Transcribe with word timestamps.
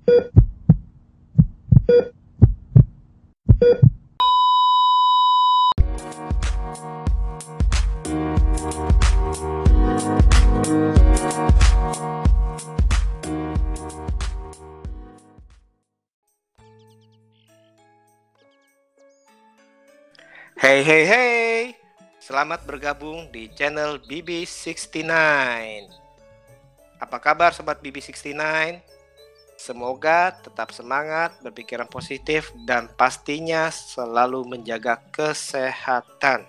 Hey 0.00 0.16
hey 20.84 21.04
hey, 21.04 21.76
selamat 22.20 22.64
bergabung 22.64 23.28
di 23.32 23.48
channel 23.52 24.00
BB69. 24.08 25.08
Apa 27.00 27.16
kabar 27.20 27.52
sobat 27.52 27.80
BB69? 27.84 28.99
Semoga 29.60 30.32
tetap 30.40 30.72
semangat, 30.72 31.36
berpikiran 31.44 31.84
positif, 31.84 32.48
dan 32.64 32.88
pastinya 32.96 33.68
selalu 33.68 34.48
menjaga 34.48 34.96
kesehatan. 35.12 36.48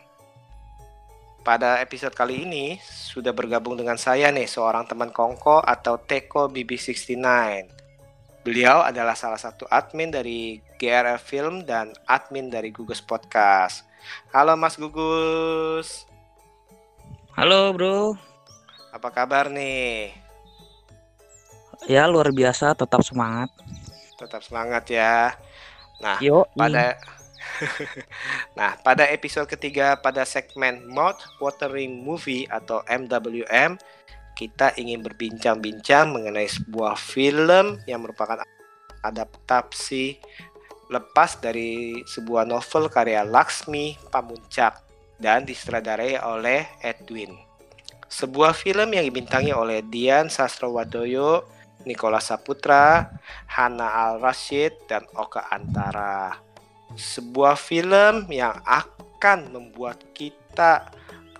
Pada 1.43 1.83
episode 1.83 2.15
kali 2.15 2.47
ini 2.47 2.79
sudah 2.79 3.35
bergabung 3.35 3.75
dengan 3.75 3.99
saya 3.99 4.31
nih 4.31 4.47
seorang 4.47 4.87
teman 4.87 5.11
Kongko 5.11 5.59
atau 5.59 5.99
Teko 5.99 6.47
BB69. 6.47 7.19
Beliau 8.47 8.79
adalah 8.79 9.19
salah 9.19 9.35
satu 9.35 9.67
admin 9.67 10.07
dari 10.07 10.63
GRF 10.79 11.19
Film 11.19 11.67
dan 11.67 11.91
admin 12.07 12.47
dari 12.47 12.71
Gugus 12.71 13.03
Podcast. 13.03 13.83
Halo 14.31 14.55
Mas 14.55 14.79
Gugus. 14.79 16.07
Halo 17.35 17.75
bro. 17.75 18.15
Apa 18.95 19.11
kabar 19.11 19.51
nih? 19.51 20.30
Ya 21.89 22.05
luar 22.05 22.29
biasa, 22.29 22.77
tetap 22.77 23.01
semangat. 23.01 23.49
Tetap 24.17 24.41
semangat 24.45 24.85
ya. 24.89 25.33
Nah, 26.01 26.17
Yo. 26.21 26.45
pada 26.53 26.97
Nah, 28.57 28.77
pada 28.81 29.05
episode 29.09 29.49
ketiga 29.49 29.97
pada 29.97 30.25
segmen 30.25 30.85
Mouth 30.89 31.21
Watering 31.41 32.01
Movie 32.01 32.45
atau 32.49 32.81
MWM, 32.85 33.77
kita 34.37 34.73
ingin 34.77 35.05
berbincang-bincang 35.05 36.09
mengenai 36.09 36.49
sebuah 36.49 36.97
film 36.97 37.81
yang 37.85 38.01
merupakan 38.01 38.41
adaptasi 39.01 40.17
lepas 40.91 41.39
dari 41.39 42.03
sebuah 42.03 42.43
novel 42.43 42.91
karya 42.91 43.23
Laksmi 43.23 43.97
Pamuncak 44.11 44.81
dan 45.21 45.45
disutradarai 45.45 46.19
oleh 46.19 46.67
Edwin. 46.81 47.37
Sebuah 48.11 48.51
film 48.51 48.91
yang 48.91 49.07
dibintangi 49.07 49.55
oleh 49.55 49.79
Dian 49.87 50.27
Sastrowadoyo, 50.27 51.47
Nicholas 51.85 52.29
Saputra, 52.29 53.09
Hana 53.49 53.87
Al 53.87 54.21
Rashid, 54.21 54.75
dan 54.85 55.05
Oka 55.15 55.47
Antara. 55.49 56.37
Sebuah 56.93 57.55
film 57.55 58.27
yang 58.31 58.59
akan 58.67 59.53
membuat 59.53 60.01
kita 60.11 60.91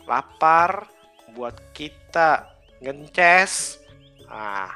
lapar, 0.07 0.87
membuat 1.27 1.59
kita 1.75 2.51
ngences. 2.81 3.83
Nah, 4.25 4.71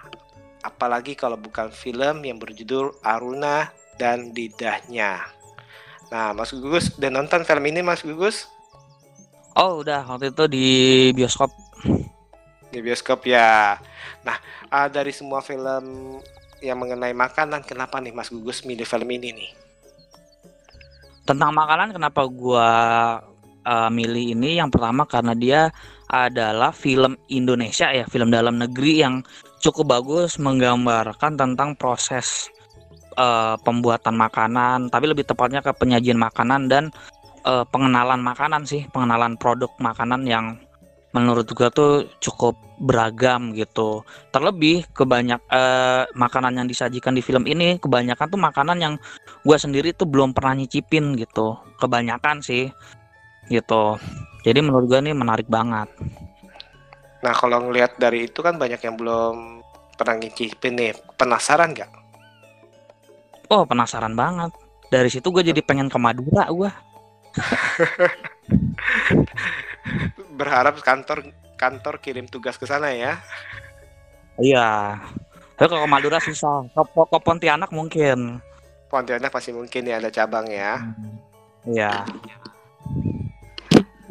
apalagi 0.61 1.16
kalau 1.17 1.39
bukan 1.39 1.71
film 1.71 2.25
yang 2.25 2.38
berjudul 2.38 2.95
Aruna 3.02 3.71
dan 3.95 4.36
lidahnya. 4.36 5.23
Nah, 6.11 6.36
Mas 6.38 6.53
Gugus 6.53 6.93
udah 6.95 7.09
nonton 7.09 7.41
film 7.47 7.66
ini, 7.66 7.81
Mas 7.81 8.05
Gugus? 8.05 8.52
Oh 9.55 9.80
udah 9.80 10.03
waktu 10.03 10.36
itu 10.36 10.43
di 10.52 10.67
bioskop. 11.16 11.64
Di 12.69 12.80
bioskop 12.81 13.23
ya. 13.27 13.77
Nah, 14.25 14.38
uh, 14.73 14.88
dari 14.89 15.13
semua 15.13 15.39
film 15.39 16.17
yang 16.63 16.77
mengenai 16.81 17.13
makanan, 17.13 17.61
kenapa 17.63 18.02
nih 18.02 18.16
Mas 18.16 18.31
Gugus 18.33 18.66
milih 18.66 18.88
film 18.88 19.09
ini 19.11 19.30
nih? 19.31 19.52
Tentang 21.25 21.53
makanan 21.53 21.93
kenapa 21.93 22.25
gua 22.30 22.69
uh, 23.66 23.89
milih 23.89 24.37
ini? 24.37 24.58
Yang 24.61 24.77
pertama 24.77 25.03
karena 25.05 25.33
dia 25.33 25.61
adalah 26.09 26.70
film 26.70 27.17
Indonesia 27.33 27.89
ya, 27.89 28.05
film 28.05 28.30
dalam 28.30 28.61
negeri 28.61 29.02
yang 29.02 29.26
cukup 29.61 29.97
bagus 29.97 30.37
menggambarkan 30.37 31.33
tentang 31.33 31.73
proses 31.73 32.53
uh, 33.17 33.58
pembuatan 33.65 34.14
makanan, 34.14 34.93
tapi 34.93 35.09
lebih 35.09 35.26
tepatnya 35.26 35.65
ke 35.65 35.73
penyajian 35.73 36.21
makanan 36.21 36.70
dan 36.70 36.83
uh, 37.47 37.65
pengenalan 37.65 38.21
makanan 38.21 38.67
sih, 38.70 38.86
pengenalan 38.93 39.33
produk 39.39 39.73
makanan 39.82 40.30
yang 40.30 40.61
menurut 41.15 41.48
gua 41.55 41.71
tuh 41.71 42.11
cukup 42.20 42.59
beragam 42.83 43.55
gitu. 43.55 44.03
Terlebih 44.36 44.83
kebanyak 44.92 45.39
uh, 45.48 46.03
makanan 46.11 46.59
yang 46.59 46.67
disajikan 46.67 47.15
di 47.15 47.23
film 47.23 47.48
ini 47.48 47.80
kebanyakan 47.80 48.27
tuh 48.27 48.39
makanan 48.39 48.77
yang 48.83 48.93
gua 49.48 49.55
sendiri 49.55 49.95
tuh 49.95 50.11
belum 50.11 50.36
pernah 50.36 50.59
nyicipin 50.59 51.15
gitu. 51.15 51.55
Kebanyakan 51.80 52.43
sih 52.43 52.67
gitu. 53.48 53.95
Jadi 54.43 54.59
menurut 54.59 54.92
gua 54.92 54.99
ini 54.99 55.15
menarik 55.15 55.48
banget. 55.48 55.87
Nah, 57.23 57.33
kalau 57.33 57.64
ngelihat 57.64 57.97
dari 57.97 58.27
itu 58.27 58.43
kan 58.43 58.59
banyak 58.59 58.83
yang 58.83 58.99
belum 58.99 59.64
pernah 59.95 60.20
ngicipin 60.20 60.76
nih. 60.76 60.92
Penasaran 61.15 61.71
nggak? 61.71 61.92
Oh 63.49 63.64
penasaran 63.64 64.14
banget. 64.14 64.52
Dari 64.92 65.09
situ 65.09 65.33
gue 65.33 65.42
jadi 65.42 65.65
pengen 65.65 65.89
ke 65.89 65.97
Madura 65.97 66.45
gue. 66.52 66.70
Berharap 70.35 70.79
kantor 70.81 71.31
kantor 71.55 72.03
kirim 72.03 72.27
tugas 72.27 72.59
ke 72.59 72.67
sana 72.67 72.91
ya. 72.91 73.19
Iya. 74.39 74.99
Tapi 75.55 75.67
kalau 75.71 75.87
ke 75.87 75.89
Madura 75.89 76.19
susah. 76.19 76.67
Ke, 76.75 76.81
ke 76.83 77.19
Pontianak 77.23 77.71
mungkin. 77.71 78.43
Pontianak 78.91 79.31
pasti 79.31 79.55
mungkin 79.55 79.87
ya 79.87 79.97
ada 80.03 80.11
cabang 80.11 80.47
ya. 80.51 80.83
Iya. 81.63 82.03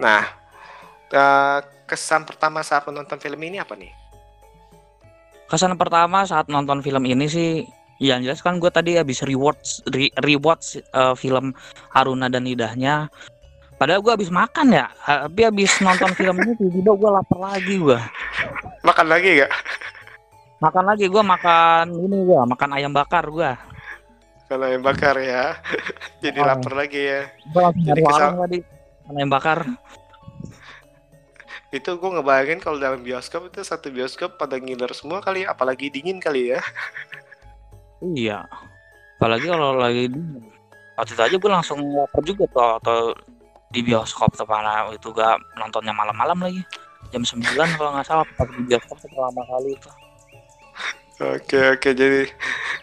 Nah, 0.00 0.22
eh, 1.12 1.58
kesan 1.84 2.24
pertama 2.24 2.64
saat 2.64 2.88
menonton 2.88 3.20
film 3.20 3.41
ini 3.44 3.60
apa 3.60 3.76
nih? 3.76 3.92
Kesan 5.44 5.76
pertama 5.76 6.24
saat 6.24 6.48
nonton 6.48 6.80
film 6.80 7.04
ini 7.04 7.28
sih 7.28 7.68
yang 8.02 8.26
jelas 8.26 8.42
kan 8.42 8.58
gue 8.58 8.70
tadi 8.74 8.98
habis 8.98 9.22
rewards 9.22 9.78
re, 9.86 10.10
rewatch 10.18 10.82
uh, 10.91 11.14
film 11.14 11.54
Aruna 11.94 12.26
dan 12.26 12.42
Lidahnya 12.42 13.06
padahal 13.74 14.00
gue 14.00 14.12
habis 14.12 14.28
makan 14.28 14.70
ya 14.70 14.86
tapi 15.02 15.40
habis 15.42 15.70
nonton 15.78 16.10
film 16.12 16.34
ini 16.38 16.52
tiba-tiba 16.54 16.90
gue 16.94 17.10
lapar 17.12 17.38
lagi 17.42 17.74
gue 17.76 17.98
Makan 18.80 19.06
lagi 19.06 19.28
gak? 19.40 19.50
makan 20.56 20.84
lagi 20.84 21.04
gue 21.06 21.22
makan 21.24 21.84
ini 21.90 22.16
gue 22.22 22.38
makan 22.38 22.68
ayam 22.72 22.90
bakar 22.90 23.24
gue 23.26 23.50
Kalau 24.44 24.66
yang 24.66 24.80
bakar 24.80 25.16
ya. 25.16 25.56
Jadi 26.22 26.36
Oh. 26.36 26.44
lapar 26.44 26.72
lagi 26.74 27.00
ya. 27.00 27.20
gue 27.44 27.60
langsung 27.60 27.82
Jadi 27.82 28.00
kesal- 28.02 28.32
tadi 28.36 28.58
makan 28.60 29.14
ayam 29.14 29.28
bakar 29.28 29.58
Itu 31.72 31.88
gue 31.92 32.08
ngebayangin 32.12 32.58
kalau 32.58 32.76
dalam 32.76 33.00
bioskop 33.00 33.48
itu 33.48 33.60
satu 33.60 33.88
bioskop 33.88 34.36
pada 34.36 34.54
ngiler 34.54 34.92
semua 34.92 35.18
kali, 35.18 35.42
apalagi 35.42 35.88
dingin 35.88 36.18
kali 36.18 36.50
ya. 36.50 36.58
iya 38.14 38.44
apalagi 39.16 39.48
kalau 39.48 39.74
lagi 39.74 40.06
di 40.06 40.18
waktu 40.94 41.10
itu 41.10 41.20
aja 41.20 41.34
gue 41.34 41.50
langsung 41.50 41.78
lapar 41.88 42.20
juga 42.22 42.44
tuh 42.46 42.62
atau 42.78 42.98
di 43.74 43.82
bioskop 43.82 44.30
tuh 44.38 44.46
mana 44.46 44.86
itu 44.94 45.10
gak 45.10 45.58
nontonnya 45.58 45.90
malam-malam 45.90 46.38
lagi 46.38 46.62
jam 47.10 47.26
9 47.26 47.42
kalau 47.74 47.90
nggak 47.98 48.06
salah 48.06 48.26
pas 48.38 48.46
di 48.46 48.62
bioskop 48.70 48.96
tuh 49.02 49.10
pertama 49.10 49.42
kali 49.50 49.74
itu 49.74 49.90
Oke 51.14 51.78
oke 51.78 51.94
jadi 51.94 52.26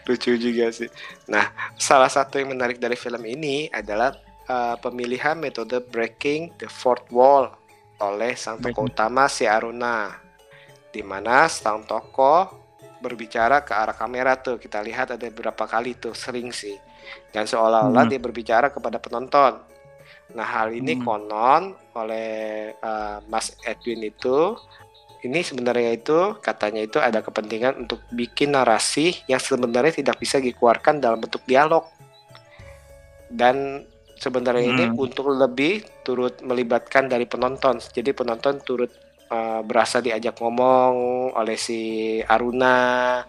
lucu 0.07 0.39
juga 0.39 0.71
sih. 0.71 0.87
Nah 1.27 1.51
salah 1.75 2.07
satu 2.07 2.39
yang 2.39 2.55
menarik 2.55 2.79
dari 2.79 2.95
film 2.95 3.19
ini 3.27 3.67
adalah 3.67 4.15
uh, 4.47 4.79
pemilihan 4.79 5.35
metode 5.35 5.83
breaking 5.91 6.55
the 6.55 6.71
fourth 6.71 7.03
wall 7.11 7.51
oleh 7.99 8.31
sang 8.39 8.63
tokoh 8.63 8.87
utama 8.87 9.27
si 9.27 9.43
Aruna, 9.43 10.15
di 10.95 11.03
mana 11.03 11.51
sang 11.51 11.83
tokoh 11.83 12.55
berbicara 13.03 13.67
ke 13.67 13.75
arah 13.75 13.97
kamera 13.99 14.39
tuh 14.39 14.55
kita 14.55 14.79
lihat 14.79 15.11
ada 15.11 15.27
beberapa 15.27 15.67
kali 15.67 15.99
tuh 15.99 16.15
sering 16.15 16.55
sih 16.55 16.79
dan 17.35 17.43
seolah-olah 17.43 18.07
Hmm. 18.07 18.11
dia 18.15 18.19
berbicara 18.23 18.71
kepada 18.71 18.95
penonton. 18.95 19.59
Nah 20.35 20.47
hal 20.47 20.71
ini 20.71 20.95
Hmm. 20.95 21.03
konon 21.03 21.63
oleh 21.95 22.71
uh, 22.79 23.19
Mas 23.27 23.55
Edwin 23.63 24.03
itu. 24.05 24.55
Ini 25.21 25.45
sebenarnya 25.45 25.93
itu 25.93 26.33
katanya 26.41 26.81
itu 26.81 26.97
ada 26.97 27.21
kepentingan 27.21 27.85
untuk 27.85 28.01
bikin 28.09 28.57
narasi 28.57 29.13
yang 29.29 29.37
sebenarnya 29.37 30.01
tidak 30.01 30.17
bisa 30.17 30.41
dikeluarkan 30.41 30.97
dalam 30.97 31.21
bentuk 31.21 31.45
dialog. 31.45 31.85
Dan 33.29 33.85
sebenarnya 34.17 34.65
ini 34.65 34.85
Hmm. 34.89 34.97
untuk 34.97 35.29
lebih 35.29 35.85
turut 36.01 36.41
melibatkan 36.41 37.05
dari 37.05 37.29
penonton. 37.29 37.77
Jadi 37.77 38.11
penonton 38.17 38.65
turut 38.65 38.89
uh, 39.29 39.61
berasa 39.61 40.01
diajak 40.01 40.37
ngomong 40.41 40.93
oleh 41.37 41.57
si 41.57 42.17
Aruna 42.25 43.21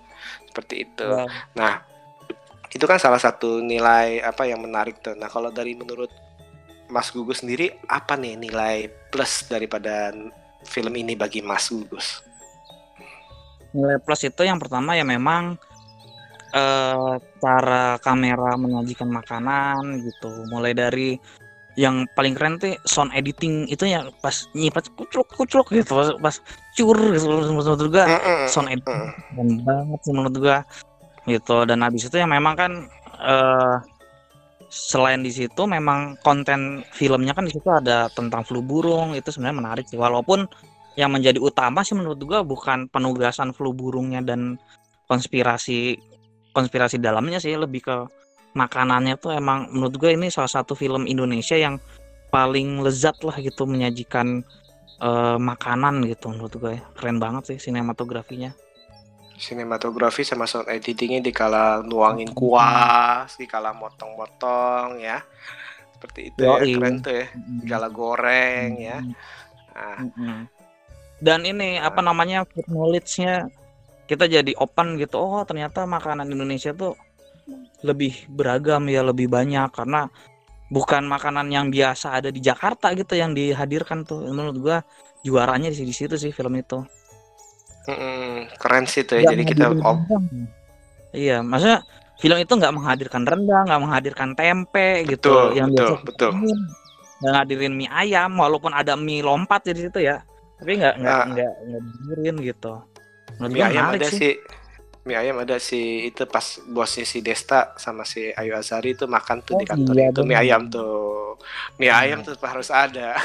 seperti 0.48 0.74
itu. 0.88 1.08
Ya, 1.08 1.28
nah 1.56 1.72
itu 2.72 2.84
kan 2.88 2.96
salah 2.96 3.20
satu 3.20 3.60
nilai 3.60 4.24
apa 4.24 4.48
yang 4.48 4.64
menarik 4.64 5.00
tuh. 5.04 5.12
Nah 5.12 5.28
kalau 5.28 5.52
dari 5.52 5.76
menurut 5.76 6.08
Mas 6.92 7.08
Gugus 7.08 7.40
sendiri 7.40 7.72
apa 7.88 8.20
nih 8.20 8.36
nilai 8.36 8.92
plus 9.08 9.48
daripada 9.48 10.12
film 10.68 10.92
ini 10.92 11.16
bagi 11.16 11.40
Mas 11.40 11.72
Gugus? 11.72 12.20
Nilai 13.72 13.96
plus 14.04 14.20
itu 14.28 14.44
yang 14.44 14.60
pertama 14.60 14.92
ya 14.92 15.00
memang 15.00 15.56
uh, 16.52 17.16
cara 17.40 17.96
kamera 18.04 18.60
menyajikan 18.60 19.08
makanan 19.08 20.04
gitu. 20.04 20.28
Mulai 20.52 20.76
dari 20.76 21.16
yang 21.80 22.04
paling 22.12 22.36
keren 22.36 22.60
tuh 22.60 22.76
sound 22.84 23.16
editing 23.16 23.64
itu 23.72 23.88
ya 23.88 24.04
pas 24.20 24.44
nyipat 24.52 24.92
kucluk 24.92 25.24
kucluk 25.32 25.72
gitu. 25.72 25.96
Pas, 25.96 26.12
pas 26.20 26.36
cur 26.76 26.98
gitu 27.16 27.24
menurut 27.32 27.80
juga 27.80 28.04
sound 28.44 28.68
editing 28.68 29.00
keren 29.32 29.50
banget 29.64 29.98
sih 30.04 30.12
menurut 30.12 30.36
gua. 30.36 30.58
Gitu. 31.24 31.56
Dan 31.64 31.80
habis 31.80 32.04
itu 32.04 32.16
yang 32.20 32.28
memang 32.28 32.54
kan 32.60 32.72
uh, 33.24 33.80
selain 34.72 35.20
di 35.20 35.28
situ 35.28 35.68
memang 35.68 36.16
konten 36.24 36.80
filmnya 36.96 37.36
kan 37.36 37.44
di 37.44 37.52
situ 37.52 37.68
ada 37.68 38.08
tentang 38.08 38.40
flu 38.40 38.64
burung 38.64 39.12
itu 39.12 39.28
sebenarnya 39.28 39.58
menarik 39.60 39.84
sih. 39.84 40.00
Walaupun 40.00 40.48
yang 40.96 41.12
menjadi 41.12 41.36
utama 41.36 41.84
sih 41.84 41.92
menurut 41.92 42.20
gua 42.24 42.40
bukan 42.40 42.88
penugasan 42.88 43.52
flu 43.52 43.76
burungnya 43.76 44.24
dan 44.24 44.56
konspirasi 45.12 46.00
konspirasi 46.56 46.96
dalamnya 46.96 47.36
sih 47.36 47.52
lebih 47.52 47.84
ke 47.84 47.96
makanannya 48.52 49.16
tuh 49.16 49.32
emang 49.32 49.72
menurut 49.72 49.96
gue 49.96 50.12
ini 50.12 50.28
salah 50.28 50.48
satu 50.48 50.76
film 50.76 51.08
Indonesia 51.08 51.56
yang 51.56 51.80
paling 52.28 52.84
lezat 52.84 53.16
lah 53.24 53.36
gitu 53.40 53.64
menyajikan 53.64 54.44
uh, 55.00 55.40
makanan 55.40 56.04
gitu 56.08 56.32
menurut 56.32 56.52
gue 56.60 56.74
keren 56.96 57.16
banget 57.16 57.56
sih 57.56 57.58
sinematografinya 57.68 58.52
sinematografi 59.42 60.22
sama 60.22 60.46
sound 60.46 60.70
editingnya 60.70 61.18
dikala 61.18 61.82
nuangin 61.82 62.30
kuah 62.30 63.26
dikala 63.34 63.74
motong-motong 63.74 65.02
ya. 65.02 65.18
Seperti 65.98 66.30
itu 66.30 66.46
ya 66.46 66.62
keren 66.62 67.02
tuh 67.02 67.14
ya 67.18 67.26
dikala 67.34 67.88
goreng 67.90 68.70
ya. 68.78 68.98
Nah. 69.72 70.44
dan 71.16 71.48
ini 71.48 71.80
apa 71.80 72.04
namanya 72.04 72.44
food 72.44 72.68
knowledge-nya 72.68 73.48
kita 74.06 74.30
jadi 74.30 74.52
open 74.62 75.00
gitu. 75.00 75.18
Oh 75.18 75.42
ternyata 75.42 75.88
makanan 75.88 76.30
Indonesia 76.30 76.70
tuh 76.70 76.94
lebih 77.82 78.30
beragam 78.30 78.86
ya 78.86 79.02
lebih 79.02 79.26
banyak. 79.26 79.74
Karena 79.74 80.06
bukan 80.70 81.02
makanan 81.08 81.50
yang 81.50 81.66
biasa 81.72 82.20
ada 82.22 82.30
di 82.30 82.38
Jakarta 82.38 82.94
gitu 82.94 83.18
yang 83.18 83.34
dihadirkan 83.34 84.06
tuh. 84.06 84.22
Menurut 84.28 84.56
gua 84.60 84.78
juaranya 85.22 85.70
di 85.70 85.94
situ 85.94 86.14
sih 86.18 86.30
film 86.34 86.58
itu 86.58 86.82
hmm, 87.88 88.58
keren 88.60 88.84
sih 88.86 89.02
tuh 89.02 89.18
ya 89.18 89.32
jadi 89.32 89.42
kita 89.42 89.64
oh. 89.74 89.98
iya 91.12 91.42
maksudnya 91.42 91.82
film 92.22 92.38
itu 92.38 92.52
nggak 92.54 92.74
menghadirkan 92.78 93.26
rendang 93.26 93.66
nggak 93.66 93.82
menghadirkan 93.82 94.30
tempe 94.38 95.02
gitu. 95.10 95.50
Betul, 95.50 95.58
yang 95.58 95.68
betul, 95.74 95.86
biasa 95.90 96.06
betul. 96.06 96.30
nggak 97.22 97.32
ngadirin 97.34 97.74
mie 97.74 97.90
ayam 97.90 98.30
walaupun 98.38 98.70
ada 98.70 98.94
mie 98.94 99.26
lompat 99.26 99.66
di 99.66 99.90
situ 99.90 99.98
ya. 99.98 100.22
Tapi 100.62 100.78
nggak 100.78 100.94
nggak 101.02 101.18
nah, 101.18 101.26
nggak 101.34 101.52
nggak 102.22 102.34
gitu. 102.46 102.72
Menurut 103.42 103.50
mie 103.50 103.62
ayam 103.66 103.84
ada 103.90 104.06
sih, 104.06 104.18
sih 104.22 104.34
mie 105.02 105.18
ayam 105.18 105.42
ada 105.42 105.58
si 105.58 106.06
itu 106.06 106.22
pas 106.30 106.62
bosnya 106.70 107.02
si 107.02 107.18
Desta 107.18 107.74
sama 107.74 108.06
si 108.06 108.30
Ayu 108.38 108.54
Azari 108.54 108.94
itu 108.94 109.10
makan 109.10 109.42
tuh 109.42 109.58
oh, 109.58 109.60
di 109.60 109.66
kantor 109.66 109.94
iya, 109.98 110.08
itu 110.14 110.22
mie 110.22 110.38
ayam 110.38 110.70
tuh. 110.70 111.34
Mie 111.74 111.90
hmm. 111.90 112.02
ayam 112.06 112.18
tuh 112.22 112.34
harus 112.38 112.70
ada. 112.70 113.18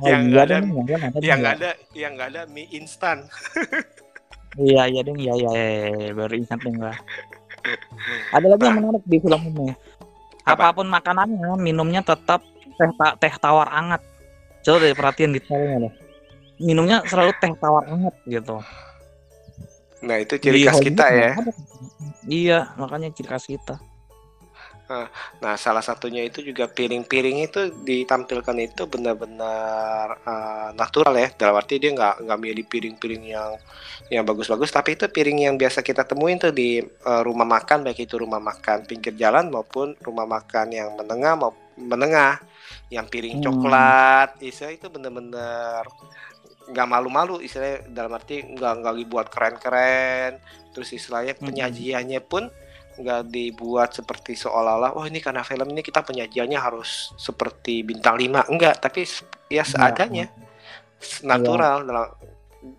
Oh, 0.00 0.08
yang 0.08 0.32
nggak 0.32 0.44
iya 0.48 0.56
ada, 0.56 0.56
ada 0.64 1.20
yang 1.20 1.38
nggak 1.44 1.54
ada 1.60 1.70
yang 1.92 2.12
nggak 2.16 2.28
ada 2.32 2.42
mie 2.48 2.68
instan. 2.72 3.28
Iya 4.56 4.82
iya 4.88 5.00
dong 5.04 5.20
iya, 5.20 5.32
iya 5.36 5.50
iya 5.52 6.12
baru 6.16 6.34
ingat 6.40 6.60
gua. 6.64 6.94
Ada 8.32 8.46
lagi 8.48 8.60
nah. 8.64 8.68
yang 8.68 8.76
menarik 8.80 9.04
di 9.04 9.18
film 9.20 9.40
ini? 9.44 9.68
Apa? 10.44 10.72
apa 10.72 10.76
pun 10.80 10.86
makanannya 10.88 11.56
minumnya 11.60 12.00
tetap 12.00 12.44
teh 12.76 12.90
teh 13.20 13.34
tawar 13.40 13.68
anget. 13.72 14.00
Coba 14.64 14.76
deh 14.84 14.96
perhatian 14.96 15.36
detailnya 15.36 15.76
deh 15.88 15.94
minumnya 16.60 17.02
selalu 17.06 17.34
teh 17.42 17.50
tawar 17.58 17.84
anget 17.90 18.14
gitu 18.30 18.62
Nah, 20.04 20.16
itu 20.20 20.36
ciri 20.36 20.68
khas 20.68 20.80
kita 20.80 21.04
ya. 21.08 21.32
Iya, 22.28 22.58
makanya 22.76 23.08
ciri 23.12 23.28
khas 23.28 23.48
kita. 23.48 23.80
Nah, 25.40 25.56
salah 25.56 25.80
satunya 25.80 26.20
itu 26.28 26.44
juga 26.44 26.68
piring-piring 26.68 27.48
itu 27.48 27.72
ditampilkan 27.88 28.56
itu 28.60 28.84
benar-benar 28.84 30.20
uh, 30.28 30.68
natural 30.76 31.16
ya. 31.16 31.32
Dalam 31.32 31.56
arti 31.56 31.80
dia 31.80 31.96
nggak 31.96 32.20
nggak 32.28 32.38
milih 32.38 32.64
piring-piring 32.68 33.24
yang 33.32 33.56
yang 34.12 34.24
bagus-bagus, 34.28 34.68
tapi 34.68 34.92
itu 34.92 35.08
piring 35.08 35.48
yang 35.48 35.56
biasa 35.56 35.80
kita 35.80 36.04
temuin 36.04 36.36
tuh 36.36 36.52
di 36.52 36.84
uh, 36.84 37.22
rumah 37.24 37.48
makan, 37.48 37.80
baik 37.80 38.04
itu 38.04 38.20
rumah 38.20 38.36
makan 38.36 38.84
pinggir 38.84 39.16
jalan 39.16 39.48
maupun 39.48 39.96
rumah 40.04 40.28
makan 40.28 40.68
yang 40.68 40.92
menengah 40.92 41.32
mau 41.32 41.56
menengah, 41.80 42.38
yang 42.92 43.08
piring 43.08 43.40
hmm. 43.40 43.44
coklat, 43.48 44.36
itu 44.44 44.68
itu 44.68 44.86
benar-benar 44.92 45.88
nggak 46.64 46.88
malu-malu 46.88 47.44
istilahnya 47.44 47.84
dalam 47.92 48.12
arti 48.16 48.40
nggak 48.40 48.72
nggak 48.80 48.94
dibuat 49.04 49.26
keren-keren 49.28 50.40
terus 50.72 50.88
istilahnya 50.96 51.36
hmm. 51.36 51.44
penyajiannya 51.44 52.20
pun 52.24 52.48
nggak 52.94 53.22
dibuat 53.26 53.90
seperti 53.90 54.38
seolah-olah 54.38 54.94
oh 54.94 55.04
ini 55.04 55.18
karena 55.18 55.42
film 55.42 55.66
ini 55.74 55.82
kita 55.82 56.06
penyajiannya 56.06 56.58
harus 56.58 57.10
seperti 57.18 57.82
bintang 57.82 58.16
lima 58.16 58.46
enggak 58.46 58.78
tapi 58.78 59.02
ya 59.50 59.66
seadanya 59.66 60.30
ya. 60.30 61.26
natural 61.26 61.82
ya. 61.82 61.86
dalam 61.90 62.08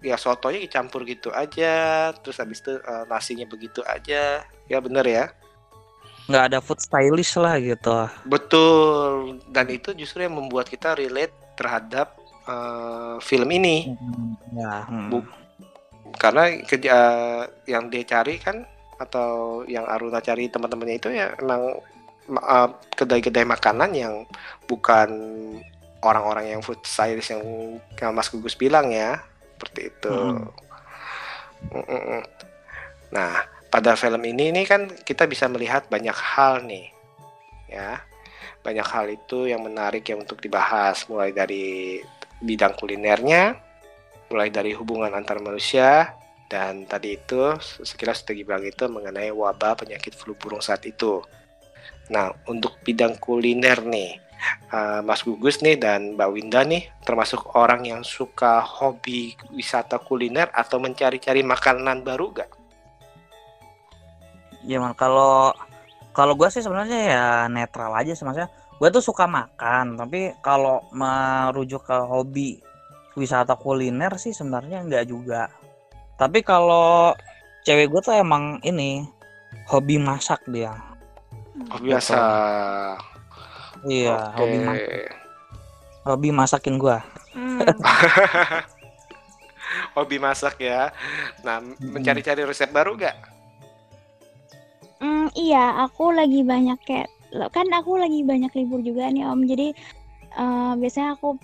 ya 0.02 0.18
sotonya 0.18 0.64
dicampur 0.64 1.06
gitu 1.06 1.30
aja 1.30 2.10
terus 2.18 2.42
habis 2.42 2.64
itu 2.64 2.74
uh, 2.80 3.06
nasinya 3.06 3.46
begitu 3.46 3.86
aja 3.86 4.42
ya 4.66 4.78
bener 4.82 5.06
ya 5.06 5.26
nggak 6.26 6.44
ada 6.50 6.60
food 6.64 6.82
stylish 6.82 7.38
lah 7.38 7.62
gitu 7.62 8.10
betul 8.26 9.38
dan 9.54 9.70
itu 9.70 9.94
justru 9.94 10.26
yang 10.26 10.34
membuat 10.34 10.66
kita 10.66 10.98
relate 10.98 11.36
terhadap 11.54 12.18
uh, 12.48 13.16
film 13.22 13.50
ini. 13.52 13.94
Hmm, 13.94 14.34
ya. 14.56 14.74
Hmm. 14.88 15.10
Bu 15.12 15.20
karena 16.16 16.48
kerja 16.64 16.90
uh, 16.96 17.44
yang 17.68 17.92
dia 17.92 18.08
cari 18.08 18.40
kan 18.40 18.64
atau 18.96 19.62
yang 19.68 19.84
Aruna 19.84 20.24
cari 20.24 20.48
teman-temannya 20.48 20.96
itu 20.96 21.10
ya 21.12 21.36
emang 21.36 21.84
uh, 22.40 22.70
kedai-kedai 22.96 23.44
makanan 23.44 23.92
yang 23.92 24.24
bukan 24.64 25.12
orang-orang 26.00 26.56
yang 26.56 26.62
food 26.64 26.80
stylist 26.88 27.36
yang 27.36 27.44
Mas 28.16 28.32
Gugus 28.32 28.56
bilang 28.56 28.94
ya 28.94 29.20
seperti 29.56 29.92
itu. 29.92 30.14
Hmm. 30.16 30.48
Nah 33.12 33.44
pada 33.68 34.00
film 34.00 34.24
ini 34.24 34.56
ini 34.56 34.64
kan 34.64 34.88
kita 34.88 35.28
bisa 35.28 35.52
melihat 35.52 35.92
banyak 35.92 36.16
hal 36.16 36.64
nih 36.64 36.88
ya 37.68 38.00
banyak 38.64 38.88
hal 38.88 39.06
itu 39.12 39.52
yang 39.52 39.60
menarik 39.62 40.08
yang 40.08 40.24
untuk 40.24 40.40
dibahas 40.40 41.04
mulai 41.12 41.36
dari 41.36 42.00
bidang 42.42 42.76
kulinernya, 42.76 43.56
mulai 44.32 44.50
dari 44.52 44.76
hubungan 44.76 45.14
antar 45.14 45.40
manusia, 45.40 46.16
dan 46.46 46.86
tadi 46.86 47.18
itu 47.18 47.58
sekilas 47.62 48.22
strategi 48.22 48.46
bilang 48.46 48.64
itu 48.66 48.86
mengenai 48.86 49.34
wabah 49.34 49.82
penyakit 49.82 50.14
flu 50.14 50.38
burung 50.38 50.62
saat 50.62 50.86
itu. 50.86 51.22
Nah, 52.14 52.30
untuk 52.46 52.78
bidang 52.86 53.18
kuliner 53.18 53.82
nih, 53.82 54.22
uh, 54.70 55.02
Mas 55.02 55.26
Gugus 55.26 55.62
nih 55.66 55.78
dan 55.80 56.14
Mbak 56.14 56.30
Winda 56.30 56.62
nih 56.62 56.86
termasuk 57.02 57.58
orang 57.58 57.86
yang 57.86 58.02
suka 58.06 58.62
hobi 58.62 59.34
wisata 59.54 59.98
kuliner 59.98 60.54
atau 60.54 60.78
mencari-cari 60.78 61.42
makanan 61.42 62.06
baru 62.06 62.30
gak? 62.34 62.52
Ya, 64.66 64.82
kalau 64.98 65.54
kalau 66.16 66.34
gue 66.34 66.50
sih 66.50 66.64
sebenarnya 66.64 67.00
ya 67.06 67.26
netral 67.52 67.92
aja 67.94 68.16
sih 68.16 68.26
maksudnya 68.26 68.50
gue 68.76 68.90
tuh 68.92 69.04
suka 69.04 69.24
makan 69.24 69.96
tapi 69.96 70.36
kalau 70.44 70.84
merujuk 70.92 71.88
ke 71.88 71.96
hobi 71.96 72.60
wisata 73.16 73.56
kuliner 73.56 74.12
sih 74.20 74.36
sebenarnya 74.36 74.84
enggak 74.84 75.08
juga. 75.08 75.48
Tapi 76.20 76.44
kalau 76.44 77.16
cewek 77.64 77.92
gue 77.92 78.02
tuh 78.04 78.16
emang 78.16 78.60
ini 78.68 79.08
hobi 79.72 79.96
masak 79.96 80.44
dia. 80.52 80.76
Hobi 81.72 81.96
masak. 81.96 83.00
Iya 83.88 84.36
okay. 84.36 84.40
hobi 84.40 84.58
masak. 84.60 84.90
Hobi 86.06 86.30
masakin 86.30 86.76
gue 86.78 86.98
hmm. 87.34 87.60
hobi 89.98 90.18
masak 90.20 90.60
ya. 90.60 90.92
Nah 91.48 91.64
mencari-cari 91.80 92.44
resep 92.44 92.70
baru 92.70 93.00
gak 93.00 93.36
Hmm, 94.96 95.28
iya, 95.36 95.84
aku 95.84 96.16
lagi 96.16 96.42
banyak 96.42 96.80
kayak 96.88 97.12
kan 97.52 97.68
aku 97.74 98.00
lagi 98.00 98.24
banyak 98.24 98.52
libur 98.56 98.80
juga 98.82 99.12
nih 99.12 99.28
Om. 99.28 99.42
Jadi 99.48 99.68
uh, 100.38 100.74
biasanya 100.80 101.20
aku 101.20 101.40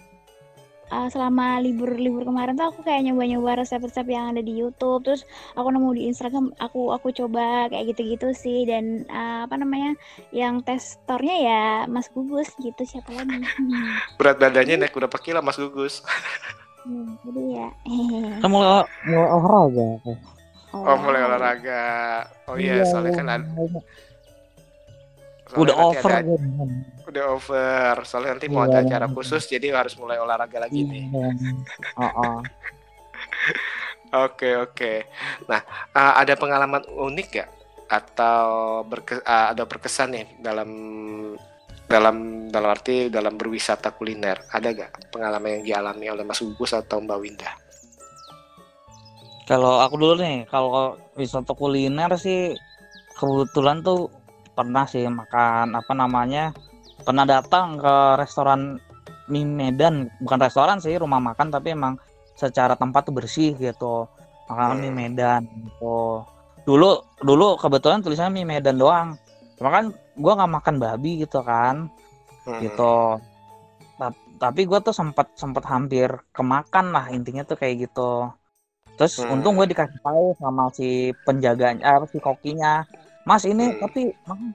uh, 0.92 1.08
selama 1.08 1.64
libur-libur 1.64 2.28
kemarin 2.28 2.60
tuh 2.60 2.70
aku 2.70 2.80
kayak 2.84 3.08
nyoba-nyoba 3.08 3.64
resep-resep 3.64 4.06
yang 4.12 4.36
ada 4.36 4.44
di 4.44 4.54
YouTube. 4.60 5.08
Terus 5.08 5.24
aku 5.56 5.68
nemu 5.72 5.90
di 5.96 6.04
Instagram, 6.12 6.52
aku 6.60 6.92
aku 6.92 7.16
coba 7.16 7.72
kayak 7.72 7.96
gitu-gitu 7.96 8.36
sih. 8.36 8.68
Dan 8.68 9.08
uh, 9.08 9.48
apa 9.48 9.56
namanya, 9.56 9.96
yang 10.36 10.60
testornya 10.62 11.36
ya 11.40 11.64
Mas 11.88 12.12
Gugus 12.12 12.52
gitu 12.60 12.84
siapa 12.84 13.16
lagi? 13.16 13.42
Berat 14.20 14.38
badannya 14.38 14.86
naik 14.86 14.94
berapa 14.94 15.18
kilo 15.18 15.40
Mas 15.40 15.58
Gugus? 15.58 16.04
Hmm, 16.82 17.14
jadi 17.24 17.44
ya. 17.62 17.68
Kamu 18.42 18.58
mau 18.58 19.26
olahraga? 19.38 19.90
Oh, 20.72 20.88
oh, 20.88 20.98
mulai 21.04 21.22
olahraga. 21.28 21.84
Oh 22.48 22.56
iya, 22.56 22.82
yeah, 22.82 22.88
soalnya 22.88 23.12
kan 23.12 23.28
ada, 23.28 23.44
udah 25.56 25.76
over 25.76 26.12
ada, 26.12 26.36
udah 27.08 27.26
over. 27.36 27.96
Soalnya 28.08 28.40
nanti 28.40 28.48
mau 28.48 28.64
ada 28.64 28.80
iya. 28.80 28.88
acara 28.88 29.08
khusus 29.12 29.48
jadi 29.48 29.76
harus 29.76 29.96
mulai 30.00 30.20
olahraga 30.20 30.64
lagi 30.64 30.88
nih. 30.88 31.06
Oke 34.12 34.60
oke. 34.60 35.08
Nah 35.48 35.64
uh, 35.96 36.20
ada 36.20 36.36
pengalaman 36.36 36.84
unik 36.84 37.28
gak 37.32 37.50
atau 37.88 38.84
berke, 38.84 39.24
uh, 39.24 39.56
ada 39.56 39.64
berkesan 39.64 40.12
nih 40.12 40.28
dalam 40.44 40.70
dalam 41.88 42.48
dalam 42.52 42.70
arti 42.76 43.08
dalam 43.08 43.40
berwisata 43.40 43.96
kuliner? 43.96 44.44
Ada 44.52 44.76
gak 44.76 45.16
pengalaman 45.16 45.60
yang 45.60 45.64
dialami 45.64 46.12
oleh 46.12 46.28
Mas 46.28 46.44
Gugus 46.44 46.76
atau 46.76 47.00
Mbak 47.00 47.20
Winda? 47.24 47.52
Kalau 49.48 49.80
aku 49.80 49.96
dulu 49.96 50.20
nih, 50.20 50.44
kalau 50.52 51.00
wisata 51.16 51.56
kuliner 51.56 52.12
sih 52.20 52.56
kebetulan 53.16 53.80
tuh 53.80 54.12
pernah 54.52 54.86
sih 54.86 55.08
makan 55.08 55.80
apa 55.80 55.94
namanya 55.96 56.52
pernah 57.02 57.26
datang 57.26 57.80
ke 57.80 57.96
restoran 58.20 58.78
mie 59.32 59.48
Medan. 59.48 60.12
Bukan 60.20 60.40
restoran 60.40 60.78
sih 60.84 60.96
rumah 61.00 61.18
makan 61.24 61.50
tapi 61.50 61.74
emang 61.74 61.98
secara 62.36 62.76
tempat 62.76 63.10
tuh 63.10 63.16
bersih 63.16 63.56
gitu. 63.58 64.06
Makanan 64.52 64.78
mie 64.84 64.94
Medan 64.94 65.42
gitu. 65.48 66.26
Dulu 66.68 66.90
dulu 67.24 67.58
kebetulan 67.58 68.04
tulisannya 68.04 68.44
mie 68.44 68.48
Medan 68.58 68.78
doang. 68.78 69.16
Cuma 69.58 69.70
kan 69.72 69.86
gue 69.94 70.32
nggak 70.36 70.52
makan 70.62 70.76
babi 70.78 71.24
gitu 71.24 71.42
kan 71.42 71.88
Hmm. 72.42 72.58
gitu. 72.58 73.22
Ta- 74.02 74.18
tapi 74.42 74.66
gue 74.66 74.80
tuh 74.82 74.94
sempat 74.94 75.30
sempat 75.38 75.62
hampir 75.70 76.10
kemakan 76.34 76.90
lah 76.90 77.06
intinya 77.14 77.46
tuh 77.46 77.58
kayak 77.58 77.86
gitu. 77.90 78.30
Terus 78.98 79.22
Hmm. 79.22 79.38
untung 79.38 79.58
gue 79.58 79.70
dikasih 79.70 80.02
tahu 80.02 80.34
sama 80.42 80.74
si 80.74 81.14
penjaganya 81.26 81.82
eh, 81.82 82.06
si 82.10 82.18
kokinya 82.18 82.86
mas 83.24 83.46
ini 83.46 83.76
Hmm. 83.76 83.80
tapi 83.82 84.02
Mang, 84.26 84.54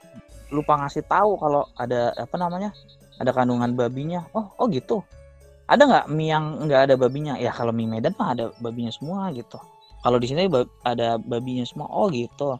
lupa 0.50 0.78
ngasih 0.78 1.06
tahu 1.06 1.38
kalau 1.38 1.66
ada 1.74 2.14
apa 2.14 2.34
namanya 2.38 2.70
ada 3.18 3.30
kandungan 3.32 3.72
babinya. 3.74 4.26
Oh 4.34 4.50
oh 4.58 4.66
gitu. 4.68 5.02
Ada 5.66 5.82
nggak 5.82 6.06
mie 6.14 6.30
yang 6.30 6.44
nggak 6.66 6.80
ada 6.90 6.94
babinya? 6.94 7.34
Ya 7.34 7.50
kalau 7.50 7.74
mie 7.74 7.90
Medan 7.90 8.14
mah 8.14 8.34
ada 8.38 8.54
babinya 8.62 8.92
semua 8.94 9.30
gitu. 9.34 9.58
Kalau 10.04 10.22
di 10.22 10.30
sini 10.30 10.46
ada 10.86 11.18
babinya 11.18 11.66
semua. 11.66 11.90
Oh 11.90 12.06
gitu. 12.10 12.54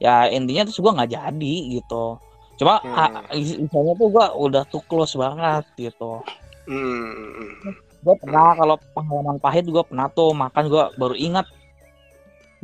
Ya 0.00 0.28
intinya 0.28 0.64
terus 0.64 0.80
gue 0.80 0.88
nggak 0.88 1.12
jadi 1.12 1.54
gitu. 1.80 2.16
Cuma 2.56 2.80
Hmm. 2.80 3.20
misalnya 3.36 3.92
tuh 4.00 4.08
gue 4.08 4.26
udah 4.40 4.62
tuh 4.72 4.80
close 4.88 5.16
banget 5.16 5.64
gitu. 5.76 6.24
Hmm. 6.64 7.76
gue 8.06 8.14
pernah 8.22 8.54
kalau 8.54 8.78
pengalaman 8.94 9.36
pahit 9.42 9.66
gue 9.66 9.82
pernah 9.84 10.06
tuh. 10.08 10.32
Makan 10.32 10.64
gue 10.70 10.84
baru 10.96 11.14
ingat. 11.18 11.44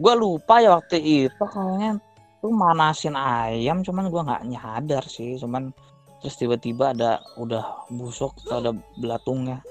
Gue 0.00 0.14
lupa 0.16 0.62
ya 0.62 0.80
waktu 0.80 1.28
itu 1.28 1.42
kayaknya 1.44 2.00
tuh 2.42 2.50
manasin 2.50 3.14
ayam 3.14 3.86
cuman 3.86 4.10
gue 4.10 4.22
nggak 4.26 4.42
nyadar 4.50 5.06
sih 5.06 5.38
cuman 5.38 5.70
terus 6.18 6.34
tiba-tiba 6.34 6.90
ada 6.90 7.22
udah 7.38 7.86
busuk 7.86 8.34
atau 8.42 8.58
ada 8.58 8.72
belatungnya 8.98 9.62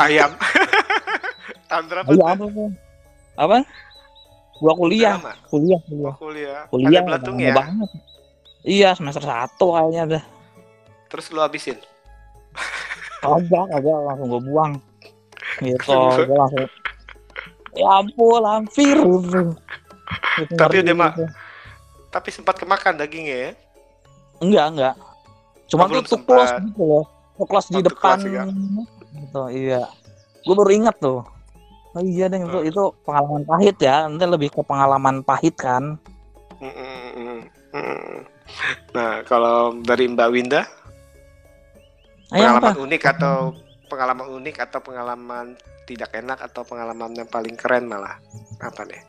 Ayam. 0.00 0.32
Tahun 1.68 1.84
berapa? 1.92 2.08
Apa 2.08 2.44
tuh 2.48 2.72
apa 3.36 3.56
gua 4.60 4.72
kuliah 4.76 5.16
Lama? 5.16 5.32
kuliah 5.48 5.80
kuliah 5.88 6.14
kuliah. 6.16 6.60
kuliah 6.68 7.00
Ada 7.00 7.08
belatung 7.08 7.36
ya? 7.40 7.54
banget 7.56 7.90
iya 8.64 8.88
semester 8.92 9.24
satu 9.24 9.76
kayaknya 9.76 10.18
dah 10.18 10.24
Terus 11.10 11.26
lu 11.34 11.40
habisin? 11.42 11.78
kagak 13.24 13.64
kagak 13.76 13.98
langsung 14.08 14.28
gue 14.30 14.42
buang 14.46 14.72
gitu 15.60 15.96
gue 16.24 16.36
langsung 16.36 16.68
ya 17.76 17.86
ampun 18.02 18.42
gitu. 18.74 19.54
Gitu, 20.40 20.56
Tapi 20.58 20.82
udah, 20.82 20.96
Mak. 20.96 21.12
Tapi 22.10 22.28
sempat 22.28 22.58
kemakan 22.58 22.98
dagingnya 22.98 23.36
ya? 23.48 23.52
enggak 24.40 24.66
enggak 24.72 24.94
cuma 25.70 25.86
Oh, 25.86 26.00
tuh 26.02 26.02
sempat. 26.08 26.58
gitu 26.64 26.82
loh 26.82 27.04
di 27.70 27.80
depan 27.84 28.16
juga. 28.18 28.42
gitu 29.14 29.42
iya 29.52 29.82
gue 30.42 30.54
baru 30.56 30.70
ingat 30.72 30.96
tuh 30.98 31.20
oh 31.92 32.02
iya 32.02 32.26
deh 32.26 32.40
itu 32.40 32.58
Oh. 32.58 32.64
itu 32.64 32.82
pengalaman 33.04 33.44
pahit 33.44 33.76
ya 33.78 34.08
nanti 34.08 34.24
lebih 34.24 34.48
ke 34.50 34.60
pengalaman 34.64 35.22
pahit 35.22 35.54
kan 35.54 36.00
Mm, 36.60 36.68
mm, 36.68 37.08
mm, 37.16 37.40
mm. 37.72 38.16
Nah, 38.92 39.24
kalau 39.24 39.72
dari 39.80 40.04
Mbak 40.04 40.28
Winda, 40.28 40.68
pengalaman 42.28 42.60
apa 42.60 42.76
unik 42.76 43.02
atau 43.08 43.36
pengalaman 43.88 44.26
unik 44.28 44.56
atau 44.60 44.80
pengalaman 44.84 45.46
tidak 45.88 46.12
enak 46.12 46.36
atau 46.36 46.60
pengalaman 46.60 47.16
yang 47.16 47.24
paling 47.26 47.56
keren 47.56 47.88
malah 47.88 48.20
apa 48.60 48.84
nih? 48.84 49.00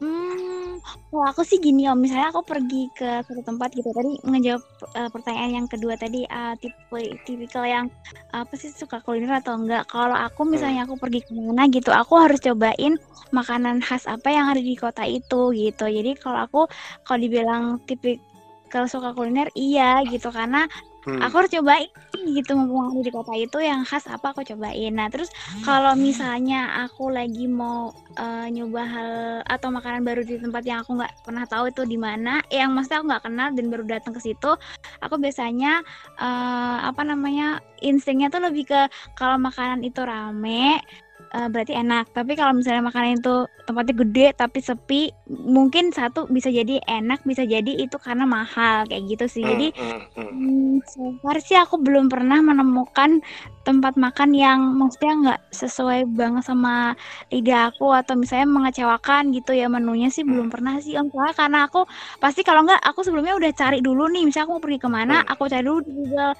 Hmm, 0.00 0.80
kalau 1.12 1.24
aku 1.28 1.42
sih 1.44 1.60
gini 1.60 1.84
om, 1.92 1.98
misalnya 2.00 2.32
aku 2.32 2.40
pergi 2.40 2.88
ke 2.96 3.20
satu 3.20 3.42
tempat 3.44 3.68
gitu 3.76 3.92
tadi 3.92 4.16
ngejawab 4.24 4.62
eh, 4.96 5.08
pertanyaan 5.12 5.52
yang 5.60 5.66
kedua 5.68 5.94
tadi 6.00 6.24
eh, 6.24 6.54
tipe 6.56 7.00
tipikal 7.28 7.64
yang 7.68 7.84
apa 8.32 8.52
sih 8.56 8.72
suka 8.72 8.96
kuliner 9.04 9.44
atau 9.44 9.60
enggak? 9.60 9.84
Kalau 9.92 10.16
aku 10.16 10.40
misalnya 10.48 10.88
aku 10.88 10.96
pergi 10.96 11.20
ke 11.20 11.32
mana 11.36 11.68
gitu, 11.68 11.92
aku 11.92 12.16
harus 12.16 12.40
cobain 12.40 12.96
makanan 13.28 13.84
khas 13.84 14.08
apa 14.08 14.28
yang 14.32 14.48
ada 14.48 14.62
di 14.64 14.72
kota 14.72 15.04
itu 15.04 15.52
gitu. 15.52 15.84
Jadi 15.84 16.10
kalau 16.16 16.38
aku 16.48 16.60
kalau 17.04 17.18
dibilang 17.20 17.62
tipikal 17.84 18.88
suka 18.88 19.12
kuliner 19.12 19.52
iya 19.52 20.00
gitu 20.08 20.32
karena 20.32 20.64
Hmm. 21.00 21.16
aku 21.24 21.34
harus 21.40 21.52
cobain 21.56 21.88
gitu 22.12 22.52
mumpung 22.52 22.92
ada 22.92 23.00
di 23.00 23.08
kota 23.08 23.32
itu 23.32 23.56
yang 23.56 23.88
khas 23.88 24.04
apa 24.04 24.36
aku 24.36 24.44
cobain 24.44 24.92
nah 24.92 25.08
terus 25.08 25.32
kalau 25.64 25.96
misalnya 25.96 26.84
aku 26.84 27.08
lagi 27.08 27.48
mau 27.48 27.88
eh, 28.20 28.52
nyoba 28.52 28.82
hal 28.84 29.10
atau 29.48 29.72
makanan 29.72 30.04
baru 30.04 30.20
di 30.28 30.36
tempat 30.36 30.60
yang 30.68 30.84
aku 30.84 31.00
nggak 31.00 31.24
pernah 31.24 31.44
tahu 31.48 31.72
itu 31.72 31.88
di 31.88 31.96
mana 31.96 32.44
yang 32.52 32.76
maksudnya 32.76 33.00
aku 33.00 33.06
nggak 33.16 33.24
kenal 33.24 33.48
dan 33.56 33.66
baru 33.72 33.84
datang 33.88 34.12
ke 34.12 34.20
situ 34.20 34.52
aku 35.00 35.16
biasanya 35.16 35.80
eh, 36.20 36.78
apa 36.84 37.00
namanya 37.00 37.64
instingnya 37.80 38.28
tuh 38.28 38.44
lebih 38.44 38.68
ke 38.68 38.80
kalau 39.16 39.40
makanan 39.40 39.80
itu 39.80 40.04
rame 40.04 40.84
eh, 41.34 41.48
berarti 41.50 41.72
enak. 41.74 42.10
Tapi 42.14 42.32
kalau 42.34 42.52
misalnya 42.56 42.82
makanan 42.86 43.20
itu 43.22 43.34
tempatnya 43.66 43.94
gede 44.02 44.26
tapi 44.34 44.58
sepi 44.58 45.00
mungkin 45.30 45.94
satu 45.94 46.26
bisa 46.26 46.50
jadi 46.50 46.82
enak 46.90 47.22
bisa 47.22 47.46
jadi 47.46 47.70
itu 47.78 47.96
karena 48.02 48.26
mahal 48.26 48.86
kayak 48.90 49.02
gitu 49.06 49.24
sih. 49.30 49.42
Hmm, 49.46 49.50
jadi 49.54 49.66
hmm, 49.74 50.00
hmm. 50.16 50.30
Hmm, 50.30 50.74
so 50.86 51.02
far 51.22 51.38
sih 51.42 51.58
aku 51.58 51.78
belum 51.78 52.10
pernah 52.10 52.38
menemukan 52.42 53.22
tempat 53.60 53.94
makan 54.00 54.32
yang 54.32 54.58
maksudnya 54.74 55.12
nggak 55.20 55.40
sesuai 55.52 56.08
banget 56.16 56.42
sama 56.48 56.96
lidah 57.30 57.70
aku 57.70 57.92
atau 57.92 58.16
misalnya 58.16 58.48
mengecewakan 58.48 59.30
gitu 59.36 59.52
ya 59.52 59.68
menunya 59.68 60.08
sih 60.08 60.24
belum 60.24 60.48
pernah 60.48 60.80
sih 60.80 60.96
om. 60.98 61.06
Soalnya 61.12 61.34
karena 61.36 61.58
aku 61.68 61.84
pasti 62.18 62.40
kalau 62.42 62.64
nggak 62.66 62.80
aku 62.82 63.00
sebelumnya 63.06 63.36
udah 63.36 63.52
cari 63.54 63.78
dulu 63.84 64.08
nih. 64.10 64.24
Misalnya 64.26 64.46
aku 64.48 64.54
mau 64.58 64.64
pergi 64.64 64.80
ke 64.80 64.88
mana 64.90 65.16
Hmm. 65.20 65.30
aku 65.32 65.42
cari 65.52 65.64
dulu 65.66 65.80
di 65.84 65.92
Google 65.92 66.32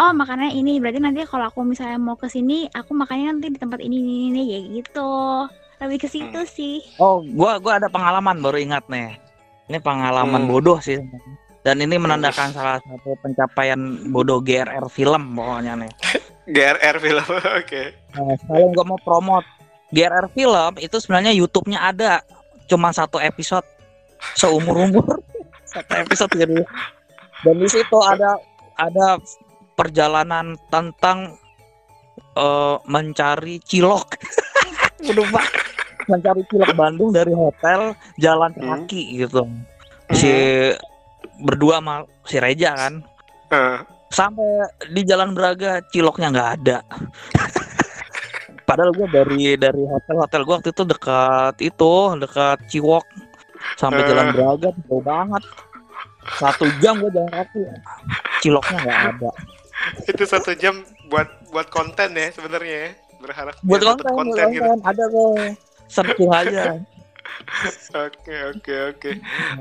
oh 0.00 0.10
makanannya 0.12 0.52
ini. 0.58 0.72
Berarti 0.82 0.98
nanti 1.00 1.20
kalau 1.30 1.46
aku 1.50 1.60
misalnya 1.62 1.98
mau 2.02 2.16
ke 2.18 2.26
sini 2.26 2.66
aku 2.70 2.90
makannya 2.92 3.26
nanti 3.38 3.46
di 3.54 3.58
tempat 3.62 3.80
ini 3.80 3.96
ini 4.30 4.33
ini 4.34 4.42
ya 4.44 4.60
gitu 4.74 5.10
lebih 5.78 5.98
ke 6.02 6.08
situ 6.10 6.34
Hmm. 6.34 6.50
sih 6.50 6.82
Oh, 6.98 7.22
gua 7.22 7.56
gua 7.56 7.78
ada 7.78 7.86
pengalaman 7.86 8.42
baru 8.42 8.58
ingat 8.58 8.82
nih. 8.88 9.14
Ini 9.64 9.78
pengalaman 9.78 10.42
Hmm. 10.42 10.50
bodoh 10.50 10.78
sih. 10.78 10.98
Dan 11.62 11.78
ini 11.78 11.96
menandakan 11.96 12.50
salah 12.50 12.76
satu 12.76 13.14
pencapaian 13.22 13.78
bodoh 14.10 14.42
GRR 14.42 14.84
film 14.88 15.32
pokoknya 15.32 15.78
nih. 15.78 15.92
GRR 16.54 16.96
film, 16.98 17.24
oke. 17.62 17.82
Nah, 18.12 18.34
sekalian 18.36 18.70
gua 18.72 18.84
mau 18.84 19.00
promote 19.00 19.46
GRR 19.88 20.26
film 20.28 20.72
itu 20.76 20.96
sebenarnya 20.98 21.30
YouTube-nya 21.30 21.78
ada 21.80 22.20
cuma 22.66 22.90
satu 22.90 23.16
episode 23.16 23.64
seumur 24.34 24.74
umur 24.82 25.20
satu 25.72 25.92
episode 25.94 26.32
jadi 26.34 26.64
dan 27.40 27.54
di 27.56 27.68
situ 27.68 27.98
ada 28.00 28.40
ada 28.74 29.20
perjalanan 29.74 30.56
tentang 30.68 31.36
eh, 32.16 32.76
mencari 32.84 33.58
cilok 33.60 34.08
Pak. 35.34 35.46
mencari 36.04 36.42
cilok 36.48 36.72
Bandung 36.72 37.10
dari 37.10 37.32
hotel 37.32 37.92
jalan 38.16 38.52
Hmm. 38.54 38.84
kaki 38.84 39.20
gitu 39.20 39.48
si 40.12 40.30
berdua 41.40 41.80
sama 41.80 41.94
si 42.24 42.36
Reja 42.36 42.72
kan 42.72 42.94
Eh, 43.46 43.78
sampai 44.08 44.46
di 44.88 45.02
Jalan 45.02 45.30
Braga 45.32 45.78
ciloknya 45.88 46.28
nggak 46.30 46.50
ada. 46.58 46.78
Padahal 48.68 48.90
gue 48.90 49.06
dari 49.06 49.54
dari 49.54 49.84
hotel 49.84 50.16
hotel 50.16 50.40
gue 50.42 50.54
waktu 50.56 50.70
itu 50.72 50.82
dekat 50.82 51.54
itu 51.60 51.92
dekat 52.16 52.58
Ciwok 52.66 53.04
sampai 53.76 54.00
Eh. 54.02 54.08
Jalan 54.08 54.28
Braga 54.32 54.68
jauh 54.88 55.02
banget. 55.02 55.44
Satu 56.40 56.64
jam 56.80 56.96
gue 56.98 57.12
jalan 57.12 57.28
kaki, 57.28 57.60
ciloknya 58.40 58.78
nggak 58.80 59.00
ada. 59.12 59.30
itu 60.08 60.22
satu 60.24 60.56
jam 60.56 60.80
buat 61.08 61.28
buat 61.52 61.68
konten 61.68 62.16
ya 62.16 62.28
sebenarnya 62.32 62.76
ya. 62.76 62.90
Berharap 63.20 63.54
Buat 63.64 63.80
dapet 63.80 64.06
konten, 64.12 64.26
buat 64.28 64.52
gitu. 64.52 64.64
konten 64.64 64.80
ada 64.84 65.04
kok. 65.08 65.36
Searching 65.88 66.32
aja. 66.32 66.64
Oke 68.04 68.36
oke 68.52 68.74
oke. 68.94 69.10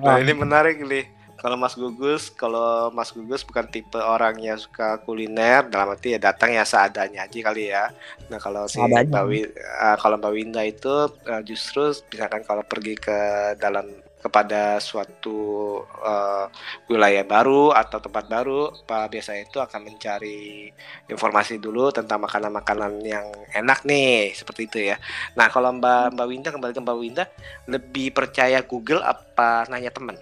Nah 0.03 0.19
ini 0.19 0.35
menarik 0.35 0.83
nih. 0.83 1.07
Kalau 1.39 1.59
Mas 1.59 1.75
Gugus, 1.75 2.31
kalau 2.31 2.87
Mas 2.95 3.11
Gugus 3.11 3.43
bukan 3.43 3.67
tipe 3.67 3.99
orang 3.99 4.39
yang 4.39 4.55
suka 4.55 4.95
kuliner, 5.03 5.67
dalam 5.67 5.91
arti 5.91 6.15
ya 6.15 6.19
datang 6.19 6.55
ya 6.55 6.63
seadanya 6.63 7.27
aja 7.27 7.39
kali 7.43 7.67
ya. 7.67 7.91
Nah 8.31 8.39
kalau 8.39 8.63
si. 8.71 8.79
Mbak 8.79 9.25
Wi- 9.27 9.51
eh, 9.51 9.97
kalau 9.99 10.15
Mbak 10.15 10.33
Winda 10.35 10.63
itu 10.63 10.95
eh, 11.27 11.41
justru 11.43 11.91
misalkan 12.11 12.47
kalau 12.47 12.63
pergi 12.63 12.95
ke 12.95 13.19
dalam 13.59 13.91
kepada 14.23 14.79
suatu 14.79 15.83
eh, 15.83 16.45
wilayah 16.87 17.27
baru 17.27 17.75
atau 17.75 17.99
tempat 17.99 18.31
baru, 18.31 18.71
Pak 18.87 19.11
biasa 19.11 19.35
itu 19.35 19.59
akan 19.59 19.83
mencari 19.83 20.71
informasi 21.11 21.59
dulu 21.59 21.91
tentang 21.91 22.23
makanan-makanan 22.23 23.03
yang 23.03 23.27
enak 23.51 23.83
nih, 23.83 24.31
seperti 24.31 24.61
itu 24.71 24.79
ya. 24.95 24.97
Nah 25.35 25.51
kalau 25.51 25.75
Mbak 25.75 26.15
Mbak 26.15 26.27
Winda 26.31 26.49
kembali 26.55 26.71
ke 26.71 26.81
Mbak 26.81 26.97
Winda, 26.97 27.23
lebih 27.67 28.15
percaya 28.15 28.63
Google 28.63 29.03
apa 29.03 29.67
nanya 29.67 29.91
temen? 29.91 30.15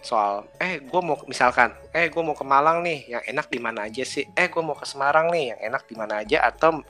soal 0.00 0.48
eh 0.56 0.80
gue 0.80 1.00
mau 1.04 1.12
misalkan 1.28 1.76
eh 1.92 2.08
gue 2.08 2.22
mau 2.24 2.32
ke 2.32 2.40
Malang 2.40 2.80
nih 2.80 3.04
yang 3.04 3.20
enak 3.36 3.52
di 3.52 3.60
mana 3.60 3.84
aja 3.84 4.00
sih 4.00 4.24
eh 4.32 4.48
gue 4.48 4.62
mau 4.64 4.72
ke 4.72 4.88
Semarang 4.88 5.28
nih 5.28 5.52
yang 5.52 5.60
enak 5.72 5.84
di 5.84 5.92
mana 5.92 6.24
aja 6.24 6.40
atau 6.48 6.80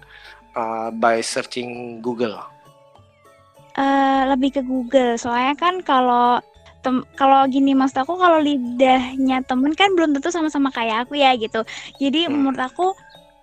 uh, 0.54 0.94
by 0.94 1.18
searching 1.18 1.98
Google 1.98 2.38
Eh, 3.80 4.22
lebih 4.26 4.50
ke 4.50 4.62
Google 4.66 5.14
soalnya 5.14 5.54
kan 5.54 5.78
kalau 5.80 6.42
tem 6.80 7.04
kalau 7.16 7.44
gini 7.46 7.76
mas 7.76 7.92
aku 7.92 8.16
kalau 8.16 8.40
lidahnya 8.40 9.44
temen 9.44 9.72
kan 9.76 9.92
belum 9.92 10.16
tentu 10.16 10.32
sama-sama 10.32 10.72
kayak 10.72 11.08
aku 11.08 11.20
ya 11.20 11.36
gitu. 11.36 11.64
Jadi 12.00 12.26
Hmm. 12.26 12.40
menurut 12.40 12.60
aku 12.60 12.96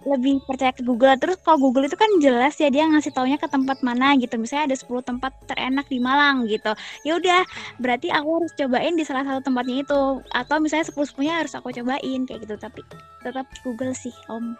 lebih 0.08 0.40
percaya 0.48 0.72
ke 0.72 0.82
Google. 0.86 1.20
Terus 1.20 1.36
kalau 1.44 1.60
Google 1.60 1.86
itu 1.86 2.00
kan 2.00 2.08
jelas 2.24 2.56
ya 2.56 2.72
dia 2.72 2.88
ngasih 2.88 3.12
taunya 3.12 3.36
ke 3.36 3.46
tempat 3.50 3.84
mana 3.84 4.16
gitu. 4.16 4.40
Misalnya 4.40 4.72
ada 4.72 4.78
10 4.80 5.04
tempat 5.04 5.36
terenak 5.50 5.86
di 5.92 6.00
Malang 6.00 6.48
gitu. 6.48 6.72
Ya 7.04 7.20
udah 7.20 7.44
berarti 7.82 8.08
aku 8.14 8.30
harus 8.42 8.52
cobain 8.56 8.96
di 8.96 9.04
salah 9.04 9.28
satu 9.28 9.44
tempatnya 9.44 9.84
itu. 9.84 10.02
Atau 10.32 10.64
misalnya 10.64 10.88
10 10.88 11.12
10 11.12 11.28
harus 11.28 11.54
aku 11.58 11.76
cobain 11.76 12.22
kayak 12.24 12.40
gitu. 12.48 12.56
Tapi 12.56 12.80
tetap 13.26 13.46
Google 13.68 13.92
sih 13.92 14.14
om. 14.32 14.56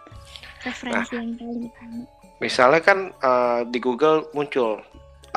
Referensi 0.66 1.16
yang 1.16 1.32
paling 1.40 1.72
utama. 1.72 2.04
Misalnya 2.38 2.80
kan 2.84 2.98
uh, 3.18 3.60
di 3.66 3.78
Google 3.82 4.28
muncul 4.36 4.78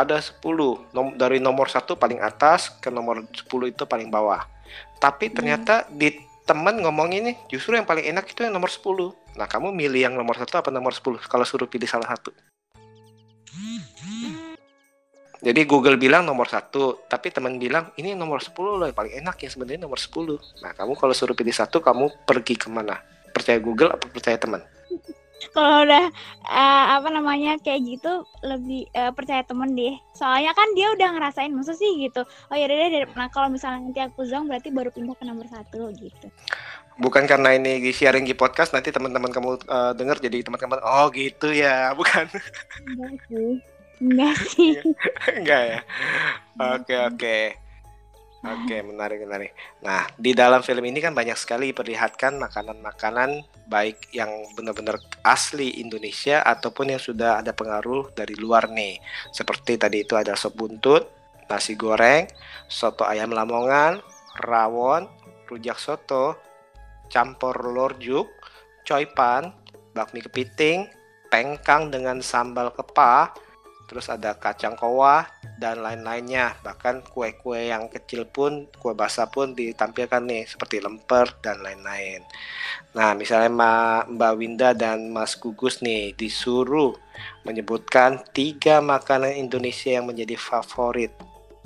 ada 0.02 0.18
10 0.18 0.82
nom- 0.92 1.16
dari 1.16 1.38
nomor 1.38 1.70
satu 1.70 1.96
paling 1.96 2.18
atas 2.20 2.74
ke 2.82 2.90
nomor 2.90 3.24
10 3.30 3.70
itu 3.70 3.84
paling 3.86 4.10
bawah. 4.10 4.44
Tapi 4.98 5.30
ternyata 5.30 5.86
di 5.90 6.14
temen 6.46 6.82
ngomong 6.82 7.14
ini 7.14 7.32
justru 7.48 7.78
yang 7.78 7.86
paling 7.86 8.06
enak 8.12 8.26
itu 8.28 8.44
yang 8.44 8.52
nomor 8.52 8.68
10 8.68 9.14
nah 9.40 9.48
kamu 9.48 9.72
milih 9.72 10.12
yang 10.12 10.16
nomor 10.18 10.36
satu 10.36 10.60
apa 10.60 10.68
nomor 10.74 10.92
10 10.92 11.24
kalau 11.30 11.46
suruh 11.48 11.70
pilih 11.70 11.88
salah 11.88 12.10
satu? 12.12 12.34
Jadi 15.42 15.66
Google 15.66 15.98
bilang 15.98 16.28
nomor 16.28 16.46
satu 16.46 17.08
tapi 17.08 17.32
teman 17.32 17.58
bilang 17.58 17.96
ini 17.96 18.14
nomor 18.14 18.44
10 18.44 18.52
loh 18.58 18.86
yang 18.86 18.98
paling 18.98 19.16
enak 19.24 19.40
yang 19.42 19.52
sebenarnya 19.54 19.82
nomor 19.88 19.98
10 19.98 20.62
nah 20.62 20.76
kamu 20.76 20.94
kalau 21.00 21.16
suruh 21.16 21.38
pilih 21.38 21.56
satu 21.56 21.80
kamu 21.80 22.28
pergi 22.28 22.60
ke 22.60 22.68
mana? 22.68 23.00
Percaya 23.32 23.58
Google 23.64 23.96
apa 23.96 24.06
percaya 24.12 24.36
teman 24.36 24.60
kalau 25.50 25.84
udah 25.86 26.06
eh, 26.46 26.86
apa 26.98 27.08
namanya 27.10 27.58
kayak 27.62 27.82
gitu 27.86 28.26
lebih 28.46 28.86
eh, 28.94 29.12
percaya 29.16 29.42
temen 29.42 29.74
deh. 29.74 29.98
Soalnya 30.14 30.54
kan 30.54 30.70
dia 30.78 30.94
udah 30.94 31.10
ngerasain 31.18 31.54
masa 31.54 31.74
sih 31.74 31.90
gitu 31.98 32.22
oh 32.52 32.56
ya 32.56 32.70
deh 32.70 33.08
nah 33.18 33.28
kalau 33.34 33.50
misalnya 33.50 33.90
nanti 33.90 34.00
aku 34.04 34.28
zong 34.28 34.46
berarti 34.46 34.70
baru 34.70 34.94
pindah 34.94 35.16
ke 35.18 35.24
nomor 35.26 35.48
satu 35.50 35.90
gitu. 35.98 36.28
Bukan 37.02 37.26
karena 37.26 37.56
ini 37.58 37.82
di 37.82 37.92
sharing 37.96 38.28
di 38.28 38.38
podcast 38.38 38.76
nanti 38.76 38.94
teman-teman 38.94 39.32
kamu 39.34 39.50
uh, 39.66 39.94
dengar 39.98 40.22
jadi 40.22 40.46
teman-teman 40.46 40.82
oh 40.84 41.10
gitu 41.14 41.50
ya. 41.50 41.90
Bukan. 42.00 42.30
Enggak 42.86 43.16
sih. 43.30 43.52
Enggak 44.02 44.36
sih. 44.54 44.72
Enggak 45.40 45.62
ya. 45.66 45.80
Oke 46.62 46.96
oke 47.00 47.61
oke 48.42 48.78
menarik 48.86 49.22
menarik. 49.24 49.52
Nah 49.86 50.10
di 50.18 50.34
dalam 50.34 50.66
film 50.66 50.82
ini 50.86 50.98
kan 51.00 51.14
banyak 51.14 51.38
sekali 51.38 51.72
diperlihatkan 51.72 52.38
makanan-makanan 52.42 53.46
baik 53.70 54.12
yang 54.12 54.30
benar-benar 54.58 54.98
asli 55.22 55.82
Indonesia 55.82 56.42
ataupun 56.42 56.94
yang 56.94 57.02
sudah 57.02 57.40
ada 57.40 57.54
pengaruh 57.54 58.12
dari 58.14 58.34
luar 58.36 58.70
nih. 58.70 58.98
Seperti 59.30 59.78
tadi 59.78 60.04
itu 60.04 60.18
ada 60.18 60.34
sop 60.34 60.58
buntut 60.58 61.22
nasi 61.52 61.76
goreng 61.76 62.32
soto 62.72 63.04
ayam 63.04 63.36
lamongan 63.36 64.00
rawon 64.40 65.04
rujak 65.52 65.76
soto 65.76 66.40
campur 67.12 67.52
lorjuk 67.68 68.32
coipan 68.88 69.52
bakmi 69.92 70.24
kepiting 70.24 70.88
pengkang 71.28 71.92
dengan 71.92 72.24
sambal 72.24 72.72
kepa 72.72 73.36
terus 73.92 74.08
ada 74.08 74.40
kacang 74.40 74.80
kowa 74.80 75.28
dan 75.60 75.84
lain-lainnya. 75.84 76.56
Bahkan 76.64 77.12
kue-kue 77.12 77.68
yang 77.68 77.92
kecil 77.92 78.24
pun 78.24 78.72
kue 78.80 78.96
basah 78.96 79.28
pun 79.28 79.52
ditampilkan 79.52 80.24
nih 80.24 80.48
seperti 80.48 80.80
lemper 80.80 81.36
dan 81.44 81.60
lain-lain. 81.60 82.24
Nah 82.96 83.12
misalnya 83.12 83.52
Mbak 84.08 84.34
Winda 84.40 84.72
dan 84.72 85.12
Mas 85.12 85.36
Gugus 85.36 85.84
nih 85.84 86.16
disuruh 86.16 86.96
menyebutkan 87.44 88.24
tiga 88.32 88.80
makanan 88.80 89.36
Indonesia 89.36 89.92
yang 89.92 90.08
menjadi 90.08 90.40
favorit 90.40 91.12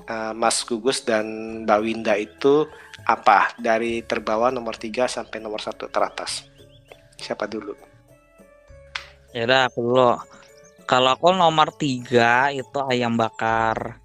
Eh, 0.06 0.34
Mas 0.38 0.62
Gugus 0.62 1.02
dan 1.02 1.26
Mbak 1.66 1.80
Winda 1.82 2.14
itu 2.14 2.70
apa? 3.10 3.50
Dari 3.58 4.06
terbawah 4.06 4.54
nomor 4.54 4.78
3 4.78 5.10
sampai 5.10 5.42
nomor 5.42 5.58
satu 5.58 5.90
teratas. 5.90 6.46
Siapa 7.18 7.50
dulu? 7.50 7.74
Ya 9.34 9.50
udah 9.50 9.66
aku. 9.66 9.82
Kalau 10.86 11.18
aku 11.18 11.34
nomor 11.34 11.74
tiga 11.74 12.54
itu 12.54 12.80
ayam 12.86 13.18
bakar. 13.18 13.98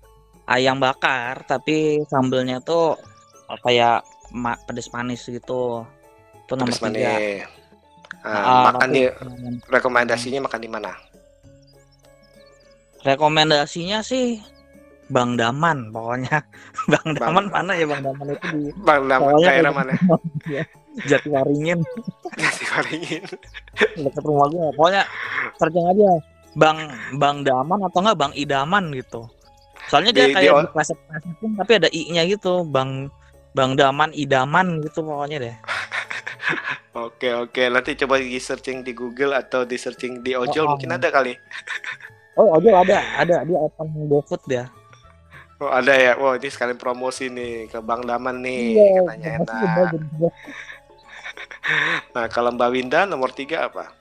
Ayam 0.49 0.81
bakar 0.81 1.45
tapi 1.47 2.03
sambelnya 2.11 2.59
tuh 2.59 2.97
kayak 3.63 4.03
ma 4.33 4.57
pedes 4.65 4.89
manis 4.91 5.23
gitu. 5.29 5.85
Itu 6.45 6.53
nomor 6.57 6.73
Pedas 6.73 6.81
tiga. 6.81 7.13
manis. 7.15 7.45
Ah, 8.21 8.37
Ah, 8.45 8.63
makan 8.75 8.89
di 8.93 9.03
rekomendasinya 9.71 10.45
makan 10.45 10.61
di 10.61 10.69
mana 10.69 10.93
Rekomendasinya 13.01 14.05
sih 14.05 14.37
Bang 15.09 15.41
Daman 15.41 15.89
pokoknya. 15.89 16.45
Bang 16.93 17.17
Daman 17.17 17.49
mana 17.49 17.73
ya 17.73 17.87
Bang 17.89 18.03
Daman 18.05 18.27
itu 18.35 18.47
di 18.53 18.63
Bang 18.85 19.09
Soalnya 19.09 19.49
daerah 19.49 19.73
mana 19.73 19.93
Jatiwaringin 21.11 21.81
Nasi 22.37 22.65
Waringin 22.75 23.25
dekat 24.05 24.25
rumah 24.27 24.47
gue. 24.51 24.67
Pokoknya 24.75 25.03
searching 25.57 25.87
aja 25.87 26.11
Bang 26.59 26.91
Bang 27.19 27.47
Daman 27.47 27.79
atau 27.87 28.03
enggak 28.03 28.19
Bang 28.19 28.33
Idaman 28.35 28.91
gitu. 28.95 29.31
Soalnya 29.87 30.15
dia 30.15 30.27
Di- 30.31 30.35
kayak 30.35 30.67
di 30.67 30.69
pleset-plesetin 30.75 31.51
tapi 31.59 31.73
ada 31.79 31.89
i-nya 31.91 32.23
gitu, 32.27 32.67
Bang 32.67 33.11
Bang 33.55 33.75
Daman 33.75 34.15
Idaman 34.15 34.83
gitu 34.83 35.03
pokoknya 35.03 35.39
deh. 35.43 35.57
Oke 36.91 37.31
oke 37.31 37.71
nanti 37.71 37.95
coba 37.95 38.19
di 38.19 38.35
searching 38.43 38.83
di 38.83 38.91
Google 38.91 39.39
atau 39.39 39.63
di 39.63 39.79
searching 39.79 40.27
di 40.27 40.35
ojol 40.35 40.67
Oh, 40.67 40.67
oh. 40.67 40.71
mungkin 40.75 40.91
ada 40.91 41.07
kali. 41.07 41.39
Oh, 42.35 42.59
ojol 42.59 42.75
ada, 42.75 42.99
ada 43.15 43.47
dia 43.47 43.59
open 43.63 44.11
GoFood 44.11 44.43
dia. 44.51 44.67
Oh 45.63 45.71
ada 45.71 45.95
ya. 45.95 46.19
Wow 46.19 46.35
ini 46.35 46.51
sekalian 46.51 46.75
promosi 46.75 47.31
nih 47.31 47.71
ke 47.71 47.79
Bang 47.79 48.03
Daman 48.03 48.43
nih 48.43 48.75
Iya, 48.75 49.07
katanya 49.07 49.29
enak. 49.39 49.91
Nah 52.17 52.27
kalau 52.27 52.51
Mbak 52.51 52.71
Winda 52.75 53.07
nomor 53.07 53.31
tiga 53.31 53.71
apa? 53.71 53.95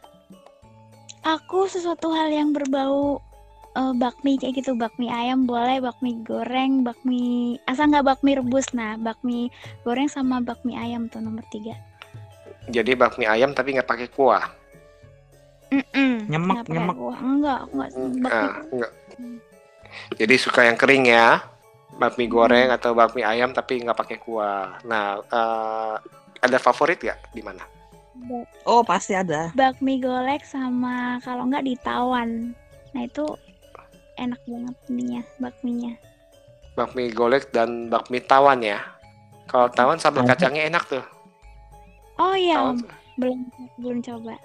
Aku 1.21 1.67
sesuatu 1.67 2.11
hal 2.11 2.29
yang 2.29 2.51
berbau 2.51 3.19
eh, 3.71 3.93
bakmi 3.95 4.37
kayak 4.37 4.59
gitu 4.59 4.73
bakmi 4.73 5.07
ayam 5.07 5.43
boleh 5.43 5.79
bakmi 5.79 6.19
goreng 6.23 6.81
bakmi 6.81 7.55
asal 7.65 7.87
nggak 7.87 8.07
bakmi 8.07 8.35
rebus 8.35 8.71
nah 8.71 8.95
bakmi 8.95 9.51
goreng 9.83 10.07
sama 10.07 10.39
bakmi 10.39 10.73
ayam 10.73 11.07
tuh 11.07 11.19
nomor 11.19 11.43
tiga 11.49 11.75
Jadi 12.69 12.93
bakmi 12.93 13.25
ayam 13.25 13.49
tapi 13.49 13.73
nggak 13.73 13.89
pakai 13.89 14.07
kuah. 14.13 14.45
Mm-mm, 15.69 16.29
Nyemek, 16.29 16.69
nyemek. 16.69 16.95
kuah. 16.97 17.17
enggak 17.17 17.57
aku 17.65 17.73
nggak 17.73 17.89
bakmi 18.21 18.29
Ah, 18.29 18.55
enggak. 18.69 18.91
Jadi 20.13 20.35
suka 20.37 20.61
yang 20.69 20.77
kering 20.77 21.09
ya. 21.09 21.41
Bakmi 21.97 22.29
goreng 22.29 22.69
atau 22.69 22.93
bakmi 22.93 23.25
ayam 23.25 23.57
tapi 23.57 23.81
nggak 23.81 23.97
pakai 23.97 24.17
kuah. 24.21 24.77
Nah 24.85 25.17
eh, 25.17 25.95
ada 26.39 26.57
favorit 26.61 27.01
nggak 27.01 27.33
di 27.33 27.41
mana? 27.41 27.65
Oh, 28.67 28.83
pasti 28.83 29.15
ada. 29.15 29.51
bakmi 29.55 29.99
golek 29.99 30.43
sama 30.43 31.17
kalau 31.23 31.47
nggak 31.47 31.65
di 31.65 31.75
tawan 31.79 32.51
nah 32.91 33.05
itu 33.05 33.25
enak 34.17 34.41
banget 34.49 34.75
ininya 34.91 35.21
bakminya 35.39 35.93
Bakmi 36.77 37.11
golek 37.11 37.51
dan 37.51 37.91
bakmi 37.91 38.23
tawan 38.23 38.63
ya. 38.63 38.79
Kalau 39.51 39.67
tawan 39.67 39.99
sambal 39.99 40.23
kacangnya 40.23 40.71
enak 40.71 40.83
tuh. 40.87 41.03
oh 42.15 42.35
iya 42.39 42.55
Tawan 42.55 42.79
belum 43.19 43.39
belum 43.83 43.99
coba 43.99 44.39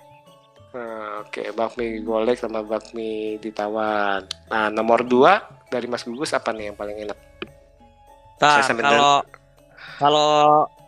Nah, 0.75 1.23
Oke, 1.23 1.55
bakmi 1.55 2.03
golek 2.03 2.35
sama 2.35 2.67
bakmi 2.67 3.39
di 3.39 3.55
tawan. 3.55 4.27
Nah, 4.51 4.75
nomor 4.75 5.07
dua 5.07 5.47
dari 5.71 5.87
Mas 5.87 6.03
Gugus 6.03 6.35
apa 6.35 6.51
nih 6.51 6.75
yang 6.75 6.77
paling 6.77 6.99
enak? 7.07 7.15
Nah, 8.43 8.59
kalau 8.83 9.15
kalau 10.03 10.31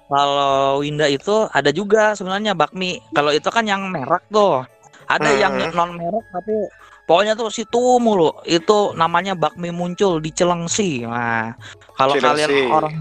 kalau 0.06 0.86
Winda 0.86 1.10
itu 1.10 1.50
ada 1.50 1.70
juga 1.74 2.14
sebenarnya 2.14 2.54
bakmi. 2.54 3.02
Kalau 3.10 3.34
itu 3.34 3.48
kan 3.50 3.66
yang 3.66 3.90
merek 3.90 4.22
tuh. 4.30 4.62
Ada 5.06 5.30
yang 5.38 5.54
Hmm. 5.54 5.74
non 5.74 5.90
merek 5.94 6.24
tapi 6.34 6.54
pokoknya 7.06 7.38
tuh 7.38 7.50
situ 7.50 7.98
mulu. 7.98 8.34
Itu 8.46 8.94
namanya 8.94 9.34
bakmi 9.34 9.70
muncul 9.74 10.18
di 10.22 10.30
Cilengsi. 10.30 11.06
Nah, 11.06 11.54
kalau 11.98 12.14
kalian 12.18 12.70
orang 12.70 12.94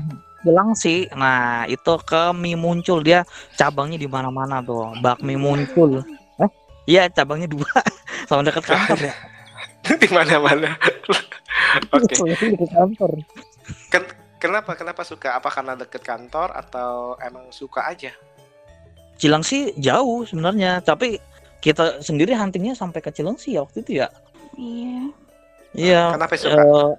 Cilengsi, 0.45 1.09
nah 1.17 1.65
itu 1.65 1.93
ke 2.05 2.29
mie 2.37 2.53
muncul 2.53 3.01
dia 3.01 3.25
cabangnya 3.57 3.97
di 3.97 4.05
mana-mana 4.05 4.61
tuh. 4.61 4.93
Bakmi 5.01 5.33
muncul. 5.37 6.05
Eh? 6.37 6.49
Iya, 6.85 7.09
cabangnya 7.09 7.49
dua. 7.49 7.65
Sama 8.29 8.45
dekat 8.45 8.65
kantor 8.65 9.09
ya. 9.09 9.13
di 10.01 10.09
mana-mana. 10.09 10.73
Oke. 11.93 12.13
Dekat 12.13 12.69
kantor. 12.73 13.11
Kenapa? 14.45 14.71
Kenapa 14.77 15.01
suka? 15.01 15.34
Apa 15.34 15.49
karena 15.49 15.73
deket 15.73 16.05
kantor 16.05 16.53
atau 16.53 17.17
emang 17.17 17.49
suka 17.49 17.81
aja? 17.89 18.13
Cilengsi 19.17 19.73
jauh 19.81 20.21
sebenarnya, 20.21 20.86
tapi 20.86 21.17
kita 21.65 21.97
sendiri 22.05 22.38
huntingnya 22.38 22.77
sampai 22.77 23.01
ke 23.01 23.10
Cilengsi 23.10 23.58
ya 23.58 23.65
waktu 23.65 23.81
itu 23.81 24.05
ya. 24.05 24.08
iya 24.53 25.10
Iya. 25.75 26.03
Kenapa 26.15 26.38
suka? 26.38 26.55
eh, 26.55 26.89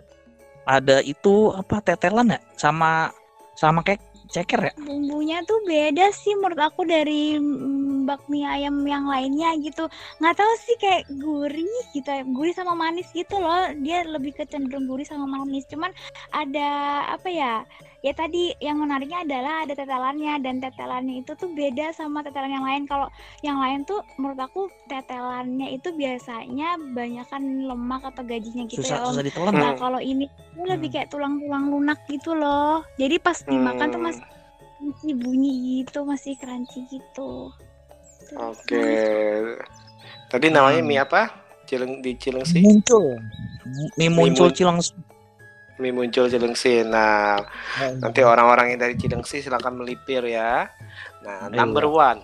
ada 0.66 0.96
itu 1.06 1.54
apa 1.54 1.78
tetelan 1.80 2.34
ya 2.34 2.40
sama 2.58 3.14
sama 3.54 3.80
kayak 3.86 4.02
ceker 4.36 4.60
ya? 4.68 4.72
Bumbunya 4.76 5.40
tuh 5.48 5.56
beda 5.64 6.12
sih 6.12 6.36
menurut 6.36 6.60
aku 6.60 6.84
dari 6.84 7.40
mm, 7.40 8.04
bakmi 8.04 8.44
ayam 8.44 8.84
yang 8.84 9.08
lainnya 9.08 9.56
gitu. 9.64 9.88
Nggak 10.20 10.36
tahu 10.36 10.52
sih 10.62 10.76
kayak 10.76 11.02
gurih 11.16 11.80
gitu 11.96 12.06
ya, 12.06 12.22
gurih 12.28 12.52
sama 12.52 12.76
manis 12.76 13.08
gitu 13.16 13.40
loh. 13.40 13.72
Dia 13.80 14.04
lebih 14.04 14.36
ke 14.36 14.44
cenderung 14.44 14.84
gurih 14.84 15.08
sama 15.08 15.24
manis. 15.24 15.64
Cuman 15.66 15.90
ada 16.36 16.68
apa 17.16 17.28
ya 17.32 17.52
ya 18.00 18.12
tadi 18.12 18.52
yang 18.58 18.76
menariknya 18.76 19.22
adalah 19.22 19.64
ada 19.64 19.72
tetelannya 19.72 20.34
dan 20.38 20.60
tetelannya 20.60 21.20
itu 21.20 21.32
tuh 21.32 21.48
beda 21.48 21.90
sama 21.90 22.20
tetelan 22.20 22.52
yang 22.52 22.64
lain 22.64 22.82
kalau 22.84 23.08
yang 23.40 23.56
lain 23.56 23.82
tuh 23.82 24.00
menurut 24.16 24.38
aku 24.38 24.68
tetelannya 24.86 25.72
itu 25.72 25.90
biasanya 25.90 26.76
banyakkan 26.92 27.40
lemak 27.62 28.04
atau 28.04 28.22
gajinya 28.22 28.64
gitu 28.64 28.80
susah 28.80 28.96
ya 28.96 29.02
Om. 29.02 29.10
susah 29.10 29.24
ditelan 29.24 29.52
Nah 29.52 29.72
Hmm. 29.72 29.80
kalau 29.80 29.98
ini 29.98 30.24
tuh 30.28 30.64
lebih 30.64 30.88
Hmm. 30.88 30.94
kayak 30.94 31.08
tulang-tulang 31.08 31.64
lunak 31.66 31.98
gitu 32.06 32.32
loh. 32.32 32.84
Jadi 32.94 33.16
pas 33.16 33.38
dimakan 33.40 33.86
tuh 33.88 33.98
Hmm. 33.98 34.08
masih 34.08 34.24
masih 34.76 35.14
bunyi 35.16 35.52
gitu, 35.80 36.04
masih 36.04 36.32
crunchy 36.36 36.84
gitu. 36.86 37.48
Oke. 38.36 38.76
manis. 38.76 39.56
Tadi 40.26 40.46
namanya 40.48 40.80
Hmm. 40.80 40.88
mie 40.88 40.98
apa? 40.98 41.22
Cileng 41.64 41.98
di 41.98 42.14
Cilengsi? 42.14 42.62
muncul 42.62 43.18
mie 43.96 44.06
muncul 44.06 44.46
mun- 44.46 44.54
cilang 44.54 44.78
Mie 45.76 45.92
muncul 45.92 46.26
Cilengsi. 46.26 46.80
Nah, 46.82 47.36
nanti 48.00 48.20
orang-orang 48.20 48.72
yang 48.72 48.80
dari 48.80 48.94
Cilengsi 48.94 49.40
silakan 49.40 49.76
melipir 49.76 50.24
ya. 50.24 50.64
Nah, 51.20 51.46
Iya. 51.46 51.56
number 51.56 51.86
one. 51.86 52.20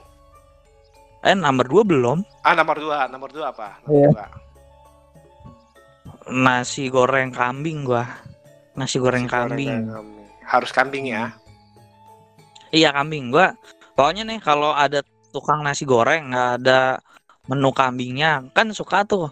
eh 1.23 1.39
nomor 1.39 1.63
dua 1.65 1.87
belum 1.87 2.19
Ah, 2.43 2.51
nomor 2.51 2.75
dua. 2.77 3.07
Nomor 3.07 3.31
dua 3.31 3.55
apa? 3.55 3.79
Nomor 3.87 4.11
dua. 4.11 4.27
nasi 6.25 6.87
goreng 6.87 7.31
kambing 7.31 7.83
gua 7.83 8.07
nasi 8.73 8.97
goreng 8.97 9.27
Nasi 9.27 9.31
goreng 9.31 9.49
kambing 9.51 9.71
kambing. 9.87 10.27
Harus 10.43 10.71
kambing 10.71 11.05
ya. 11.09 11.35
iya 12.71 12.89
kambing 12.91 13.29
gua 13.29 13.53
pokoknya 13.93 14.23
nih 14.25 14.39
kalau 14.39 14.73
ada 14.73 15.03
tukang 15.31 15.61
nasi 15.61 15.83
goreng 15.83 16.31
nggak 16.31 16.51
ada 16.63 16.99
menu 17.47 17.71
kambingnya 17.71 18.47
kan 18.51 18.71
suka 18.71 19.03
tuh 19.03 19.29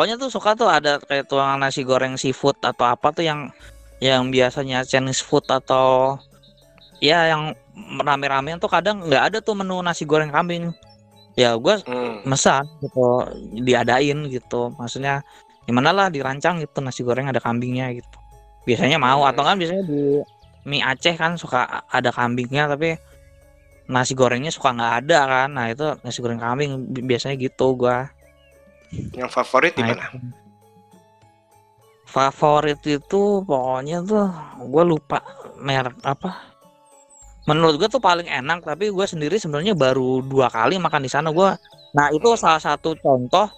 pokoknya 0.00 0.16
tuh 0.16 0.32
suka 0.32 0.56
tuh 0.56 0.64
ada 0.64 0.96
kayak 0.96 1.28
tukang 1.28 1.60
nasi 1.60 1.84
goreng 1.84 2.16
seafood 2.16 2.56
atau 2.64 2.88
apa 2.88 3.12
tuh 3.12 3.20
yang 3.20 3.52
yang 4.00 4.32
biasanya 4.32 4.80
Chinese 4.88 5.20
food 5.20 5.44
atau 5.44 6.16
ya 7.04 7.28
yang 7.28 7.52
rame-rame 8.00 8.56
tuh 8.56 8.72
kadang 8.72 9.04
nggak 9.04 9.28
ada 9.28 9.38
tuh 9.44 9.52
menu 9.52 9.76
nasi 9.84 10.08
goreng 10.08 10.32
kambing 10.32 10.72
ya 11.36 11.52
gua 11.60 11.84
Hmm. 11.84 12.24
mesan 12.24 12.64
gitu 12.80 13.28
diadain 13.60 14.24
gitu. 14.32 14.72
Maksudnya 14.80 15.20
gimana 15.68 15.92
lah 15.92 16.08
dirancang 16.08 16.64
gitu 16.64 16.80
nasi 16.80 17.04
goreng 17.04 17.28
ada 17.28 17.36
kambingnya 17.36 17.92
gitu. 17.92 18.16
Biasanya 18.64 18.96
mau 18.96 19.20
Hmm. 19.20 19.36
atau 19.36 19.44
kan 19.44 19.60
biasanya 19.60 19.84
di 19.84 20.24
mie 20.64 20.80
Aceh 20.80 21.12
kan 21.20 21.36
suka 21.36 21.84
ada 21.92 22.08
kambingnya 22.08 22.72
tapi 22.72 22.96
nasi 23.84 24.16
gorengnya 24.16 24.48
suka 24.48 24.72
nggak 24.72 25.04
ada 25.04 25.18
kan. 25.28 25.48
Nah 25.52 25.68
itu 25.68 25.92
nasi 26.00 26.24
goreng 26.24 26.40
kambing 26.40 26.88
bi- 26.88 27.04
biasanya 27.04 27.36
gitu 27.36 27.76
gua 27.76 28.08
Yang 29.14 29.30
favorit 29.30 29.72
di 29.72 29.82
Nah, 29.82 29.94
mana? 29.94 30.06
favorit 32.10 32.82
itu 32.82 33.22
pokoknya 33.46 34.02
tuh 34.02 34.26
gue 34.60 34.84
lupa 34.84 35.22
merek 35.56 35.94
apa? 36.02 36.50
Menurut 37.46 37.78
gue 37.78 37.88
tuh 37.88 38.02
paling 38.02 38.26
enak 38.26 38.62
tapi 38.62 38.90
gue 38.90 39.06
sendiri 39.06 39.38
sebenarnya 39.38 39.74
baru 39.74 40.18
dua 40.20 40.50
kali 40.50 40.76
makan 40.76 41.02
di 41.02 41.10
sana 41.10 41.30
gue 41.30 41.50
nah 41.90 42.06
itu 42.10 42.38
salah 42.38 42.62
satu 42.62 42.94
contoh 42.98 43.50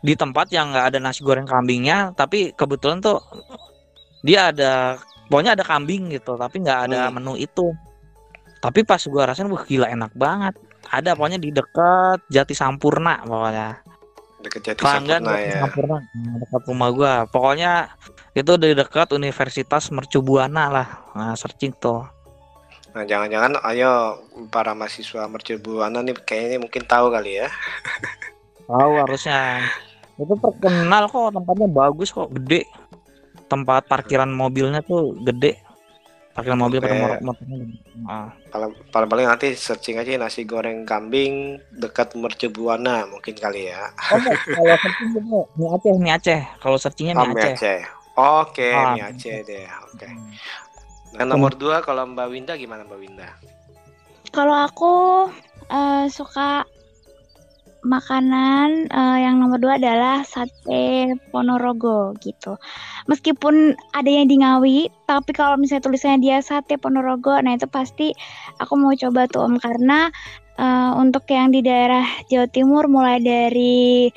di 0.00 0.16
tempat 0.16 0.48
yang 0.48 0.72
nggak 0.72 0.86
ada 0.92 0.98
nasi 1.00 1.20
goreng 1.20 1.44
kambingnya 1.44 2.12
tapi 2.12 2.52
kebetulan 2.52 3.00
tuh 3.00 3.20
dia 4.20 4.48
ada 4.52 4.96
pokoknya 5.28 5.52
ada 5.52 5.64
kambing 5.64 6.08
gitu 6.08 6.36
tapi 6.36 6.60
nggak 6.60 6.80
ada 6.88 7.08
Hmm. 7.08 7.20
menu 7.20 7.36
itu. 7.36 7.72
Tapi 8.60 8.80
pas 8.80 8.96
gue 8.96 9.20
rasain 9.20 9.44
wah 9.44 9.60
gila 9.60 9.88
enak 9.88 10.16
banget. 10.16 10.56
Ada 10.88 11.12
pokoknya 11.12 11.36
di 11.36 11.52
dekat 11.52 12.24
Jati 12.28 12.56
Sampurna 12.56 13.20
pokoknya 13.20 13.83
Dekat 14.44 14.60
Jati 14.60 14.80
pelanggan 14.84 15.24
Sampurna 15.24 15.40
Jati 15.40 15.48
ya. 15.48 15.60
Sampurna 15.64 15.96
nah, 16.04 16.36
dekat 16.44 16.62
rumah 16.68 16.88
gua. 16.92 17.14
Pokoknya 17.24 17.72
itu 18.36 18.52
dari 18.60 18.74
dekat 18.76 19.08
Universitas 19.16 19.88
Mercubuana 19.88 20.68
lah. 20.68 20.88
Nah 21.16 21.32
searching 21.32 21.72
tuh. 21.72 22.04
Nah, 22.94 23.02
jangan-jangan 23.02 23.58
ayo 23.74 24.22
para 24.54 24.70
mahasiswa 24.76 25.26
Mercubuana 25.26 25.98
nih 26.04 26.14
kayaknya 26.14 26.62
mungkin 26.62 26.84
tahu 26.86 27.10
kali 27.10 27.42
ya. 27.42 27.48
tahu 28.70 28.92
harusnya. 29.00 29.64
Itu 30.14 30.38
terkenal 30.38 31.10
kok 31.10 31.34
tempatnya 31.34 31.66
bagus 31.72 32.12
kok 32.12 32.30
gede. 32.30 32.68
Tempat 33.50 33.90
parkiran 33.90 34.30
mobilnya 34.30 34.84
tuh 34.84 35.16
gede 35.24 35.63
parkiran 36.34 36.58
mobil 36.58 36.82
pada 36.82 36.94
motor 36.94 37.18
motornya. 37.22 37.56
Nah, 38.04 38.28
Paling 38.50 38.70
paling 38.90 39.08
paling 39.08 39.26
nanti 39.26 39.54
searching 39.54 39.96
aja 39.96 40.10
nasi 40.14 40.42
goreng 40.42 40.82
kambing 40.82 41.62
dekat 41.70 42.12
Mercubuana 42.14 43.06
mungkin 43.06 43.34
kali 43.34 43.70
ya. 43.70 43.90
oh, 44.10 44.18
kalau 44.18 44.74
searching 44.76 45.08
gitu 45.14 45.40
mie 45.54 45.68
Aceh 45.70 45.94
mie 45.96 46.12
Aceh 46.12 46.40
kalau 46.58 46.76
searchingnya 46.76 47.14
Oh, 47.14 47.24
mie 47.24 47.30
mie 47.30 47.38
Aceh 47.38 47.54
Aceh. 47.54 47.80
Oke, 48.14 48.70
Ah. 48.70 48.92
mie 48.92 49.04
Aceh 49.06 49.36
deh. 49.42 49.64
Oke. 49.88 50.06
Nah, 51.14 51.24
nomor 51.24 51.54
dua 51.54 51.78
kalau 51.78 52.10
Mbak 52.10 52.26
Winda 52.28 52.52
gimana 52.58 52.82
Mbak 52.82 52.98
Winda? 52.98 53.28
Kalau 54.28 54.58
aku 54.58 54.94
eh, 55.64 56.06
suka 56.10 56.66
makanan 57.84 58.88
eh, 58.88 59.18
yang 59.22 59.38
nomor 59.38 59.60
dua 59.60 59.76
adalah 59.76 60.24
sate 60.24 61.14
Ponorogo 61.28 62.16
gitu. 62.18 62.56
Meskipun 63.06 63.76
ada 63.92 64.08
yang 64.10 64.26
di 64.26 64.40
Ngawi, 64.40 64.78
tapi 65.04 65.30
kalau 65.36 65.60
misalnya 65.60 65.84
tulisannya 65.84 66.18
dia 66.24 66.38
sate 66.40 66.80
Ponorogo, 66.80 67.36
nah 67.44 67.52
itu 67.54 67.68
pasti 67.68 68.10
aku 68.56 68.72
mau 68.80 68.96
coba 68.96 69.28
tuh 69.28 69.44
Om 69.44 69.60
karena 69.60 70.08
eh, 70.56 70.90
untuk 70.96 71.28
yang 71.28 71.52
di 71.52 71.60
daerah 71.60 72.04
Jawa 72.32 72.48
Timur 72.48 72.88
mulai 72.88 73.20
dari 73.20 74.08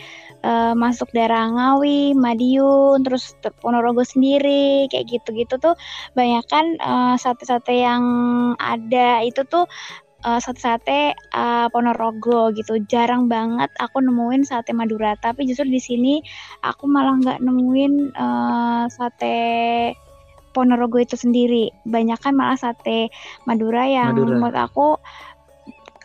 eh, 0.47 0.73
masuk 0.73 1.11
daerah 1.11 1.51
Ngawi, 1.51 2.15
Madiun, 2.15 3.03
terus 3.03 3.35
ter- 3.43 3.53
Ponorogo 3.59 4.01
sendiri 4.07 4.87
kayak 4.87 5.11
gitu-gitu 5.11 5.59
tuh 5.59 5.75
banyak 6.15 6.43
kan 6.47 6.65
eh, 6.79 7.15
sate-sate 7.19 7.83
yang 7.83 8.03
ada 8.55 9.21
itu 9.27 9.43
tuh 9.43 9.67
eh, 10.25 10.39
sate-sate 10.41 11.13
eh, 11.13 11.67
Ponorogo 11.69 12.49
gitu. 12.53 12.81
Jarang 12.89 13.29
banget 13.29 13.69
aku 13.77 14.01
nemuin 14.01 14.47
sate 14.47 14.73
Madura, 14.73 15.13
tapi 15.19 15.45
justru 15.45 15.69
di 15.69 15.81
sini 15.81 16.13
aku 16.65 16.89
malah 16.89 17.17
nggak 17.19 17.39
nemuin 17.43 17.93
eh, 18.13 18.83
sate 18.89 19.37
Ponorogo 20.55 20.97
itu 20.97 21.13
sendiri. 21.13 21.69
Banyak 21.85 22.17
kan 22.17 22.33
malah 22.33 22.57
sate 22.57 23.13
Madura 23.45 23.85
yang 23.85 24.17
Madura. 24.17 24.29
menurut 24.33 24.57
aku 24.57 24.87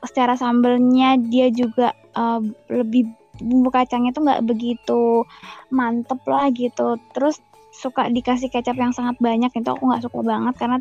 secara 0.03 0.35
sambelnya 0.35 1.17
dia 1.17 1.49
juga 1.49 1.95
eh, 1.95 2.41
lebih 2.69 3.09
bumbu 3.43 3.73
kacangnya 3.73 4.13
tuh 4.13 4.29
nggak 4.29 4.45
begitu 4.45 5.25
mantep 5.73 6.21
lah 6.29 6.53
gitu. 6.53 7.01
Terus 7.17 7.41
suka 7.73 8.13
dikasih 8.13 8.53
kecap 8.53 8.77
yang 8.77 8.93
sangat 8.93 9.17
banyak 9.17 9.49
itu 9.49 9.69
aku 9.73 9.89
nggak 9.89 10.05
suka 10.05 10.21
banget 10.21 10.55
karena 10.61 10.79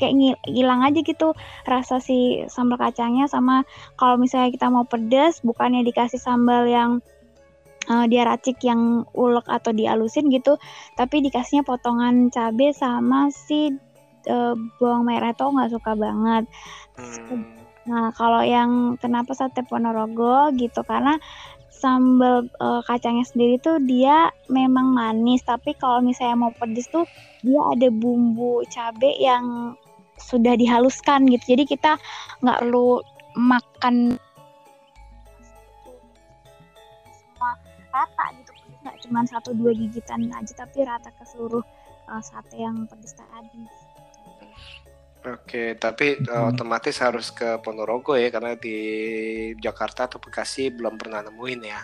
kayak 0.00 0.40
hilang 0.48 0.80
aja 0.82 1.00
gitu 1.04 1.36
rasa 1.68 2.00
si 2.00 2.42
sambal 2.48 2.80
kacangnya 2.80 3.28
sama 3.28 3.68
kalau 4.00 4.16
misalnya 4.16 4.50
kita 4.52 4.72
mau 4.72 4.88
pedas 4.88 5.44
bukannya 5.44 5.84
dikasih 5.84 6.18
sambal 6.18 6.64
yang 6.64 7.04
eh, 7.88 8.04
dia 8.08 8.24
racik 8.24 8.60
yang 8.64 9.04
ulek 9.12 9.44
atau 9.46 9.70
dialusin 9.70 10.32
gitu 10.32 10.56
tapi 10.96 11.20
dikasihnya 11.20 11.62
potongan 11.62 12.32
cabe 12.32 12.72
sama 12.72 13.28
si 13.28 13.72
eh, 14.26 14.54
bawang 14.80 15.04
merah 15.04 15.36
itu 15.36 15.44
nggak 15.44 15.70
suka 15.72 15.92
banget 15.94 16.44
Hmm. 16.94 17.42
Nah, 17.84 18.16
kalau 18.16 18.40
yang 18.40 18.96
kenapa 18.96 19.36
sate 19.36 19.60
Ponorogo 19.66 20.48
gitu 20.56 20.80
karena 20.88 21.20
sambal 21.84 22.48
eh, 22.48 22.80
kacangnya 22.88 23.28
sendiri 23.28 23.60
tuh 23.60 23.76
dia 23.84 24.32
memang 24.48 24.96
manis, 24.96 25.44
tapi 25.44 25.76
kalau 25.76 26.00
misalnya 26.00 26.48
mau 26.48 26.52
pedes 26.56 26.88
tuh 26.88 27.04
dia 27.44 27.60
ada 27.60 27.92
bumbu 27.92 28.64
cabe 28.72 29.12
yang 29.20 29.76
sudah 30.16 30.56
dihaluskan 30.56 31.28
gitu. 31.28 31.52
Jadi 31.52 31.76
kita 31.76 32.00
nggak 32.40 32.64
perlu 32.64 33.04
makan 33.36 34.16
semua 37.12 37.52
rata 37.92 38.24
gitu. 38.40 38.52
Nggak 38.80 38.96
cuma 39.04 39.20
satu 39.28 39.52
dua 39.52 39.76
gigitan 39.76 40.32
aja, 40.32 40.52
tapi 40.56 40.88
rata 40.88 41.12
ke 41.12 41.24
seluruh 41.28 41.64
eh, 42.08 42.22
sate 42.24 42.56
yang 42.56 42.88
pedes 42.88 43.12
tadi. 43.12 43.68
Oke, 45.24 45.72
tapi 45.80 46.20
Hmm. 46.20 46.52
otomatis 46.52 47.00
harus 47.00 47.32
ke 47.32 47.56
Ponorogo 47.64 48.12
ya 48.12 48.28
karena 48.28 48.60
di 48.60 48.76
Jakarta 49.56 50.04
atau 50.04 50.20
Bekasi 50.20 50.68
belum 50.68 51.00
pernah 51.00 51.24
nemuin 51.24 51.60
ya. 51.64 51.80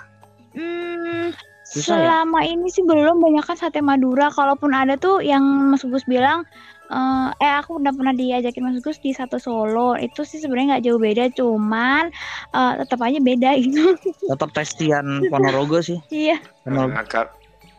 Hmm, 0.52 1.32
ya? 1.32 1.64
selama 1.64 2.44
ini 2.44 2.68
sih 2.68 2.84
belum 2.84 3.16
banyak 3.16 3.40
kan 3.40 3.56
sate 3.56 3.80
Madura. 3.80 4.28
Kalaupun 4.28 4.76
ada 4.76 5.00
tuh 5.00 5.24
yang 5.24 5.40
Mas 5.72 5.80
Gus 5.88 6.04
bilang, 6.04 6.44
eh, 6.92 7.28
eh 7.40 7.52
aku 7.56 7.80
udah 7.80 7.96
pernah 7.96 8.12
diajakin 8.12 8.60
Mas 8.60 8.78
Gus 8.84 9.00
di 9.00 9.16
satu 9.16 9.40
Solo. 9.40 9.96
Itu 9.96 10.20
sih 10.28 10.36
sebenarnya 10.36 10.76
nggak 10.76 10.84
jauh 10.84 11.00
beda, 11.00 11.24
cuman 11.32 12.12
eh, 12.52 12.72
tetap 12.84 13.00
aja 13.00 13.18
beda 13.24 13.50
gitu. 13.56 13.96
tetap 14.28 14.52
testian 14.52 15.24
Ponorogo 15.32 15.80
sih 15.80 15.96
Iya. 16.12 16.36
Ponorogo 16.68 17.00
kar- 17.08 17.32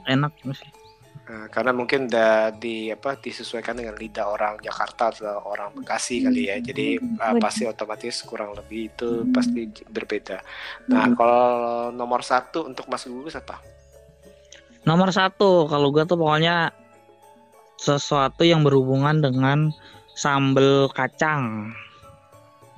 enak 0.09 0.33
sih 0.41 0.80
Nah, 1.21 1.47
karena 1.47 1.71
mungkin 1.71 2.09
udah 2.09 2.51
di 2.51 2.89
apa 2.89 3.15
disesuaikan 3.15 3.77
dengan 3.77 3.95
lidah 3.95 4.27
orang 4.27 4.59
Jakarta 4.59 5.13
atau 5.13 5.39
orang 5.45 5.71
Bekasi 5.71 6.25
kali 6.25 6.49
ya. 6.51 6.57
Jadi 6.59 6.97
uh, 6.97 7.37
pasti 7.37 7.63
otomatis 7.63 8.25
kurang 8.25 8.51
lebih 8.51 8.91
itu 8.91 9.23
pasti 9.31 9.69
j- 9.69 9.85
berbeda. 9.85 10.41
Nah, 10.89 11.07
Hmm. 11.07 11.15
kalau 11.15 11.45
nomor 11.93 12.19
satu 12.19 12.65
untuk 12.65 12.89
Mas 12.89 13.05
Gugus 13.05 13.37
apa? 13.37 13.61
Nomor 14.83 15.13
satu, 15.13 15.69
kalau 15.69 15.93
gue 15.93 16.03
tuh 16.03 16.17
pokoknya 16.17 16.73
sesuatu 17.77 18.41
yang 18.41 18.65
berhubungan 18.65 19.21
dengan 19.21 19.69
sambal 20.11 20.89
kacang. 20.91 21.71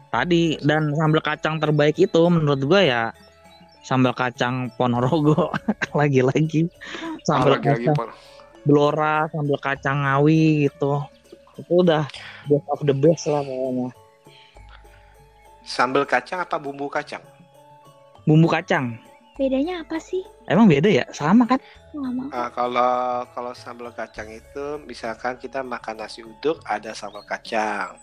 Tadi 0.07 0.61
dan 0.61 0.93
sambal 0.93 1.25
kacang 1.25 1.57
terbaik 1.57 1.97
itu 1.97 2.21
menurut 2.29 2.61
gue 2.61 2.81
ya 2.85 3.09
sambal 3.81 4.13
kacang 4.13 4.69
Ponorogo 4.77 5.51
lagi-lagi 5.99 6.69
sambal 7.25 7.57
kacang 7.57 7.97
Pon. 7.97 8.07
Blora, 8.63 9.27
sambal 9.27 9.59
kacang 9.59 10.07
Ngawi 10.07 10.71
gitu. 10.71 11.03
Itu 11.59 11.83
udah 11.83 12.07
best 12.47 12.67
of 12.71 12.79
the 12.87 12.95
best 12.95 13.23
lah 13.27 13.43
pokoknya. 13.43 13.87
Sambal 15.63 16.03
kacang 16.03 16.43
apa 16.43 16.55
bumbu 16.59 16.87
kacang? 16.91 17.23
Bumbu 18.27 18.47
kacang. 18.47 18.99
Bedanya 19.35 19.81
apa 19.81 19.97
sih? 19.97 20.21
Emang 20.45 20.69
beda 20.69 20.87
ya? 20.91 21.05
Sama 21.11 21.47
kan? 21.47 21.59
Ah, 22.31 22.49
kalau 22.53 23.25
kalau 23.33 23.51
sambal 23.53 23.89
kacang 23.93 24.29
itu 24.29 24.81
misalkan 24.85 25.37
kita 25.37 25.61
makan 25.61 26.03
nasi 26.05 26.21
uduk 26.21 26.61
ada 26.65 26.93
sambal 26.93 27.25
kacang. 27.25 27.99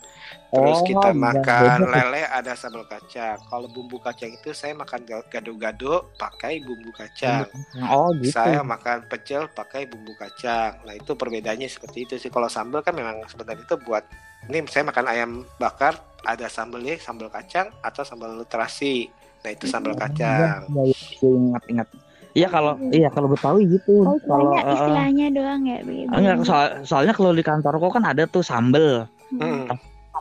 Terus 0.50 0.82
Oh, 0.82 0.86
kita 0.86 1.08
iya, 1.14 1.22
makan 1.30 1.78
beda. 1.78 1.90
lele 1.94 2.22
ada 2.26 2.52
sambal 2.58 2.84
kacang. 2.90 3.38
Kalau 3.46 3.68
bumbu 3.70 4.02
kacang 4.02 4.34
itu 4.34 4.50
saya 4.50 4.74
makan 4.74 5.06
ga- 5.06 5.26
gado-gado 5.30 6.10
pakai 6.18 6.58
bumbu 6.58 6.90
kacang. 6.90 7.46
Oh 7.86 8.10
gitu. 8.18 8.34
Saya 8.34 8.66
makan 8.66 9.06
pecel 9.06 9.46
pakai 9.46 9.86
bumbu 9.86 10.18
kacang. 10.18 10.82
Nah, 10.82 10.94
itu 10.98 11.14
perbedaannya 11.14 11.70
seperti 11.70 11.98
itu 12.02 12.14
sih. 12.18 12.30
Kalau 12.34 12.50
sambal 12.50 12.82
kan 12.82 12.98
memang 12.98 13.22
sebenarnya 13.30 13.62
itu 13.62 13.78
buat 13.78 14.02
ini 14.50 14.66
saya 14.66 14.82
makan 14.90 15.06
ayam 15.06 15.30
bakar 15.62 15.94
ada 16.26 16.50
sambalnya 16.50 16.98
sambal 16.98 17.30
kacang 17.30 17.70
atau 17.78 18.02
sambal 18.02 18.42
terasi. 18.50 19.06
Nah, 19.46 19.50
itu 19.54 19.70
sambal 19.70 19.94
kacang. 19.94 20.66
Iya, 20.66 20.82
iya, 20.82 20.96
iya, 21.22 21.28
ingat 21.30 21.64
ingat. 21.70 21.88
Iya 22.30 22.46
kalau 22.46 22.78
iya 22.94 23.08
kalau 23.10 23.26
Betawi 23.26 23.66
gitu. 23.66 24.06
Oh, 24.06 24.14
kalau 24.22 24.54
istilahnya, 24.54 24.62
eh, 24.62 24.74
istilahnya 24.74 25.26
doang 25.34 25.62
ya 25.66 25.78
begitu. 25.82 26.10
enggak 26.14 26.36
soal, 26.46 26.66
soalnya 26.86 27.14
kalau 27.14 27.34
di 27.34 27.42
kantorku 27.42 27.90
kan 27.90 28.06
ada 28.06 28.26
tuh 28.30 28.42
sambel. 28.46 29.06
Hmm. 29.34 29.66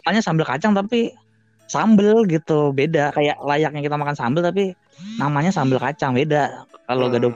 Namanya 0.03 0.21
sambel 0.23 0.45
kacang 0.47 0.73
tapi 0.73 1.11
sambel 1.65 2.25
gitu. 2.25 2.71
Beda 2.71 3.11
kayak 3.11 3.37
layaknya 3.43 3.81
kita 3.83 3.95
makan 3.99 4.15
sambel 4.15 4.41
tapi 4.41 4.73
namanya 5.19 5.51
sambel 5.51 5.77
kacang 5.77 6.15
beda. 6.15 6.65
Kalau 6.87 7.07
Hmm. 7.07 7.13
gado 7.15 7.29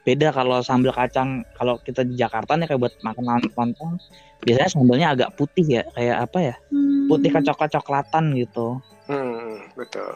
beda 0.00 0.32
kalau 0.32 0.64
sambel 0.64 0.90
kacang 0.90 1.44
kalau 1.54 1.76
kita 1.84 2.02
di 2.02 2.16
Jakarta 2.16 2.56
nih 2.56 2.66
kayak 2.66 2.80
buat 2.80 2.94
makan 3.04 3.46
lontong 3.52 4.00
biasanya 4.40 4.70
sambelnya 4.72 5.08
agak 5.12 5.30
putih 5.36 5.62
ya 5.68 5.82
kayak 5.92 6.16
apa 6.24 6.38
ya 6.40 6.54
Hmm. 6.72 7.06
putih 7.06 7.28
kecoklat-coklatan 7.28 8.32
gitu 8.40 8.80
Hmm, 9.10 9.66
betul. 9.76 10.08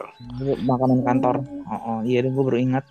makanan 0.65 1.03
kantor 1.05 1.35
oh, 1.69 1.79
oh 1.85 1.99
iya 2.01 2.25
gue 2.25 2.33
baru 2.33 2.57
ingat 2.57 2.85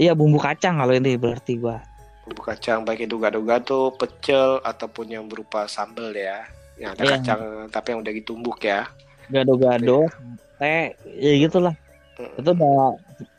iya 0.00 0.16
bumbu 0.16 0.40
kacang 0.40 0.80
kalau 0.80 0.96
ini 0.96 1.20
berarti 1.20 1.60
gua 1.60 1.84
bumbu 2.24 2.40
kacang 2.44 2.84
baik 2.84 3.08
itu 3.08 3.16
gado-gado, 3.20 3.92
pecel 3.96 4.60
ataupun 4.60 5.08
yang 5.08 5.24
berupa 5.28 5.64
sambal 5.64 6.12
ya. 6.12 6.44
Yang 6.78 6.90
ada 6.94 7.02
Iya. 7.02 7.12
kacang 7.16 7.40
tapi 7.68 7.86
yang 7.90 8.00
udah 8.00 8.14
ditumbuk 8.14 8.58
ya. 8.60 8.86
gado-gado 9.28 10.08
teh 10.56 10.96
ya 11.04 11.32
gitulah 11.38 11.76
Mm. 12.16 12.40
itu 12.40 12.50
udah 12.50 12.96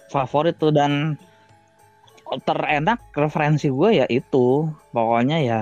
favorit 0.08 0.54
tuh 0.56 0.70
dan 0.70 1.18
terenak 2.46 3.02
referensi 3.12 3.68
gue 3.68 3.98
ya 3.98 4.06
itu 4.08 4.70
pokoknya 4.92 5.38
ya 5.42 5.62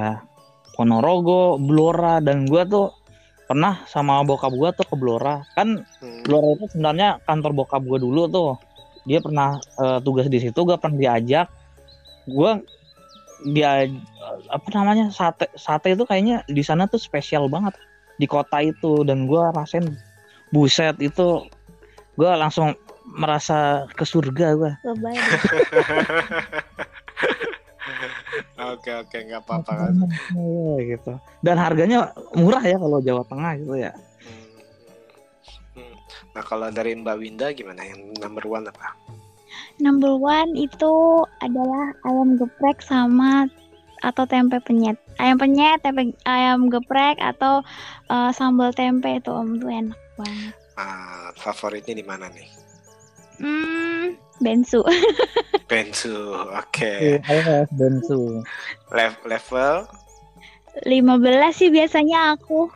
Ponorogo, 0.76 1.58
Blora 1.58 2.20
dan 2.20 2.46
gue 2.46 2.62
tuh 2.68 2.94
pernah 3.48 3.82
sama 3.88 4.22
bokap 4.22 4.52
gue 4.52 4.70
tuh 4.76 4.86
ke 4.86 4.94
Blora 4.94 5.42
kan 5.56 5.82
Hmm. 5.98 6.22
Blora 6.22 6.54
itu 6.54 6.68
sebenarnya 6.70 7.18
kantor 7.24 7.56
bokap 7.56 7.82
gue 7.82 7.98
dulu 7.98 8.28
tuh 8.28 8.50
dia 9.02 9.18
pernah 9.18 9.56
eh, 9.80 10.00
tugas 10.04 10.28
di 10.28 10.38
situ 10.38 10.60
gue 10.60 10.76
pernah 10.76 11.00
diajak 11.00 11.48
gue 12.28 12.52
dia 13.46 13.86
apa 14.50 14.68
namanya 14.74 15.14
sate 15.14 15.46
sate 15.54 15.94
itu 15.94 16.04
kayaknya 16.10 16.42
di 16.50 16.66
sana 16.66 16.90
tuh 16.90 16.98
spesial 16.98 17.46
banget 17.52 17.78
di 18.18 18.26
kota 18.26 18.62
itu 18.66 19.06
dan 19.06 19.30
gue 19.30 19.44
rasain 19.54 19.86
buset 20.50 20.98
itu 20.98 21.46
gue 22.18 22.32
langsung 22.34 22.74
merasa 23.08 23.88
ke 23.96 24.04
surga 24.04 24.48
gue. 24.58 24.72
Oke 28.58 28.90
oke 28.90 29.18
nggak 29.22 29.42
apa-apa 29.48 29.72
kan. 29.72 29.94
gitu 30.82 31.14
dan 31.46 31.56
harganya 31.62 32.12
murah 32.36 32.62
ya 32.62 32.76
kalau 32.78 33.00
Jawa 33.00 33.24
Tengah 33.26 33.54
gitu 33.62 33.76
ya 33.78 33.94
Hmm. 34.18 34.44
Hmm. 35.80 35.96
Nah 36.36 36.44
kalau 36.44 36.68
dari 36.74 36.98
Mbak 36.98 37.16
Winda 37.22 37.48
gimana 37.56 37.86
yang 37.86 38.12
number 38.20 38.44
one 38.50 38.66
apa? 38.68 38.92
Number 39.78 40.18
one 40.18 40.58
itu 40.58 40.94
adalah 41.38 41.94
ayam 42.02 42.34
geprek 42.36 42.82
sama 42.82 43.46
atau 44.02 44.26
tempe 44.26 44.58
penyet. 44.62 44.98
Ayam 45.18 45.38
penyet, 45.38 45.82
tempe 45.82 46.14
ayam 46.26 46.70
geprek 46.70 47.18
atau 47.18 47.62
eh, 48.10 48.32
sambal 48.34 48.74
tempe 48.74 49.22
itu 49.22 49.30
om 49.30 49.58
tuh 49.58 49.70
enak 49.70 50.00
banget. 50.18 50.54
Ah, 50.78 51.30
favoritnya 51.38 51.94
di 51.94 52.06
mana 52.06 52.30
nih? 52.30 52.50
Hmm, 53.38 54.18
bensu. 54.42 54.82
Bensu. 55.70 56.16
Oke. 56.56 57.20
Iya, 57.20 57.20
ayo 57.28 57.68
bensu 57.76 58.40
Lev- 58.88 59.20
level 59.28 59.84
15 60.88 61.52
sih 61.52 61.68
biasanya 61.68 62.40
aku. 62.40 62.72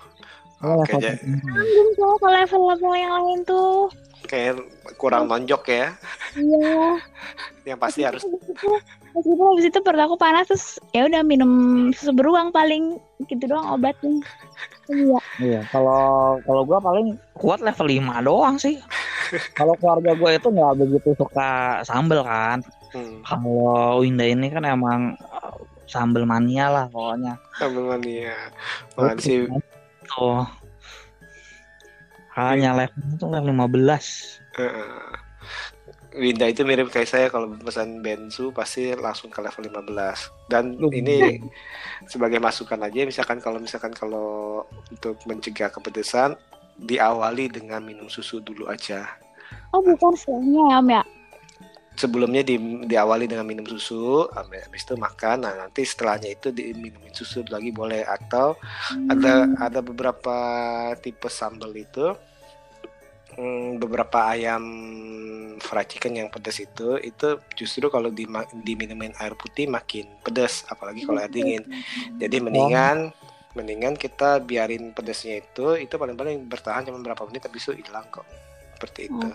Oh, 0.62 0.84
Oke, 0.84 0.94
level 0.94 1.00
ja- 1.00 1.10
tertinggi. 1.16 1.48
Belum 1.48 1.90
tahu 1.96 2.14
kalau 2.20 2.36
level-level 2.36 2.94
yang 2.94 3.14
lain 3.16 3.40
tuh. 3.48 3.88
Kayak 4.26 4.62
kurang 4.98 5.28
nonjok 5.30 5.64
ya. 5.70 5.88
Iya. 6.38 7.00
Yang 7.70 7.80
pasti 7.80 8.02
harus 8.02 8.24
Meskipun 9.12 9.46
habis 9.54 9.68
itu 9.68 9.80
perut 9.84 10.02
aku 10.02 10.16
panas 10.16 10.48
terus 10.48 10.80
ya 10.96 11.04
udah 11.04 11.20
minum 11.20 11.52
susu 11.92 12.16
beruang 12.16 12.50
paling 12.56 12.96
gitu 13.28 13.44
doang 13.52 13.76
obatnya. 13.76 14.24
Iya. 14.88 15.20
Iya, 15.40 15.62
kalau 15.72 16.40
kalau 16.48 16.62
gua 16.64 16.80
paling 16.80 17.20
kuat 17.36 17.60
level 17.60 17.88
5 17.92 18.28
doang 18.28 18.56
sih. 18.56 18.80
kalau 19.60 19.76
keluarga 19.80 20.12
gue 20.16 20.32
itu 20.36 20.48
nggak 20.52 20.76
begitu 20.80 21.10
suka 21.16 21.80
sambel 21.88 22.24
kan. 22.24 22.60
hmm, 22.92 23.24
Kalau 23.24 24.04
Winda 24.04 24.28
ini 24.28 24.52
kan 24.52 24.64
emang 24.68 25.16
uh, 25.32 25.56
sambel 25.88 26.28
mania 26.28 26.68
lah 26.68 26.86
pokoknya. 26.92 27.40
sambal 27.56 27.96
mania. 27.96 28.36
Wah, 29.00 29.16
sih 29.16 29.48
Tuh. 30.12 30.44
Hanya 32.36 32.72
level 32.76 33.02
itu 33.16 33.26
level 33.28 33.52
15. 33.54 34.60
Heeh. 34.60 35.04
Winda 36.12 36.44
itu 36.52 36.68
mirip 36.68 36.92
kayak 36.92 37.08
saya 37.08 37.28
kalau 37.32 37.56
pesan 37.56 38.04
bensu 38.04 38.52
pasti 38.52 38.92
langsung 39.00 39.32
ke 39.32 39.40
level 39.40 39.64
15 39.64 40.52
dan 40.52 40.76
Loh. 40.76 40.92
ini 40.92 41.40
sebagai 42.04 42.36
masukan 42.44 42.84
aja 42.84 43.08
misalkan 43.08 43.40
kalau 43.40 43.64
misalkan 43.64 43.96
kalau 43.96 44.60
untuk 44.92 45.16
mencegah 45.24 45.72
kepedesan 45.72 46.36
diawali 46.84 47.48
dengan 47.48 47.80
minum 47.80 48.12
susu 48.12 48.44
dulu 48.44 48.68
aja 48.68 49.08
Oh 49.72 49.80
bukan 49.80 50.12
setelahnya 50.16 50.64
ya 50.68 50.78
om 50.84 50.90
ya. 50.92 51.04
Sebelumnya 51.96 52.42
di, 52.42 52.56
diawali 52.88 53.28
dengan 53.28 53.46
minum 53.46 53.68
susu 53.68 54.28
habis 54.34 54.84
itu 54.84 54.96
makan. 54.96 55.48
Nah 55.48 55.54
nanti 55.66 55.84
setelahnya 55.84 56.32
itu 56.32 56.50
diminumin 56.50 57.14
susu 57.14 57.44
lagi 57.48 57.70
boleh. 57.70 58.04
Atau 58.08 58.56
ada 59.10 59.48
ada 59.60 59.80
beberapa 59.84 60.36
tipe 61.00 61.28
sambal 61.28 61.72
itu. 61.76 62.16
Hmm, 63.32 63.80
beberapa 63.80 64.28
ayam 64.28 64.60
fried 65.64 65.88
chicken 65.88 66.20
yang 66.20 66.28
pedas 66.28 66.60
itu 66.60 67.00
itu 67.00 67.40
justru 67.56 67.88
kalau 67.88 68.12
dima- 68.12 68.50
diminumin 68.52 69.16
air 69.24 69.40
putih 69.40 69.72
makin 69.72 70.04
pedas 70.20 70.68
apalagi 70.68 71.08
kalau 71.08 71.24
air 71.24 71.32
dingin. 71.32 71.64
Jadi 72.20 72.44
mendingan 72.44 73.16
mendingan 73.56 74.00
kita 74.00 74.40
biarin 74.40 74.96
pedasnya 74.96 75.44
itu 75.44 75.76
itu 75.76 75.92
paling 76.00 76.16
paling 76.16 76.48
bertahan 76.48 76.88
cuma 76.88 77.04
berapa 77.04 77.24
menit 77.28 77.44
habis 77.44 77.68
itu 77.68 77.84
hilang 77.84 78.08
kok 78.08 78.24
seperti 78.82 79.14
itu 79.14 79.30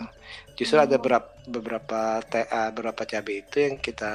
justru 0.59 0.75
ada 0.75 0.99
beberapa 0.99 1.31
beberapa 1.47 2.19
te- 2.27 2.51
ah, 2.51 2.67
beberapa 2.75 3.07
cabai 3.07 3.47
itu 3.47 3.63
yang 3.63 3.79
kita 3.79 4.11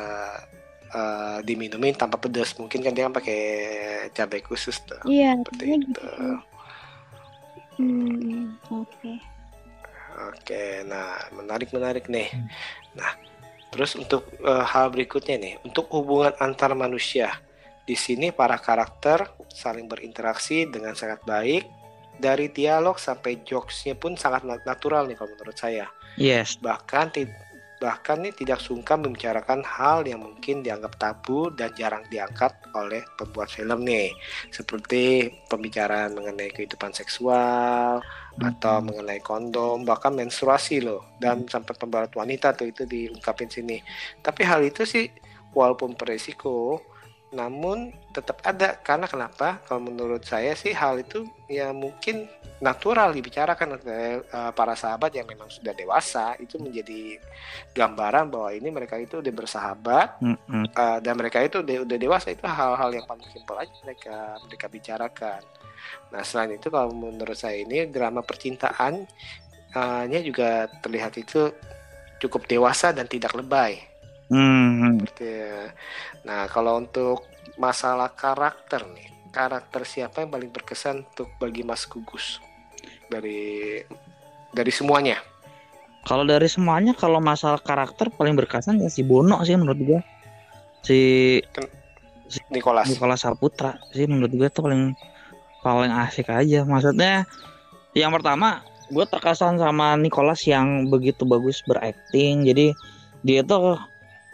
ah, 0.92 1.38
diminumin 1.40 1.96
tanpa 1.96 2.20
pedas 2.20 2.52
mungkin 2.60 2.84
kan 2.84 2.92
dia 2.92 3.08
kan 3.08 3.16
pakai 3.16 3.40
cabai 4.12 4.44
khusus 4.44 4.76
tuh 4.84 5.00
Iya, 5.08 5.40
seperti 5.40 5.64
itu 5.64 5.80
gitu. 5.88 6.04
Hmm, 7.80 8.52
oke. 8.68 9.12
Oke, 10.28 10.84
nah 10.84 11.16
menarik 11.32 11.72
menarik 11.72 12.04
nih. 12.12 12.28
Nah, 12.92 13.16
terus 13.72 13.96
untuk 13.96 14.28
eh, 14.44 14.64
hal 14.68 14.92
berikutnya 14.92 15.40
nih, 15.40 15.54
untuk 15.64 15.88
hubungan 15.96 16.36
antar 16.36 16.76
manusia, 16.76 17.32
di 17.88 17.96
sini 17.96 18.28
para 18.28 18.60
karakter 18.60 19.32
saling 19.48 19.88
berinteraksi 19.88 20.68
dengan 20.68 20.92
sangat 20.92 21.24
baik. 21.24 21.64
Dari 22.18 22.52
dialog 22.52 23.00
sampai 23.00 23.44
jokesnya 23.46 23.96
pun 23.96 24.14
sangat 24.14 24.44
nat- 24.44 24.66
natural 24.66 25.08
nih 25.08 25.16
kalau 25.16 25.32
menurut 25.36 25.56
saya. 25.56 25.88
Yes. 26.20 26.60
Bahkan 26.60 27.12
bahkan 27.82 28.22
nih 28.22 28.30
tidak 28.30 28.62
sungkan 28.62 29.02
membicarakan 29.02 29.66
hal 29.66 30.06
yang 30.06 30.22
mungkin 30.22 30.62
dianggap 30.62 30.94
tabu 31.02 31.50
dan 31.50 31.74
jarang 31.74 32.06
diangkat 32.06 32.54
oleh 32.78 33.02
pembuat 33.18 33.50
film 33.50 33.82
nih, 33.82 34.14
seperti 34.54 35.34
pembicaraan 35.50 36.14
mengenai 36.14 36.54
kehidupan 36.54 36.94
seksual 36.94 37.98
atau 38.38 38.76
mengenai 38.86 39.18
kondom, 39.18 39.82
bahkan 39.82 40.14
menstruasi 40.14 40.78
loh, 40.78 41.18
dan 41.18 41.42
sampai 41.50 41.74
pembalut 41.74 42.14
wanita 42.14 42.54
tuh 42.54 42.70
itu 42.70 42.86
diungkapin 42.86 43.50
sini. 43.50 43.82
Tapi 44.22 44.46
hal 44.46 44.62
itu 44.62 44.86
sih 44.86 45.10
walaupun 45.50 45.98
beresiko 45.98 46.80
namun 47.32 47.90
tetap 48.12 48.44
ada. 48.44 48.76
Karena 48.78 49.08
kenapa? 49.08 49.58
Kalau 49.64 49.80
menurut 49.80 50.22
saya 50.22 50.52
sih 50.52 50.76
hal 50.76 51.00
itu 51.00 51.24
ya 51.48 51.72
mungkin 51.72 52.28
natural 52.62 53.10
dibicarakan 53.10 53.80
oleh 53.80 54.22
uh, 54.30 54.52
para 54.54 54.76
sahabat 54.76 55.16
yang 55.16 55.26
memang 55.26 55.48
sudah 55.48 55.72
dewasa. 55.72 56.36
Itu 56.38 56.60
menjadi 56.60 57.18
gambaran 57.72 58.28
bahwa 58.28 58.52
ini 58.52 58.68
mereka 58.68 59.00
itu 59.00 59.18
udah 59.18 59.32
bersahabat 59.34 60.20
mm 60.20 60.36
-hmm. 60.36 60.64
uh, 60.76 60.98
dan 61.00 61.14
mereka 61.16 61.40
itu 61.40 61.64
udah, 61.64 61.88
udah 61.88 61.98
dewasa. 61.98 62.30
Itu 62.30 62.44
hal-hal 62.44 62.90
yang 62.92 63.08
paling 63.08 63.26
simpel 63.32 63.56
aja 63.58 63.72
mereka 63.82 64.16
mereka 64.44 64.66
bicarakan. 64.68 65.42
Nah 66.12 66.22
selain 66.22 66.54
itu 66.60 66.68
kalau 66.68 66.92
menurut 66.94 67.34
saya 67.34 67.64
ini 67.64 67.88
drama 67.88 68.22
percintaan 68.22 69.08
uh, 69.74 70.04
nya 70.06 70.20
juga 70.20 70.68
terlihat 70.84 71.16
itu 71.18 71.50
cukup 72.22 72.46
dewasa 72.46 72.94
dan 72.94 73.08
tidak 73.10 73.34
lebay. 73.34 73.82
Hmm. 74.32 74.96
Nah, 76.22 76.46
kalau 76.46 76.78
untuk 76.78 77.26
masalah 77.58 78.10
karakter 78.14 78.86
nih, 78.86 79.10
karakter 79.34 79.82
siapa 79.82 80.22
yang 80.22 80.30
paling 80.30 80.50
berkesan 80.52 81.02
untuk 81.02 81.32
bagi 81.40 81.66
Mas 81.66 81.88
Gugus 81.88 82.38
dari 83.10 83.80
dari 84.52 84.72
semuanya? 84.72 85.18
Kalau 86.02 86.26
dari 86.26 86.50
semuanya, 86.50 86.98
kalau 86.98 87.22
masalah 87.22 87.62
karakter 87.62 88.10
paling 88.10 88.34
berkesan 88.34 88.82
ya 88.82 88.90
si 88.90 89.06
Bono 89.06 89.38
sih 89.46 89.54
menurut 89.54 89.80
gue. 89.80 90.00
Si, 90.82 91.00
si 92.26 92.38
Nicholas. 92.50 92.90
Nicholas 92.90 93.22
Saputra 93.22 93.78
sih 93.94 94.10
menurut 94.10 94.34
gue 94.34 94.48
tuh 94.50 94.66
paling 94.66 94.98
paling 95.62 95.92
asik 95.94 96.26
aja. 96.34 96.66
Maksudnya 96.66 97.22
yang 97.94 98.10
pertama 98.10 98.66
gue 98.90 99.04
terkesan 99.06 99.62
sama 99.62 99.94
Nicholas 99.94 100.42
yang 100.42 100.90
begitu 100.90 101.22
bagus 101.22 101.62
berakting. 101.62 102.42
Jadi 102.50 102.74
dia 103.22 103.46
tuh 103.46 103.78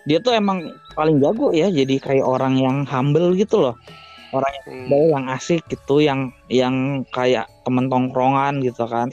dia 0.06 0.18
tuh 0.22 0.36
emang 0.36 0.72
paling 0.94 1.18
jago 1.18 1.50
ya 1.50 1.72
jadi 1.72 1.98
kayak 1.98 2.26
orang 2.26 2.60
yang 2.60 2.86
humble 2.86 3.34
gitu 3.34 3.58
loh. 3.58 3.76
Orang 4.32 4.52
yang 4.52 4.66
hmm. 4.88 5.12
yang 5.16 5.24
asik 5.32 5.64
gitu 5.72 6.04
yang 6.04 6.32
yang 6.52 7.02
kayak 7.16 7.48
temen 7.64 7.88
tongkrongan 7.88 8.60
gitu 8.60 8.84
kan. 8.84 9.08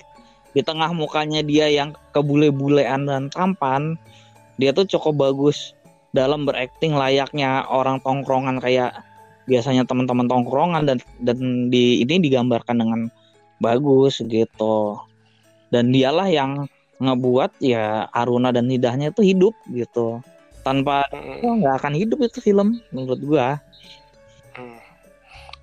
Di 0.52 0.64
tengah 0.64 0.92
mukanya 0.92 1.44
dia 1.44 1.72
yang 1.72 1.96
kebule-bulean 2.12 3.08
dan 3.08 3.32
tampan 3.32 4.00
dia 4.56 4.72
tuh 4.72 4.88
cukup 4.88 5.32
bagus 5.32 5.76
dalam 6.16 6.48
berakting 6.48 6.96
layaknya 6.96 7.64
orang 7.68 8.00
tongkrongan. 8.04 8.60
Kayak 8.60 9.04
biasanya 9.48 9.88
teman-teman 9.88 10.28
tongkrongan 10.28 10.84
dan 10.84 10.98
dan 11.24 11.72
di 11.72 12.04
ini 12.04 12.20
digambarkan 12.20 12.76
dengan 12.80 13.02
bagus 13.64 14.20
gitu. 14.20 15.00
Dan 15.72 15.92
dialah 15.92 16.28
yang 16.28 16.68
ngebuat 17.04 17.60
ya 17.60 18.08
Aruna 18.16 18.56
dan 18.56 18.72
Hidahnya 18.72 19.12
itu 19.12 19.24
hidup 19.24 19.56
gitu 19.72 20.24
tanpa 20.66 21.06
hmm. 21.14 21.62
nggak 21.62 21.76
akan 21.78 21.94
hidup 21.94 22.26
itu 22.26 22.42
film 22.42 22.82
menurut 22.90 23.22
gua 23.22 23.62
hmm. 24.58 24.82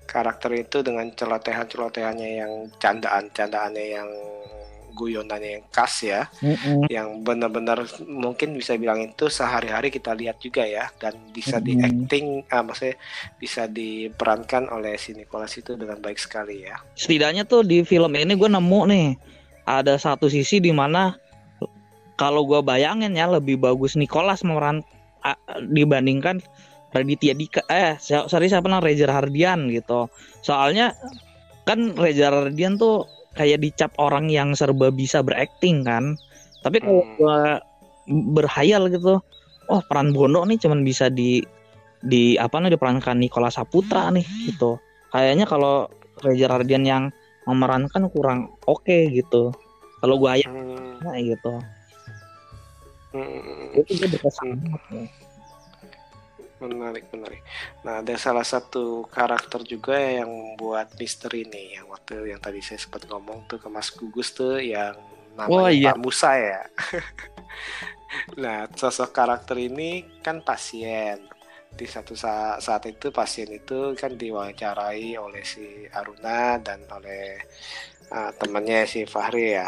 karakter 0.07 0.55
itu 0.55 0.79
dengan 0.79 1.11
celotehan-celotehannya 1.11 2.29
yang 2.39 2.51
candaan-candaannya 2.79 3.85
yang 3.99 4.09
guyonannya 4.93 5.59
yang 5.59 5.65
khas 5.73 6.05
ya, 6.05 6.21
mm-hmm. 6.39 6.87
yang 6.87 7.25
benar-benar 7.25 7.83
mungkin 8.05 8.53
bisa 8.53 8.77
bilang 8.77 9.01
itu 9.01 9.27
sehari-hari 9.27 9.89
kita 9.89 10.13
lihat 10.13 10.37
juga 10.39 10.63
ya, 10.63 10.87
dan 11.01 11.17
bisa 11.33 11.57
di 11.57 11.81
acting, 11.81 12.45
ah, 12.53 12.61
maksudnya 12.61 12.95
bisa 13.41 13.65
diperankan 13.65 14.69
oleh 14.69 14.95
si 15.01 15.17
Nicholas 15.17 15.57
itu 15.57 15.73
dengan 15.73 15.97
baik 15.99 16.21
sekali 16.21 16.63
ya. 16.63 16.77
Setidaknya 16.93 17.43
tuh 17.43 17.65
di 17.65 17.81
film 17.81 18.13
ini 18.13 18.37
gue 18.37 18.49
nemu 18.49 18.81
nih 18.87 19.07
ada 19.65 19.97
satu 19.97 20.29
sisi 20.29 20.61
di 20.61 20.71
mana 20.71 21.17
kalau 22.15 22.45
gue 22.45 22.61
bayangin 22.61 23.17
ya 23.17 23.25
lebih 23.25 23.57
bagus 23.57 23.97
Nicholas 23.97 24.45
memeran 24.45 24.85
dibandingkan 25.71 26.43
Raditya 26.93 27.33
Dika 27.33 27.65
eh 27.73 27.97
sorry 27.97 28.51
siapa 28.51 28.69
namanya? 28.69 28.85
Reza 28.85 29.09
Hardian 29.09 29.65
gitu. 29.73 30.05
Soalnya 30.45 30.93
kan 31.65 31.97
Reza 31.97 32.29
Hardian 32.29 32.77
tuh 32.77 33.09
kayak 33.33 33.65
dicap 33.65 33.91
orang 33.97 34.29
yang 34.29 34.53
serba 34.53 34.93
bisa 34.93 35.25
berakting 35.25 35.81
kan. 35.81 36.13
Tapi 36.61 36.77
kalau 36.85 37.01
hmm. 37.01 37.13
gue 37.17 37.39
berhayal 38.37 38.93
gitu 38.93 39.17
oh 39.71 39.81
peran 39.89 40.13
Bono 40.13 40.45
nih 40.45 40.59
cuman 40.61 40.85
bisa 40.85 41.09
di 41.09 41.41
di 42.03 42.35
apa 42.37 42.61
nih 42.61 42.77
diperankan 42.77 43.17
Nikola 43.17 43.49
Saputra 43.49 44.13
nih 44.13 44.27
gitu. 44.53 44.77
Kayaknya 45.09 45.49
kalau 45.49 45.89
Reza 46.21 46.45
Hardian 46.45 46.85
yang 46.85 47.03
memerankan 47.49 48.05
kurang 48.13 48.53
oke 48.69 48.85
okay, 48.85 49.09
gitu. 49.09 49.49
Kalau 49.97 50.21
gue 50.21 50.29
ayah 50.29 50.51
hmm. 50.51 51.09
nah, 51.09 51.17
gitu 51.17 51.57
hmm. 53.13 53.79
itu 53.79 53.91
dia 53.95 54.09
berkesan 54.09 54.59
hmm. 54.59 55.07
menarik 56.63 57.05
menarik. 57.11 57.43
Nah 57.83 57.99
ada 57.99 58.15
salah 58.15 58.47
satu 58.47 59.03
karakter 59.11 59.67
juga 59.67 59.99
yang 59.99 60.31
membuat 60.31 60.95
misteri 60.95 61.43
nih 61.43 61.79
yang 61.79 61.91
waktu 61.91 62.31
yang 62.31 62.39
tadi 62.39 62.63
saya 62.63 62.79
sempat 62.79 63.03
ngomong 63.07 63.45
tuh 63.51 63.59
ke 63.59 63.67
Mas 63.67 63.91
Gugus 63.91 64.31
tuh 64.31 64.63
yang 64.63 64.95
namanya 65.35 65.59
oh, 65.59 65.67
iya. 65.67 65.91
Pak 65.91 65.99
Musa 66.01 66.31
ya. 66.35 66.61
Nah 68.37 68.69
sosok 68.69 69.09
karakter 69.09 69.57
ini 69.57 70.21
kan 70.21 70.45
pasien. 70.45 71.17
Di 71.73 71.89
satu 71.89 72.13
saat, 72.13 72.61
saat 72.61 72.85
itu 72.85 73.09
pasien 73.09 73.49
itu 73.49 73.97
kan 73.97 74.13
diwawancarai 74.13 75.17
oleh 75.17 75.41
si 75.41 75.89
Aruna 75.89 76.61
dan 76.61 76.85
oleh 76.85 77.41
uh, 78.13 78.29
temannya 78.37 78.85
si 78.85 79.09
Fahri 79.09 79.57
ya 79.57 79.65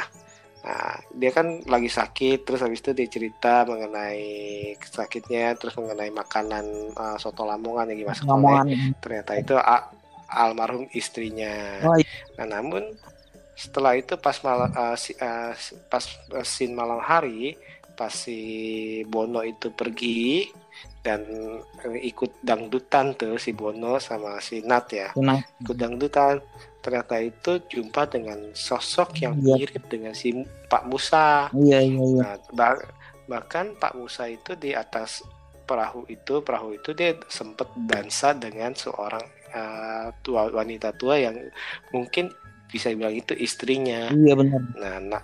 Nah, 0.65 0.97
dia 1.13 1.29
kan 1.29 1.61
lagi 1.69 1.93
sakit, 1.93 2.41
terus 2.41 2.65
habis 2.65 2.81
itu 2.81 2.89
dia 2.97 3.05
cerita 3.05 3.69
mengenai 3.69 4.73
sakitnya, 4.81 5.53
terus 5.61 5.77
mengenai 5.77 6.09
makanan 6.09 6.65
uh, 6.97 7.17
soto 7.21 7.45
Lamongan 7.45 7.93
yang 7.93 8.09
dimasak 8.09 8.25
oleh 8.25 8.97
ternyata 8.97 9.37
itu 9.37 9.53
a, 9.61 9.93
almarhum 10.25 10.89
istrinya. 10.97 11.85
Oh, 11.85 11.93
iya. 11.93 12.09
Nah, 12.41 12.57
namun 12.57 12.81
setelah 13.53 13.93
itu 13.93 14.17
pas 14.17 14.41
malam 14.41 14.73
uh, 14.73 14.97
si, 14.97 15.13
uh, 15.21 15.53
pas 15.85 16.01
uh, 16.33 16.41
scene 16.41 16.73
malam 16.73 16.97
hari, 16.97 17.53
pas 17.93 18.09
si 18.09 18.41
Bono 19.05 19.45
itu 19.45 19.69
pergi 19.69 20.49
dan 21.05 21.21
ikut 21.85 22.41
dangdutan 22.41 23.13
tuh 23.13 23.37
si 23.37 23.53
Bono 23.53 24.01
sama 24.01 24.41
si 24.41 24.65
Nat 24.65 24.89
ya, 24.89 25.13
Nah. 25.21 25.37
ikut 25.61 25.77
dangdutan 25.77 26.41
ternyata 26.81 27.21
itu 27.21 27.61
jumpa 27.65 28.09
dengan 28.09 28.53
sosok 28.53 29.21
yang 29.21 29.37
iya. 29.41 29.57
mirip 29.57 29.85
dengan 29.85 30.17
si 30.17 30.33
Pak 30.69 30.89
Musa. 30.89 31.49
Iya 31.53 31.81
iya 31.81 32.01
iya. 32.01 32.21
Nah, 32.25 32.35
bah 32.53 32.77
bahkan 33.25 33.73
Pak 33.77 33.97
Musa 33.97 34.29
itu 34.29 34.53
di 34.57 34.73
atas 34.73 35.25
perahu 35.65 36.05
itu 36.05 36.45
perahu 36.45 36.77
itu 36.77 36.93
dia 36.93 37.17
sempat 37.25 37.73
dansa 37.73 38.37
dengan 38.37 38.77
seorang 38.77 39.25
uh, 39.49 40.13
tua 40.21 40.45
wanita 40.53 40.93
tua 40.93 41.17
yang 41.17 41.33
mungkin 41.89 42.29
bisa 42.69 42.93
bilang 42.93 43.17
itu 43.17 43.33
istrinya. 43.33 44.13
Iya 44.13 44.33
benar. 44.37 44.61
Nah, 44.77 44.97
nah 45.01 45.23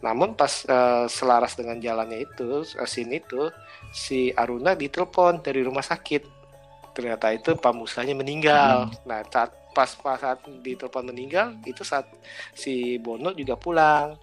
namun 0.00 0.36
pas 0.36 0.64
uh, 0.68 1.08
selaras 1.08 1.56
dengan 1.56 1.80
jalannya 1.80 2.24
itu 2.24 2.64
uh, 2.64 2.88
scene 2.88 3.20
itu 3.20 3.48
si 3.90 4.30
Aruna 4.32 4.72
ditelepon 4.78 5.42
dari 5.44 5.60
rumah 5.60 5.84
sakit. 5.84 6.22
Ternyata 6.94 7.34
itu 7.34 7.58
Pak 7.58 7.74
Musanya 7.74 8.14
meninggal. 8.14 8.88
Hmm. 8.88 8.96
Nah, 9.04 9.20
saat 9.26 9.50
pas 9.74 9.90
pas 9.98 10.16
saat 10.16 10.38
ditelepon 10.62 11.10
meninggal 11.10 11.58
itu 11.66 11.82
saat 11.82 12.06
si 12.54 12.96
Bono 13.02 13.34
juga 13.34 13.58
pulang. 13.58 14.14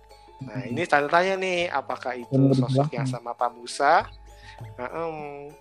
Nah 0.42 0.58
hmm. 0.64 0.72
ini 0.74 0.82
tanya 0.88 1.12
tanya 1.12 1.34
nih 1.38 1.70
apakah 1.70 2.18
itu 2.18 2.34
sosok 2.56 2.90
yang 2.96 3.06
sama 3.06 3.36
Pak 3.36 3.52
Musa? 3.54 4.08
Nah, 4.80 4.90
um. 4.96 5.52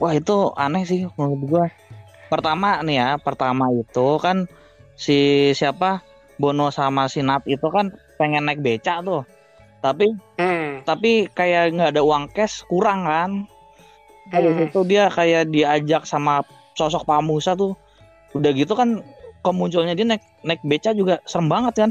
Wah 0.00 0.16
itu 0.16 0.54
aneh 0.56 0.86
sih 0.88 1.04
menurut 1.18 1.42
gua. 1.44 1.66
Pertama 2.30 2.80
nih 2.86 2.96
ya, 3.02 3.08
pertama 3.20 3.68
itu 3.74 4.08
kan 4.22 4.46
si 4.94 5.50
siapa 5.52 6.00
Bono 6.40 6.72
sama 6.72 7.10
si 7.10 7.20
Nat 7.20 7.44
itu 7.44 7.68
kan 7.68 7.92
pengen 8.16 8.48
naik 8.48 8.64
beca 8.64 9.04
tuh. 9.04 9.26
Tapi 9.84 10.08
hmm. 10.40 10.59
Tapi 10.82 11.30
kayak 11.32 11.76
nggak 11.76 11.90
ada 11.96 12.02
uang 12.02 12.30
cash 12.32 12.64
kurang 12.66 13.06
kan. 13.06 13.30
Habis 14.30 14.54
hmm. 14.56 14.66
itu 14.70 14.80
dia 14.86 15.10
kayak 15.10 15.50
diajak 15.50 16.06
sama 16.06 16.46
sosok 16.78 17.04
Pak 17.06 17.22
Musa 17.24 17.58
tuh. 17.58 17.74
Udah 18.36 18.54
gitu 18.54 18.72
kan 18.78 19.02
kemunculnya 19.42 19.96
dia 19.96 20.06
naik 20.06 20.24
naik 20.46 20.62
beca 20.62 20.94
juga 20.94 21.18
serem 21.26 21.50
banget 21.50 21.74
kan? 21.88 21.90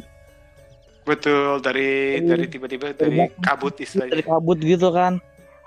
Betul 1.04 1.60
dari 1.66 2.22
dari 2.22 2.46
tiba-tiba 2.48 2.94
dari, 2.94 3.28
dari 3.28 3.42
kabut 3.42 3.76
istilahnya. 3.82 4.14
Dari 4.16 4.24
kabut 4.24 4.60
gitu 4.62 4.90
kan. 4.94 5.20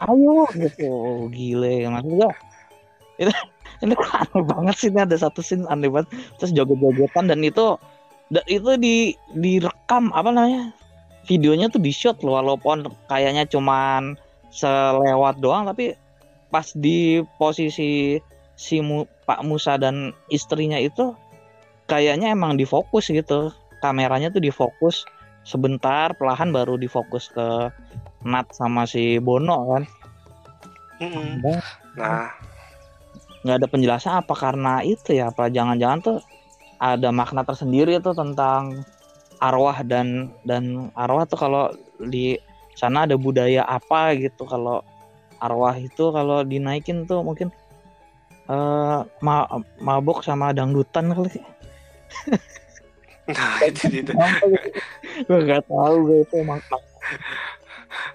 Ayo 0.03 0.49
gitu. 0.55 0.91
Gile 1.31 1.87
maksudnya 1.91 2.31
itu 3.21 3.33
ini 3.83 3.95
aneh 3.99 4.43
banget 4.47 4.75
sih 4.79 4.89
ini 4.89 5.01
ada 5.03 5.17
satu 5.19 5.45
scene 5.45 5.67
aneh 5.69 5.91
banget. 5.91 6.09
Terus 6.41 6.51
joget-jogetan 6.55 7.29
dan 7.29 7.43
itu 7.43 7.77
dan 8.33 8.45
itu 8.49 8.71
di 8.81 9.13
direkam 9.37 10.09
apa 10.17 10.33
namanya 10.33 10.73
videonya 11.27 11.71
tuh 11.71 11.79
di 11.83 11.95
shot 11.95 12.21
loh 12.27 12.39
walaupun 12.39 12.87
kayaknya 13.07 13.47
cuman 13.47 14.19
selewat 14.53 15.39
doang 15.39 15.65
tapi 15.65 15.97
pas 16.53 16.69
di 16.77 17.25
posisi 17.41 18.21
si 18.59 18.77
Mu- 18.85 19.09
Pak 19.25 19.41
Musa 19.47 19.81
dan 19.81 20.13
istrinya 20.29 20.77
itu 20.77 21.17
kayaknya 21.89 22.37
emang 22.37 22.61
difokus 22.61 23.09
gitu. 23.09 23.51
Kameranya 23.81 24.31
tuh 24.31 24.43
difokus. 24.45 25.03
Sebentar 25.43 26.15
perlahan 26.15 26.55
baru 26.55 26.79
difokus 26.79 27.27
ke 27.35 27.73
Nat 28.23 28.47
sama 28.55 28.87
si 28.87 29.19
Bono 29.19 29.75
kan. 29.75 29.83
Udah, 31.03 31.59
Nah, 31.99 32.31
nggak 33.43 33.57
ada 33.59 33.67
penjelasan 33.67 34.13
apa 34.23 34.33
karena 34.39 34.87
itu 34.87 35.19
ya 35.19 35.35
apa 35.35 35.51
jangan-jangan 35.51 35.99
tuh 36.01 36.19
ada 36.79 37.11
makna 37.11 37.43
tersendiri 37.43 37.99
tuh 37.99 38.15
tentang 38.15 38.87
arwah 39.43 39.83
dan 39.83 40.31
dan 40.47 40.95
arwah 40.95 41.27
tuh 41.27 41.43
kalau 41.43 41.75
di 41.99 42.39
sana 42.79 43.05
ada 43.11 43.19
budaya 43.19 43.67
apa 43.67 44.15
gitu. 44.15 44.47
Kalau 44.47 44.87
arwah 45.43 45.75
itu 45.75 46.15
kalau 46.15 46.47
dinaikin 46.47 47.03
tuh 47.11 47.27
mungkin 47.27 47.51
eh 48.47 49.01
ma- 49.23 49.51
mabok 49.83 50.23
sama 50.23 50.55
dangdutan 50.55 51.11
kali. 51.11 51.43
Nah 53.23 53.63
itu, 53.63 54.03
itu. 54.03 54.11
gue 55.31 55.39
nggak 55.47 55.71
tahu 55.71 55.95
gue 56.11 56.19
itu 56.27 56.35
emang 56.43 56.59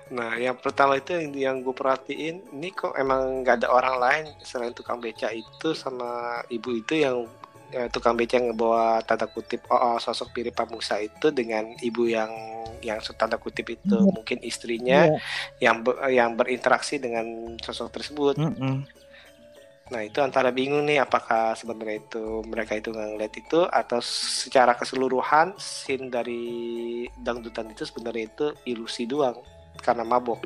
Nah, 0.08 0.40
yang 0.40 0.58
pertama 0.58 0.98
itu 0.98 1.14
yang, 1.14 1.32
yang 1.36 1.56
gue 1.62 1.76
perhatiin, 1.76 2.42
ini 2.56 2.72
kok 2.74 2.96
emang 2.96 3.44
nggak 3.44 3.64
ada 3.64 3.70
orang 3.70 3.96
lain 4.00 4.26
selain 4.42 4.74
tukang 4.74 4.98
beca 4.98 5.30
itu 5.30 5.76
sama 5.76 6.42
ibu 6.50 6.80
itu 6.80 7.04
yang 7.04 7.28
ya, 7.28 7.30
tukang 7.92 8.16
beca 8.16 8.40
yang 8.40 8.56
ngebawa 8.56 9.04
tanda 9.04 9.28
kutip 9.28 9.68
oh, 9.68 9.76
oh, 9.76 9.98
sosok 10.00 10.32
mirip 10.40 10.56
Pak 10.56 10.72
Musa 10.72 10.96
itu 11.04 11.36
dengan 11.36 11.68
ibu 11.84 12.08
yang 12.08 12.32
yang 12.80 13.02
tanda 13.18 13.36
kutip 13.36 13.68
itu 13.68 13.98
mungkin 14.08 14.40
istrinya 14.40 15.12
Iya. 15.12 15.20
yang 15.60 15.76
yang 16.08 16.30
berinteraksi 16.38 17.02
dengan 17.02 17.58
sosok 17.60 17.92
tersebut. 17.92 18.36
Mm-mm. 18.40 18.88
Nah, 19.88 20.02
itu 20.04 20.20
antara 20.20 20.52
bingung 20.52 20.84
nih 20.84 21.00
apakah 21.00 21.56
sebenarnya 21.56 22.04
itu 22.04 22.44
mereka 22.44 22.76
itu 22.76 22.92
nggak 22.92 23.08
ngeliat 23.16 23.34
itu 23.40 23.60
atau 23.64 24.04
secara 24.04 24.76
keseluruhan 24.76 25.56
scene 25.56 26.12
dari 26.12 26.44
dangdutan 27.16 27.72
itu 27.72 27.88
sebenarnya 27.88 28.24
itu 28.28 28.46
ilusi 28.68 29.08
doang 29.08 29.40
karena 29.80 30.04
mabok. 30.04 30.44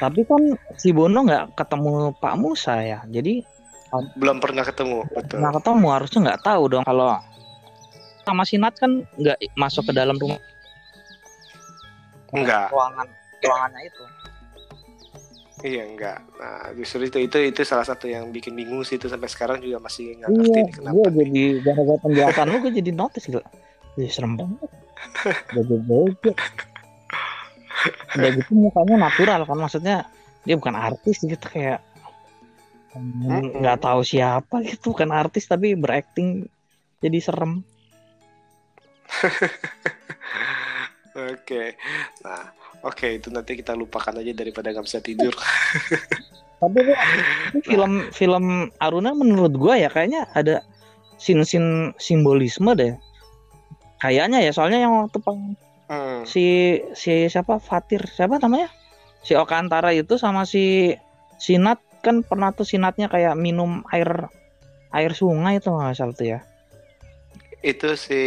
tapi 0.00 0.24
kan 0.24 0.40
si 0.80 0.96
Bono 0.96 1.22
nggak 1.28 1.54
ketemu 1.60 2.16
Pak 2.16 2.34
Musa 2.40 2.80
ya 2.80 3.04
jadi 3.04 3.44
Belum 4.18 4.36
pernah 4.42 4.64
ketemu, 4.66 5.06
betul. 5.12 5.38
nggak 5.40 5.54
ketemu 5.62 5.86
harusnya 5.90 6.20
nggak 6.30 6.42
tahu 6.42 6.62
dong 6.70 6.84
kalau 6.84 7.18
sama 8.24 8.42
si 8.48 8.56
Nat 8.56 8.74
kan 8.80 9.04
nggak 9.20 9.38
masuk 9.54 9.84
ke 9.88 9.92
dalam 9.92 10.16
rumah 10.16 10.40
Enggak. 12.34 12.72
ruangan 12.72 13.06
ruangannya 13.44 13.82
itu 13.86 14.04
Iya 15.64 15.86
enggak. 15.88 16.20
Nah 16.36 16.76
justru 16.76 17.08
itu 17.08 17.18
itu 17.24 17.38
itu 17.40 17.60
salah 17.64 17.88
satu 17.88 18.04
yang 18.04 18.28
bikin 18.28 18.52
bingung 18.52 18.84
sih 18.84 19.00
itu 19.00 19.08
sampai 19.08 19.32
sekarang 19.32 19.64
juga 19.64 19.80
masih 19.80 20.12
nggak 20.20 20.28
ngerti 20.28 20.58
iya 20.60 20.64
kenapa. 20.68 20.92
gue 20.92 21.08
jadi 21.24 21.44
gara-gara 21.64 21.98
penjelasan 22.04 22.46
lu 22.52 22.56
gue 22.60 22.72
jadi 22.84 22.90
notice 22.92 23.24
gitu 23.32 23.40
Ih, 23.96 24.10
serem 24.12 24.36
banget 24.36 24.68
bego-bego 25.56 26.28
udah 28.18 28.30
gitu 28.34 28.50
mukanya 28.52 28.94
natural 29.08 29.40
kan 29.48 29.56
maksudnya 29.56 29.96
dia 30.44 30.54
bukan 30.60 30.74
artis 30.76 31.22
gitu 31.24 31.46
kayak 31.48 31.80
nggak 32.94 33.82
tahu 33.82 34.06
siapa 34.06 34.62
gitu 34.62 34.94
bukan 34.94 35.10
artis 35.10 35.50
tapi 35.50 35.74
berakting 35.74 36.46
jadi 37.02 37.18
serem. 37.18 37.62
Oke. 41.14 41.78
Nah 42.26 42.50
oke 42.84 43.06
itu 43.22 43.30
nanti 43.30 43.54
kita 43.54 43.72
lupakan 43.78 44.18
aja 44.18 44.32
daripada 44.34 44.74
nggak 44.74 44.86
bisa 44.86 44.98
tidur. 44.98 45.30
tapi 46.62 46.80
ini 46.80 47.60
film 47.66 47.92
film 48.14 48.44
Aruna 48.80 49.12
menurut 49.12 49.52
gua 49.54 49.78
ya 49.78 49.90
kayaknya 49.90 50.26
ada 50.34 50.62
sin-sin 51.18 51.94
simbolisme 52.02 52.74
deh. 52.74 52.94
Kayaknya 54.02 54.42
ya 54.42 54.52
soalnya 54.52 54.82
yang 54.82 55.06
waktu 55.06 55.18
Hmm. 55.84 56.24
si 56.24 56.80
si 56.96 57.28
siapa? 57.28 57.60
Fatir 57.60 58.08
siapa 58.08 58.40
namanya? 58.40 58.72
Si 59.20 59.36
Oka 59.36 59.60
Antara 59.60 59.92
itu 59.92 60.16
sama 60.16 60.48
si 60.48 60.96
Sinat 61.36 61.76
kan 62.04 62.20
pernah 62.20 62.52
tuh 62.52 62.68
Sinatnya 62.68 63.08
kayak 63.08 63.34
minum 63.34 63.80
air 63.88 64.28
air 64.92 65.12
sungai 65.16 65.58
itu 65.58 65.72
nggak 65.72 65.96
salah 65.96 66.14
tuh 66.14 66.28
ya 66.28 66.40
Itu 67.64 67.96
si 67.96 68.20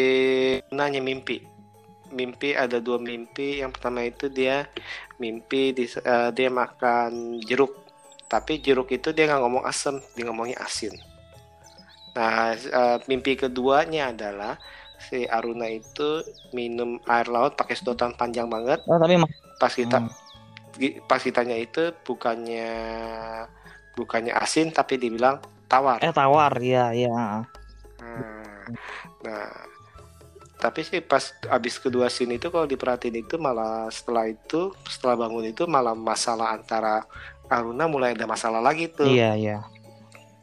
nanya 0.73 0.97
mimpi. 0.99 1.38
Mimpi 2.09 2.57
ada 2.57 2.82
dua 2.82 2.97
mimpi. 2.97 3.61
Yang 3.61 3.71
pertama 3.78 4.01
itu 4.03 4.25
dia 4.34 4.65
mimpi 5.21 5.78
di, 5.78 5.86
eh, 5.86 6.30
dia 6.34 6.49
makan 6.49 7.38
jeruk. 7.45 7.73
Tapi 8.25 8.59
jeruk 8.59 8.89
itu 8.89 9.13
dia 9.13 9.30
nggak 9.30 9.41
ngomong 9.43 9.63
asam, 9.63 10.01
dia 10.17 10.25
ngomongnya 10.25 10.57
asin. 10.59 10.93
Nah, 12.17 12.57
eh, 12.57 12.97
mimpi 13.05 13.38
keduanya 13.38 14.09
adalah 14.09 14.57
si 14.97 15.30
Aruna 15.30 15.69
itu 15.69 16.25
minum 16.51 16.97
air 17.05 17.30
laut 17.30 17.53
pakai 17.53 17.78
sedotan 17.78 18.17
panjang 18.17 18.49
banget. 18.49 18.82
oh, 18.89 18.97
tapi 18.97 19.15
Pas 19.61 19.73
kita 19.73 20.01
Hmm. 20.01 20.11
pas 21.09 21.17
ditanya 21.17 21.57
itu 21.57 21.89
bukannya 22.05 22.69
bukannya 23.98 24.32
asin 24.38 24.70
tapi 24.70 25.02
dibilang 25.02 25.41
tawar. 25.66 25.98
eh 26.00 26.14
tawar 26.14 26.54
ya 26.62 26.93
ya 26.93 27.50
Nah, 27.98 28.70
nah, 29.26 29.50
tapi 30.58 30.82
sih 30.82 31.02
pas 31.02 31.22
abis 31.50 31.78
kedua 31.78 32.10
scene 32.10 32.38
itu 32.38 32.50
kalau 32.50 32.66
diperhatiin 32.66 33.26
itu 33.26 33.38
malah 33.38 33.89
setelah 33.89 34.26
itu 34.26 34.74
setelah 34.86 35.26
bangun 35.28 35.45
itu 35.50 35.66
malah 35.70 35.93
masalah 35.93 36.54
antara 36.54 37.06
Aruna 37.48 37.86
mulai 37.88 38.12
ada 38.18 38.26
masalah 38.28 38.60
lagi 38.60 38.89
tuh. 38.91 39.08
iya 39.08 39.32
iya 39.38 39.58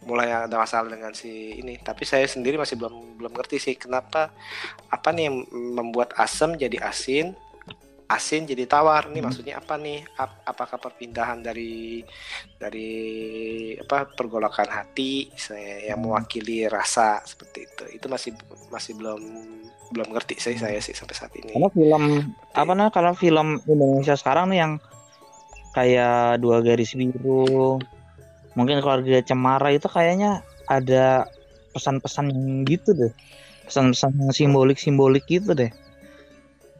Mulai 0.05 0.49
ada 0.49 0.57
masalah 0.57 0.89
dengan 0.93 1.13
si 1.17 1.57
ini. 1.57 1.81
Tapi 1.81 2.05
saya 2.05 2.25
sendiri 2.29 2.61
masih 2.61 2.77
belum 2.77 3.17
belum 3.21 3.33
ngerti 3.33 3.57
sih 3.57 3.75
kenapa 3.77 4.33
apa 4.89 5.09
nih 5.13 5.29
yang 5.33 5.37
membuat 5.53 6.13
asam 6.17 6.57
jadi 6.57 6.77
asin, 6.85 7.33
asin 8.07 8.45
jadi 8.45 8.65
tawar. 8.65 9.09
Nih 9.09 9.21
Hmm. 9.21 9.29
maksudnya 9.29 9.59
apa 9.59 9.75
nih? 9.77 10.05
Ap- 10.17 10.45
apakah 10.45 10.77
perpindahan 10.77 11.41
dari 11.41 12.05
dari 12.57 12.93
apa 13.77 14.09
pergolakan 14.09 14.69
hati 14.69 15.33
saya 15.35 15.89
yang 15.89 16.01
Hmm. 16.01 16.13
mewakili 16.13 16.65
rasa 16.67 17.21
seperti 17.25 17.65
itu. 17.65 17.85
Itu 17.97 18.07
masih 18.09 18.37
masih 18.69 18.97
belum 18.97 19.23
belum 19.93 20.09
ngerti 20.11 20.37
sih 20.37 20.57
Hmm. 20.57 20.65
saya 20.65 20.79
sih 20.81 20.97
sampai 20.97 21.15
saat 21.15 21.33
ini. 21.37 21.53
karena 21.53 21.71
film 21.71 22.05
apa 22.51 22.73
nah 22.73 22.89
kalau 22.91 23.13
film 23.15 23.61
Indonesia 23.65 24.17
sekarang 24.17 24.51
nih 24.51 24.59
yang 24.65 24.73
kayak 25.71 26.39
dua 26.41 26.63
garis 26.63 26.95
biru 26.95 27.79
mungkin 28.55 28.79
keluarga 28.81 29.19
cemara 29.21 29.71
itu 29.71 29.87
kayaknya 29.87 30.41
ada 30.67 31.27
pesan-pesan 31.71 32.31
gitu 32.65 32.95
deh 32.95 33.13
pesan-pesan 33.67 34.15
yang 34.15 34.31
simbolik 34.31 34.79
simbolik 34.79 35.27
gitu 35.27 35.53
deh 35.53 35.71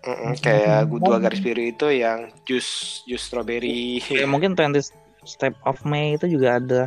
Mm-mm, 0.05 0.37
kayak 0.45 0.85
gu- 0.93 1.01
dua 1.01 1.17
garis 1.17 1.41
biru 1.41 1.65
itu 1.65 1.89
yang 1.89 2.29
jus 2.45 3.01
jus 3.09 3.25
strawberry. 3.25 4.05
ya 4.13 4.29
mungkin 4.29 4.53
20 4.53 4.93
Step 5.25 5.57
of 5.65 5.81
May 5.89 6.21
itu 6.21 6.29
juga 6.29 6.61
ada. 6.61 6.83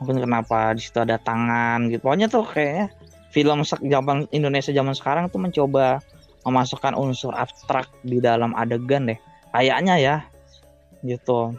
Mungkin 0.00 0.24
kenapa 0.24 0.72
di 0.72 0.80
situ 0.80 0.96
ada 0.96 1.20
tangan 1.20 1.92
gitu. 1.92 2.08
Pokoknya 2.08 2.32
tuh 2.32 2.48
kayaknya 2.48 2.88
film 3.28 3.60
zaman 3.64 4.24
Indonesia 4.32 4.72
zaman 4.72 4.96
sekarang 4.96 5.28
tuh 5.28 5.36
mencoba 5.36 6.00
memasukkan 6.48 6.96
unsur 6.96 7.36
abstrak 7.36 7.92
di 8.00 8.16
dalam 8.16 8.56
adegan 8.56 9.12
deh. 9.12 9.20
Kayaknya 9.52 9.94
ya 10.00 10.16
gitu. 11.04 11.52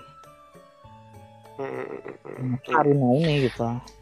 Aruna 2.74 3.08
ini 3.18 3.50
gitu 3.50 3.97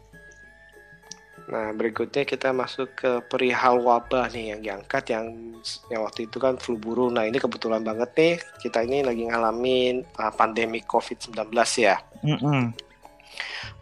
Nah, 1.46 1.70
berikutnya 1.70 2.26
kita 2.26 2.50
masuk 2.50 2.98
ke 2.98 3.22
perihal 3.30 3.78
wabah 3.78 4.26
nih 4.34 4.54
yang 4.54 4.60
diangkat 4.62 5.14
yang 5.14 5.54
yang 5.94 6.02
waktu 6.02 6.26
itu 6.26 6.42
kan 6.42 6.58
flu 6.58 6.74
burung. 6.74 7.14
Nah, 7.14 7.22
ini 7.22 7.38
kebetulan 7.38 7.86
banget 7.86 8.10
nih 8.18 8.34
kita 8.58 8.82
ini 8.82 9.06
lagi 9.06 9.30
ngalamin 9.30 10.02
uh, 10.18 10.34
pandemi 10.34 10.82
COVID-19 10.82 11.54
ya. 11.78 12.02
Mm-mm. 12.26 12.74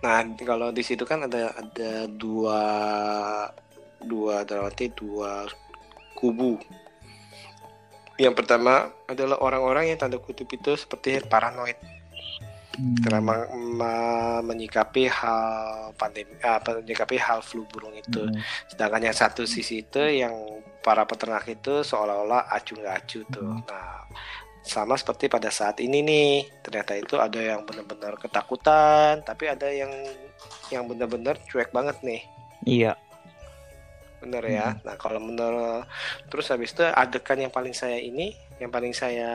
Nah, 0.04 0.16
kalau 0.44 0.76
di 0.76 0.84
situ 0.84 1.08
kan 1.08 1.24
ada 1.24 1.56
ada 1.56 2.04
dua 2.04 2.60
dua 4.04 4.44
dalam 4.44 4.68
arti 4.68 4.92
dua 4.92 5.48
kubu. 6.12 6.60
Yang 8.20 8.44
pertama 8.44 8.92
adalah 9.08 9.40
orang-orang 9.40 9.88
yang 9.88 9.98
tanda 9.98 10.20
kutip 10.20 10.52
itu 10.52 10.76
seperti 10.76 11.24
paranoid 11.24 11.93
Hmm. 12.74 13.22
me- 13.22 14.42
menyikapi 14.42 15.06
hal 15.06 15.94
pandemi 15.94 16.34
apa 16.42 16.82
menyikapi 16.82 17.16
hal 17.18 17.40
flu 17.40 17.62
burung 17.70 17.94
itu. 17.94 18.26
Mm. 18.26 18.40
Sedangkan 18.66 19.02
yang 19.06 19.16
satu 19.16 19.46
sisi 19.46 19.86
itu 19.86 20.02
yang 20.02 20.34
para 20.82 21.06
peternak 21.08 21.46
itu 21.48 21.86
seolah-olah 21.86 22.50
acuh 22.50 22.76
nggak 22.76 22.96
acuh 23.04 23.22
tuh. 23.32 23.46
Hmm. 23.46 23.64
Nah, 23.64 24.04
sama 24.64 24.96
seperti 24.96 25.28
pada 25.28 25.52
saat 25.52 25.80
ini 25.80 26.00
nih, 26.00 26.32
ternyata 26.64 26.96
itu 26.96 27.20
ada 27.20 27.36
yang 27.36 27.64
benar-benar 27.68 28.16
ketakutan, 28.16 29.20
tapi 29.20 29.48
ada 29.48 29.68
yang 29.68 29.92
yang 30.72 30.84
benar-benar 30.88 31.36
cuek 31.48 31.72
banget 31.72 31.96
nih. 32.00 32.22
iya 32.64 32.92
Bener 34.24 34.44
ya. 34.48 34.72
Nah, 34.80 34.96
kalau 34.96 35.20
menurut 35.20 35.84
terus 36.32 36.48
habis 36.48 36.72
itu 36.72 36.80
adegan 36.80 37.44
yang 37.44 37.52
paling 37.52 37.76
saya 37.76 38.00
ini, 38.00 38.32
yang 38.56 38.72
paling 38.72 38.96
saya 38.96 39.32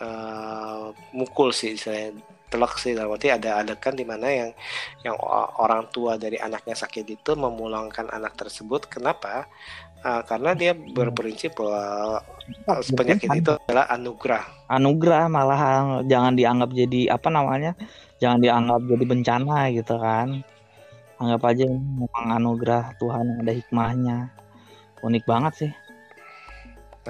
uh, 0.00 0.90
mukul 1.14 1.52
sih 1.52 1.76
saya 1.76 2.10
telak 2.50 2.74
sih 2.82 2.98
dalam 2.98 3.14
arti 3.14 3.30
ada 3.30 3.62
adegan 3.62 3.94
di 3.94 4.02
mana 4.02 4.26
yang 4.26 4.50
yang 5.06 5.16
orang 5.62 5.86
tua 5.94 6.18
dari 6.18 6.34
anaknya 6.34 6.74
sakit 6.74 7.06
itu 7.06 7.32
memulangkan 7.38 8.10
anak 8.10 8.34
tersebut. 8.34 8.90
Kenapa? 8.90 9.46
Uh, 10.00 10.24
karena 10.26 10.56
dia 10.56 10.72
berprinsip 10.74 11.54
bahwa 11.60 12.18
uh, 12.66 12.82
penyakit 12.90 13.30
itu 13.38 13.54
adalah 13.54 13.86
anugerah. 13.94 14.44
Anugerah 14.66 15.30
malah 15.30 15.62
jangan 16.02 16.34
dianggap 16.34 16.74
jadi 16.74 17.14
apa 17.14 17.28
namanya 17.30 17.78
jangan 18.18 18.42
dianggap 18.42 18.80
jadi 18.90 19.04
bencana 19.06 19.56
gitu 19.70 19.94
kan. 20.00 20.42
Anggap 21.20 21.42
aja 21.54 21.68
memang 21.70 22.26
anugerah 22.34 22.96
Tuhan 22.98 23.24
yang 23.30 23.38
ada 23.46 23.52
hikmahnya. 23.54 24.18
Unik 25.00 25.24
banget 25.24 25.52
sih 25.54 25.72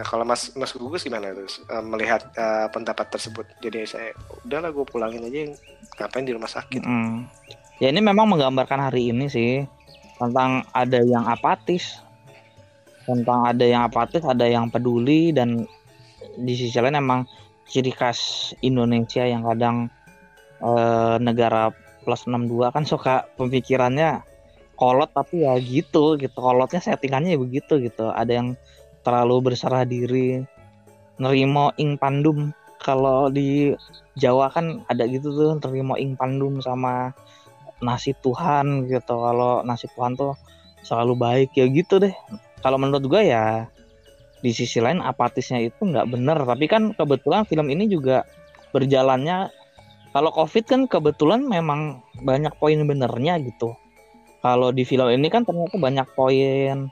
Nah 0.01 0.07
kalau 0.09 0.25
Mas 0.25 0.49
Mas 0.57 0.73
Gugus 0.73 1.05
gimana 1.05 1.37
tuh 1.37 1.45
uh, 1.69 1.85
melihat 1.85 2.25
uh, 2.33 2.73
pendapat 2.73 3.13
tersebut? 3.13 3.45
Jadi 3.61 3.85
saya 3.85 4.17
udahlah 4.49 4.73
gue 4.73 4.89
pulangin 4.89 5.21
aja 5.29 5.53
ngapain 6.01 6.25
di 6.25 6.33
rumah 6.33 6.49
sakit. 6.49 6.81
Mm. 6.81 7.29
Ya 7.85 7.93
ini 7.93 8.01
memang 8.01 8.25
menggambarkan 8.33 8.89
hari 8.89 9.13
ini 9.13 9.29
sih 9.29 9.69
tentang 10.17 10.65
ada 10.73 11.05
yang 11.05 11.29
apatis, 11.29 12.01
tentang 13.05 13.45
ada 13.45 13.61
yang 13.61 13.85
apatis, 13.85 14.25
ada 14.25 14.49
yang 14.49 14.73
peduli 14.73 15.37
dan 15.37 15.69
di 16.41 16.57
sisi 16.57 16.81
lain 16.81 16.97
emang 16.97 17.29
ciri 17.69 17.93
khas 17.93 18.53
Indonesia 18.65 19.29
yang 19.29 19.45
kadang 19.45 19.93
uh, 20.65 21.21
negara 21.21 21.77
plus 22.09 22.25
62 22.25 22.73
kan 22.73 22.89
suka 22.89 23.29
pemikirannya 23.37 24.25
kolot 24.81 25.13
tapi 25.13 25.45
ya 25.45 25.61
gitu 25.61 26.17
gitu 26.17 26.33
kolotnya 26.41 26.81
settingannya 26.81 27.37
ya 27.37 27.41
begitu 27.41 27.77
gitu 27.85 28.09
ada 28.09 28.33
yang 28.33 28.57
terlalu 29.05 29.53
berserah 29.53 29.85
diri 29.85 30.41
nerimo 31.21 31.73
ing 31.77 32.01
pandum. 32.01 32.53
Kalau 32.81 33.29
di 33.29 33.77
Jawa 34.17 34.49
kan 34.49 34.81
ada 34.89 35.05
gitu 35.05 35.33
tuh 35.37 35.51
nerimo 35.61 35.95
ing 36.01 36.17
pandum 36.17 36.65
sama 36.65 37.13
nasib 37.85 38.17
Tuhan 38.25 38.89
gitu. 38.89 39.15
Kalau 39.21 39.61
nasib 39.65 39.93
Tuhan 39.93 40.17
tuh 40.17 40.37
selalu 40.81 41.15
baik 41.17 41.51
ya 41.57 41.69
gitu 41.69 42.01
deh. 42.01 42.13
Kalau 42.65 42.77
menurut 42.81 43.05
gue 43.05 43.23
ya 43.29 43.69
di 44.41 44.53
sisi 44.57 44.81
lain 44.81 45.05
apatisnya 45.05 45.61
itu 45.61 45.85
nggak 45.85 46.09
bener. 46.09 46.41
Tapi 46.41 46.65
kan 46.69 46.97
kebetulan 46.97 47.45
film 47.45 47.69
ini 47.69 47.89
juga 47.89 48.25
berjalannya 48.73 49.53
kalau 50.11 50.31
covid 50.35 50.65
kan 50.67 50.81
kebetulan 50.91 51.47
memang 51.47 52.03
banyak 52.25 52.51
poin 52.59 52.81
benernya 52.83 53.39
gitu. 53.45 53.77
Kalau 54.41 54.73
di 54.73 54.89
film 54.89 55.13
ini 55.13 55.29
kan 55.29 55.45
ternyata 55.45 55.77
banyak 55.77 56.09
poin 56.17 56.89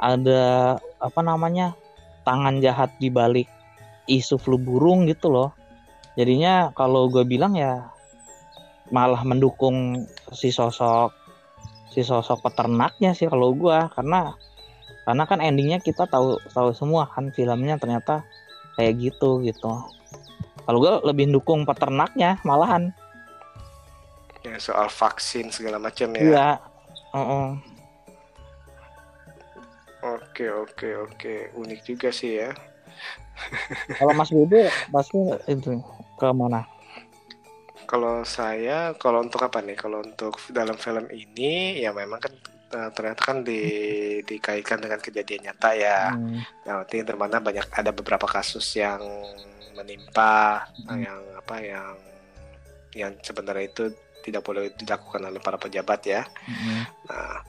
ada 0.00 0.76
apa 0.96 1.20
namanya 1.20 1.76
tangan 2.24 2.58
jahat 2.64 2.90
di 2.96 3.12
balik 3.12 3.46
isu 4.08 4.40
flu 4.40 4.56
burung 4.56 5.06
gitu 5.06 5.28
loh. 5.28 5.52
Jadinya 6.16 6.72
kalau 6.74 7.06
gue 7.12 7.22
bilang 7.22 7.54
ya 7.54 7.92
malah 8.90 9.22
mendukung 9.22 10.08
si 10.34 10.50
sosok 10.50 11.14
si 11.94 12.02
sosok 12.02 12.42
peternaknya 12.42 13.14
sih 13.14 13.30
kalau 13.30 13.54
gue 13.54 13.78
karena 13.94 14.34
karena 15.06 15.24
kan 15.30 15.38
endingnya 15.38 15.78
kita 15.78 16.10
tahu 16.10 16.42
tahu 16.50 16.74
semua 16.74 17.06
kan 17.06 17.30
filmnya 17.30 17.78
ternyata 17.78 18.26
kayak 18.74 18.98
gitu 18.98 19.44
gitu. 19.46 19.70
Kalau 20.66 20.78
gue 20.78 20.92
lebih 21.06 21.30
dukung 21.30 21.62
peternaknya 21.62 22.38
malahan. 22.42 22.90
Ya 24.40 24.56
soal 24.56 24.88
vaksin 24.88 25.52
segala 25.52 25.76
macam 25.76 26.16
ya. 26.16 26.20
Iya 26.20 26.48
uh 27.14 27.18
-uh. 27.18 27.46
Oke 30.40 30.48
oke 30.48 30.88
oke 31.04 31.34
unik 31.52 31.80
juga 31.84 32.08
sih 32.08 32.40
ya. 32.40 32.48
Kalau 34.00 34.16
Mas 34.16 34.32
Bebe 34.32 34.72
pasti 34.88 35.20
itu 35.52 35.76
ke 36.16 36.28
mana? 36.32 36.64
Kalau 37.84 38.24
saya 38.24 38.96
kalau 38.96 39.20
untuk 39.20 39.44
apa 39.44 39.60
nih? 39.60 39.76
Kalau 39.76 40.00
untuk 40.00 40.40
dalam 40.48 40.80
film 40.80 41.12
ini 41.12 41.76
ya 41.76 41.92
memang 41.92 42.24
kan 42.24 42.32
uh, 42.72 42.88
ternyata 42.88 43.20
kan 43.20 43.44
di, 43.44 43.60
dikaitkan 44.24 44.80
dengan 44.80 44.96
kejadian 44.96 45.52
nyata 45.52 45.76
ya. 45.76 46.08
Hmm. 46.16 46.40
Nah, 46.40 46.72
nanti 46.80 47.04
termana 47.04 47.36
banyak 47.36 47.68
ada 47.76 47.92
beberapa 47.92 48.24
kasus 48.24 48.64
yang 48.80 49.04
menimpa 49.76 50.64
hmm. 50.88 50.96
yang 51.04 51.20
apa 51.36 51.56
yang 51.60 51.92
yang 52.96 53.12
sebenarnya 53.20 53.68
itu 53.68 53.84
tidak 54.24 54.40
boleh 54.40 54.72
dilakukan 54.72 55.20
oleh 55.20 55.40
para 55.44 55.60
pejabat 55.60 56.00
ya. 56.08 56.22
Hmm. 56.48 56.88
Nah, 57.12 57.44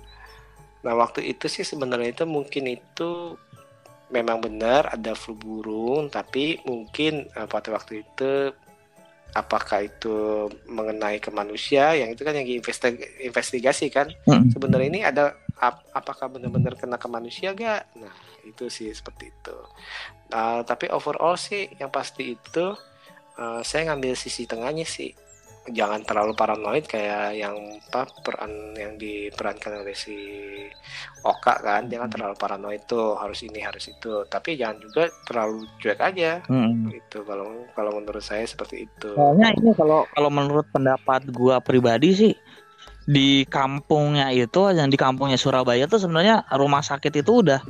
Nah 0.81 0.93
waktu 0.97 1.25
itu 1.29 1.45
sih 1.45 1.65
sebenarnya 1.65 2.13
itu 2.13 2.25
mungkin 2.25 2.65
itu 2.69 3.37
memang 4.11 4.43
benar 4.43 4.91
ada 4.91 5.15
flu 5.15 5.33
burung, 5.37 6.11
tapi 6.11 6.59
mungkin 6.67 7.29
uh, 7.37 7.47
pada 7.47 7.71
waktu 7.71 8.03
itu 8.03 8.51
apakah 9.31 9.87
itu 9.87 10.47
mengenai 10.67 11.23
ke 11.23 11.31
manusia 11.31 11.95
yang 11.95 12.11
itu 12.11 12.21
kan 12.27 12.35
yang 12.35 12.43
diinvestigasi 12.43 13.87
kan? 13.87 14.11
Hmm. 14.27 14.51
sebenarnya 14.51 14.87
ini 14.91 15.01
ada 15.07 15.39
ap, 15.55 15.87
apakah 15.95 16.27
benar-benar 16.27 16.75
kena 16.75 16.99
ke 16.99 17.07
manusia 17.07 17.55
gak 17.55 17.87
nah 17.95 18.11
itu 18.43 18.67
sih 18.67 18.91
seperti 18.91 19.31
itu. 19.31 19.57
Uh, 20.33 20.65
tapi 20.67 20.91
overall 20.91 21.39
sih 21.39 21.71
yang 21.79 21.87
pasti 21.87 22.35
itu 22.35 22.75
uh, 23.39 23.61
saya 23.63 23.93
ngambil 23.93 24.17
sisi 24.19 24.43
tengahnya 24.43 24.83
sih 24.83 25.15
jangan 25.69 26.01
terlalu 26.01 26.33
paranoid 26.33 26.89
kayak 26.89 27.37
yang 27.37 27.53
apa 27.93 28.09
peran 28.25 28.73
yang 28.73 28.97
diperankan 28.97 29.85
oleh 29.85 29.93
si 29.93 30.17
Oka 31.21 31.61
kan 31.61 31.85
jangan 31.85 32.09
hmm. 32.09 32.15
terlalu 32.17 32.35
paranoid 32.41 32.81
tuh 32.89 33.13
harus 33.13 33.45
ini 33.45 33.61
harus 33.61 33.85
itu 33.85 34.25
tapi 34.25 34.57
jangan 34.57 34.81
juga 34.81 35.13
terlalu 35.29 35.69
cuek 35.77 36.01
aja 36.01 36.41
hmm. 36.49 36.89
itu 36.89 37.21
kalau 37.21 37.69
kalau 37.77 37.91
menurut 37.93 38.25
saya 38.25 38.41
seperti 38.49 38.89
itu 38.89 39.13
soalnya 39.13 39.53
ini 39.53 39.69
kalau 39.77 40.09
kalau 40.17 40.33
menurut 40.33 40.65
pendapat 40.73 41.29
gua 41.29 41.61
pribadi 41.61 42.09
sih 42.09 42.33
di 43.05 43.45
kampungnya 43.45 44.33
itu 44.33 44.73
yang 44.73 44.89
di 44.89 44.97
kampungnya 44.97 45.37
Surabaya 45.37 45.85
tuh 45.85 46.01
sebenarnya 46.01 46.41
rumah 46.57 46.81
sakit 46.81 47.21
itu 47.21 47.45
udah 47.45 47.61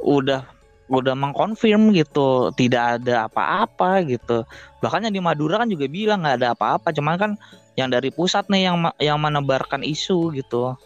udah 0.00 0.55
udah 0.86 1.18
mengkonfirm 1.18 1.90
gitu 1.94 2.54
tidak 2.54 3.02
ada 3.02 3.26
apa-apa 3.26 4.06
gitu. 4.06 4.46
Bahkan 4.82 5.10
yang 5.10 5.14
di 5.14 5.22
Madura 5.22 5.58
kan 5.58 5.68
juga 5.70 5.90
bilang 5.90 6.22
nggak 6.22 6.36
ada 6.42 6.48
apa-apa 6.54 6.94
cuman 6.94 7.14
kan 7.18 7.32
yang 7.74 7.90
dari 7.90 8.14
pusat 8.14 8.46
nih 8.46 8.70
yang 8.70 8.76
yang 9.02 9.18
menebarkan 9.18 9.82
isu 9.82 10.30
gitu. 10.34 10.78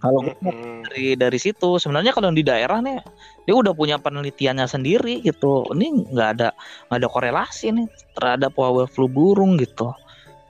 Kalau 0.00 0.24
mm-hmm. 0.24 0.88
dari 0.88 1.06
dari 1.12 1.38
situ 1.38 1.76
sebenarnya 1.76 2.16
kalau 2.16 2.32
di 2.32 2.40
daerah 2.40 2.80
nih 2.80 3.04
dia 3.44 3.52
udah 3.52 3.76
punya 3.76 4.00
penelitiannya 4.00 4.64
sendiri 4.64 5.20
gitu. 5.20 5.68
Ini 5.76 6.08
nggak 6.16 6.28
ada 6.40 6.48
nggak 6.88 6.98
ada 7.04 7.08
korelasi 7.08 7.76
nih 7.76 7.86
terhadap 8.16 8.56
wabah 8.56 8.88
flu 8.88 9.04
burung 9.04 9.60
gitu. 9.60 9.92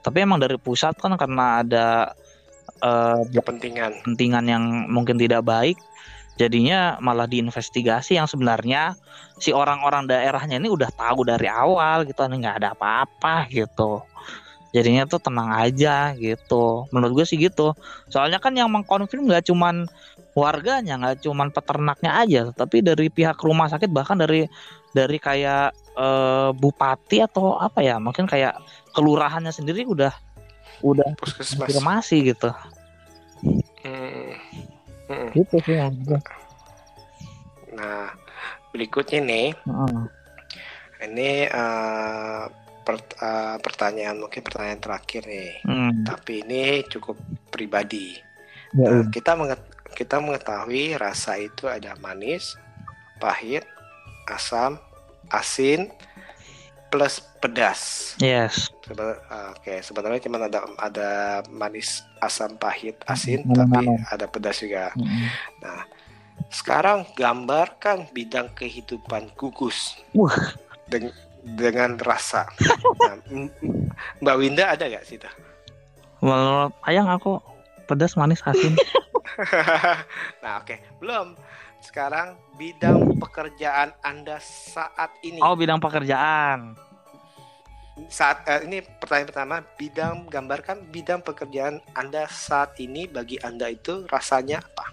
Tapi 0.01 0.23
emang 0.23 0.39
dari 0.39 0.55
pusat 0.55 0.95
kan 0.97 1.13
karena 1.19 1.61
ada 1.61 1.87
uh, 2.81 3.21
kepentingan. 3.35 4.01
kepentingan 4.01 4.45
yang 4.47 4.63
mungkin 4.87 5.19
tidak 5.19 5.43
baik 5.43 5.77
jadinya 6.39 6.97
malah 7.03 7.27
diinvestigasi 7.27 8.15
yang 8.15 8.27
sebenarnya 8.29 8.95
si 9.41 9.51
orang-orang 9.51 10.07
daerahnya 10.07 10.57
ini 10.61 10.71
udah 10.71 10.87
tahu 10.93 11.27
dari 11.27 11.49
awal 11.51 12.07
gitu 12.07 12.21
nggak 12.23 12.61
ada 12.63 12.73
apa-apa 12.77 13.49
gitu. 13.51 14.01
Jadinya 14.71 15.03
tuh 15.03 15.19
tenang 15.19 15.51
aja 15.51 16.15
gitu. 16.15 16.87
Menurut 16.95 17.21
gue 17.21 17.25
sih 17.27 17.35
gitu. 17.35 17.75
Soalnya 18.07 18.39
kan 18.39 18.55
yang 18.55 18.71
mengkonfirm 18.71 19.27
nggak 19.27 19.51
cuman 19.51 19.83
warganya 20.31 20.95
nggak 20.95 21.27
cuman 21.27 21.51
peternaknya 21.51 22.23
aja 22.23 22.41
tapi 22.55 22.79
dari 22.79 23.11
pihak 23.11 23.35
rumah 23.43 23.67
sakit 23.67 23.91
bahkan 23.91 24.15
dari 24.15 24.47
dari 24.95 25.19
kayak 25.19 25.75
e, 25.91 26.07
bupati 26.55 27.19
atau 27.19 27.59
apa 27.59 27.83
ya 27.83 27.99
mungkin 27.99 28.31
kayak 28.31 28.55
kelurahannya 28.95 29.51
sendiri 29.51 29.83
udah 29.83 30.15
udah 30.79 31.03
konfirmasi 31.19 32.31
gitu. 32.31 32.47
Hmm 33.83 34.70
gitu 35.35 35.55
sih 35.63 35.77
nah 37.71 38.11
berikutnya 38.71 39.19
nih. 39.21 39.47
Uh. 39.67 40.07
ini 41.01 41.49
uh, 41.49 42.45
per, 42.85 42.95
uh, 43.19 43.57
pertanyaan 43.57 44.21
mungkin 44.21 44.41
pertanyaan 44.41 44.81
terakhir 44.81 45.27
nih. 45.27 45.53
Hmm. 45.67 46.05
tapi 46.07 46.41
ini 46.45 46.85
cukup 46.87 47.19
pribadi. 47.51 48.15
Ya, 48.71 48.87
nah, 48.87 49.03
kita 49.11 49.35
menget 49.35 49.59
kita 49.91 50.23
mengetahui 50.23 50.95
rasa 50.95 51.35
itu 51.35 51.67
ada 51.67 51.99
manis 51.99 52.55
pahit 53.19 53.67
asam 54.31 54.79
asin 55.27 55.91
plus 56.91 57.23
pedas. 57.39 58.13
Yes. 58.19 58.67
Seben 58.83 59.15
uh, 59.15 59.55
Oke, 59.55 59.63
okay. 59.63 59.77
sebenarnya 59.79 60.19
cuma 60.27 60.43
ada 60.43 60.67
ada 60.75 61.09
manis, 61.47 62.03
asam, 62.19 62.59
pahit, 62.59 62.99
asin, 63.07 63.47
mm 63.47 63.55
-hmm. 63.55 63.57
tapi 63.57 63.85
ada 64.11 64.25
pedas 64.27 64.59
juga. 64.59 64.91
Mm 64.99 65.07
-hmm. 65.07 65.27
Nah, 65.63 65.81
sekarang 66.51 67.07
gambarkan 67.15 68.11
bidang 68.11 68.51
kehidupan 68.51 69.31
gugus 69.39 69.95
uh. 70.11 70.35
Den 70.91 71.15
dengan 71.41 71.97
rasa. 71.97 72.45
nah, 73.01 73.17
Mbak 74.21 74.37
Winda 74.37 74.75
ada 74.75 74.85
nggak 74.85 75.07
sih? 75.07 75.17
Menurut 76.21 76.75
ayang 76.85 77.09
aku 77.09 77.41
pedas, 77.89 78.13
manis, 78.13 78.45
asin. 78.45 78.77
nah, 80.43 80.61
oke, 80.61 80.69
okay. 80.69 80.77
belum 81.01 81.33
sekarang 81.81 82.37
bidang 82.55 83.17
pekerjaan 83.17 83.91
Anda 84.01 84.37
saat 84.41 85.11
ini. 85.21 85.41
Oh, 85.41 85.57
bidang 85.57 85.81
pekerjaan. 85.81 86.77
saat 88.09 88.41
eh, 88.49 88.65
ini 88.65 88.81
pertanyaan 88.81 89.29
pertama 89.29 89.55
bidang 89.77 90.25
gambarkan 90.25 90.89
bidang 90.89 91.21
pekerjaan 91.21 91.77
anda 91.93 92.25
saat 92.25 92.73
ini 92.81 93.05
bagi 93.05 93.37
anda 93.43 93.69
itu 93.69 94.07
rasanya 94.09 94.63
apa 94.63 94.89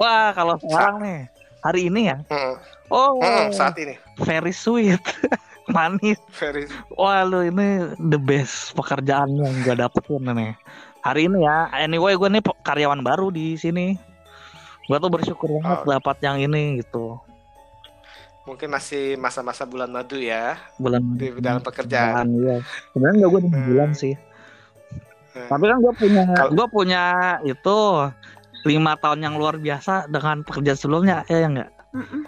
Wah, 0.00 0.32
kalau 0.32 0.56
sekarang 0.56 0.96
nih, 1.04 1.20
hari 1.60 1.92
ini 1.92 2.08
ya. 2.08 2.16
Hmm, 2.32 2.56
Oh, 2.88 3.20
hmm, 3.20 3.52
saat 3.52 3.76
ini 3.76 4.00
very 4.24 4.48
sweet. 4.48 4.96
Manis. 5.76 6.16
very 6.40 6.64
Wah, 6.96 7.20
lu 7.28 7.44
ini 7.44 7.92
the 8.08 8.16
best 8.16 8.72
pekerjaan 8.72 9.36
yang 9.36 9.52
gue 9.60 9.76
dapetin 9.76 10.24
nih. 10.24 10.56
Hari 11.04 11.28
ini 11.28 11.44
ya. 11.44 11.68
Anyway, 11.76 12.16
gue 12.16 12.32
nih 12.32 12.40
karyawan 12.64 13.04
baru 13.04 13.28
di 13.28 13.60
sini. 13.60 14.00
Gue 14.90 14.98
tuh 14.98 15.06
bersyukur 15.08 15.48
banget 15.56 15.78
Oh. 15.80 15.88
dapat 15.88 16.16
yang 16.20 16.36
ini 16.38 16.82
gitu. 16.82 17.22
mungkin 18.40 18.66
masih 18.66 19.14
masa-masa 19.14 19.62
bulan 19.62 19.86
madu 19.86 20.18
ya 20.18 20.58
Bulan 20.74 21.14
di 21.14 21.30
dalam 21.38 21.62
pekerjaan 21.62 22.26
Iya. 22.26 22.58
Sebenarnya 22.90 23.16
nggak 23.16 23.30
gue 23.30 23.40
Hmm. 23.44 23.64
bulan 23.64 23.90
sih. 23.92 24.14
Hmm. 25.30 25.46
Tapi 25.46 25.64
kan 25.64 25.78
gue 25.78 25.92
punya, 25.94 26.22
Kalau- 26.34 26.52
gue 26.52 26.66
punya 26.68 27.02
itu 27.46 27.78
lima 28.62 28.92
tahun 28.96 29.22
yang 29.22 29.34
luar 29.36 29.54
biasa 29.54 30.04
dengan 30.06 30.42
pekerjaan 30.42 30.74
sebelumnya 30.76 31.22
ya 31.24 31.36
ya 31.38 31.48
enggak 31.48 31.70
Mm-mm. 31.94 32.22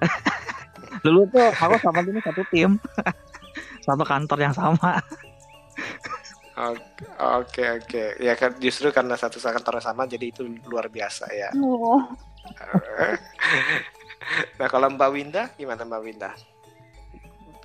dulu 1.00 1.24
tuh 1.28 1.48
aku 1.48 1.74
sama 1.78 2.02
ini 2.02 2.20
satu 2.20 2.42
tim 2.50 2.76
satu 3.86 4.02
kantor 4.02 4.38
yang 4.42 4.52
sama 4.52 4.98
Oke 6.58 7.06
oke 7.22 7.62
oke 7.78 8.02
ya 8.18 8.34
kan 8.34 8.50
justru 8.58 8.90
karena 8.90 9.14
satu 9.14 9.38
kantor 9.38 9.78
sama 9.78 10.10
jadi 10.10 10.34
itu 10.34 10.42
luar 10.66 10.90
biasa 10.90 11.30
ya. 11.30 11.54
Oh, 11.54 12.02
nah 14.58 14.66
kalau 14.66 14.90
Mbak 14.90 15.10
Winda 15.14 15.42
gimana 15.54 15.86
Mbak 15.86 16.02
Winda? 16.02 16.30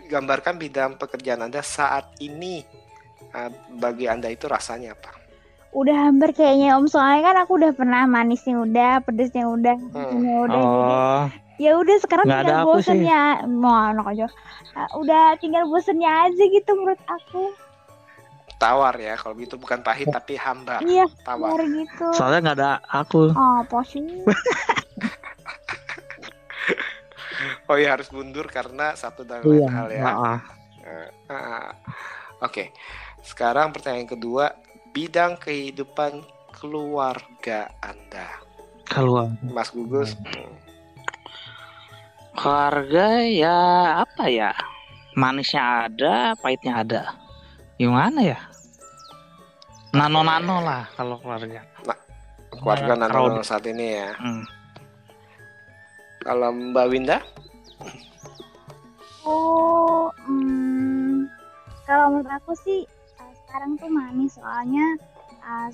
Gambarkan 0.03 0.61
bidang 0.61 1.01
pekerjaan 1.01 1.41
anda 1.41 1.65
saat 1.65 2.13
ini 2.21 2.61
Eh, 3.33 3.49
bagi 3.81 4.05
anda 4.05 4.29
itu 4.29 4.45
rasanya 4.45 4.93
apa? 4.93 5.09
udah 5.73 6.05
hampir 6.05 6.37
kayaknya 6.37 6.77
Om 6.77 6.85
soalnya 6.85 7.33
kan 7.33 7.35
aku 7.41 7.57
udah 7.57 7.73
pernah 7.73 8.05
manisnya 8.05 8.61
udah, 8.61 9.01
pedesnya 9.01 9.49
udah, 9.49 9.73
Hmm. 9.73 10.21
udah. 10.45 10.47
Jadi 10.53 10.61
oh 10.61 11.25
ya 11.57 11.71
udah 11.81 11.97
sekarang 11.97 12.29
Nggak 12.29 12.41
tinggal 12.45 12.65
bosennya. 12.69 13.21
Mau 13.49 13.73
anak 13.73 14.05
aja. 14.13 14.27
Ah, 14.77 14.85
Udah 14.93 15.33
tinggal 15.41 15.65
bosennya 15.65 16.29
aja 16.29 16.43
gitu 16.45 16.77
menurut 16.77 17.01
aku. 17.09 17.57
Tawar 18.55 18.95
ya 18.95 19.15
kalau 19.15 19.35
gitu 19.35 19.55
bukan 19.55 19.79
pahit 19.79 20.07
tapi 20.07 20.35
hambar 20.35 20.79
Iya, 20.81 21.03
tawar. 21.21 21.59
gitu. 21.59 22.07
soalnya 22.13 22.39
nggak 22.43 22.57
ada 22.57 22.71
aku 22.85 23.31
Oh, 23.31 23.59
posisi. 23.65 24.23
Oh 27.67 27.75
ya 27.75 27.95
harus 27.95 28.07
mundur 28.09 28.47
karena 28.47 28.91
satu 28.93 29.23
dan 29.23 29.43
iya 29.43 29.67
lain 29.67 29.67
hal 29.67 29.87
ya. 29.89 30.03
ah. 30.07 30.39
Oke, 32.39 32.71
sekarang 33.21 33.71
pertanyaan 33.71 34.07
kedua, 34.09 34.51
bidang 34.91 35.35
kehidupan 35.37 36.23
keluarga 36.53 37.71
Anda, 37.79 38.27
keluar 38.85 39.31
Mas 39.43 39.71
Gugus. 39.71 40.15
keluarga 42.33 43.05
ya 43.23 43.59
apa 44.01 44.25
ya 44.25 44.51
manisnya 45.13 45.85
ada 45.85 46.15
pahitnya 46.35 46.73
ada 46.77 47.01
gimana 47.83 48.19
ya 48.23 48.39
nano 49.91 50.23
nano 50.23 50.63
lah 50.63 50.87
kalau 50.95 51.19
keluarga 51.19 51.61
Keluarga 52.53 52.93
Nah, 52.95 53.09
Nano 53.09 53.33
crowd. 53.33 53.43
saat 53.43 53.65
ini 53.65 53.97
ya. 53.97 54.13
Hmm. 54.13 54.45
Kalau 56.21 56.53
Mbak 56.53 56.85
Winda, 56.87 57.17
Oh, 59.25 60.07
hmm, 60.23 61.27
kalau 61.83 62.13
menurut 62.13 62.29
aku 62.29 62.53
sih 62.59 62.83
uh, 63.19 63.33
sekarang 63.43 63.79
tuh 63.79 63.87
manis 63.87 64.35
soalnya 64.35 64.99
uh, 65.43 65.67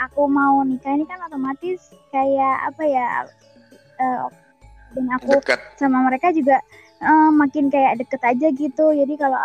aku 0.00 0.24
mau 0.28 0.60
nikah 0.64 0.92
ini 0.92 1.04
kan 1.04 1.20
otomatis 1.24 1.92
kayak 2.12 2.56
apa 2.68 2.82
ya 2.84 3.06
uh, 4.00 4.28
dan 4.96 5.06
aku 5.16 5.36
dekat. 5.40 5.60
sama 5.76 6.04
mereka 6.08 6.32
juga 6.32 6.60
uh, 7.00 7.28
makin 7.32 7.68
kayak 7.68 8.00
deket 8.00 8.20
aja 8.20 8.48
gitu 8.52 8.86
jadi 8.92 9.14
kalau 9.16 9.40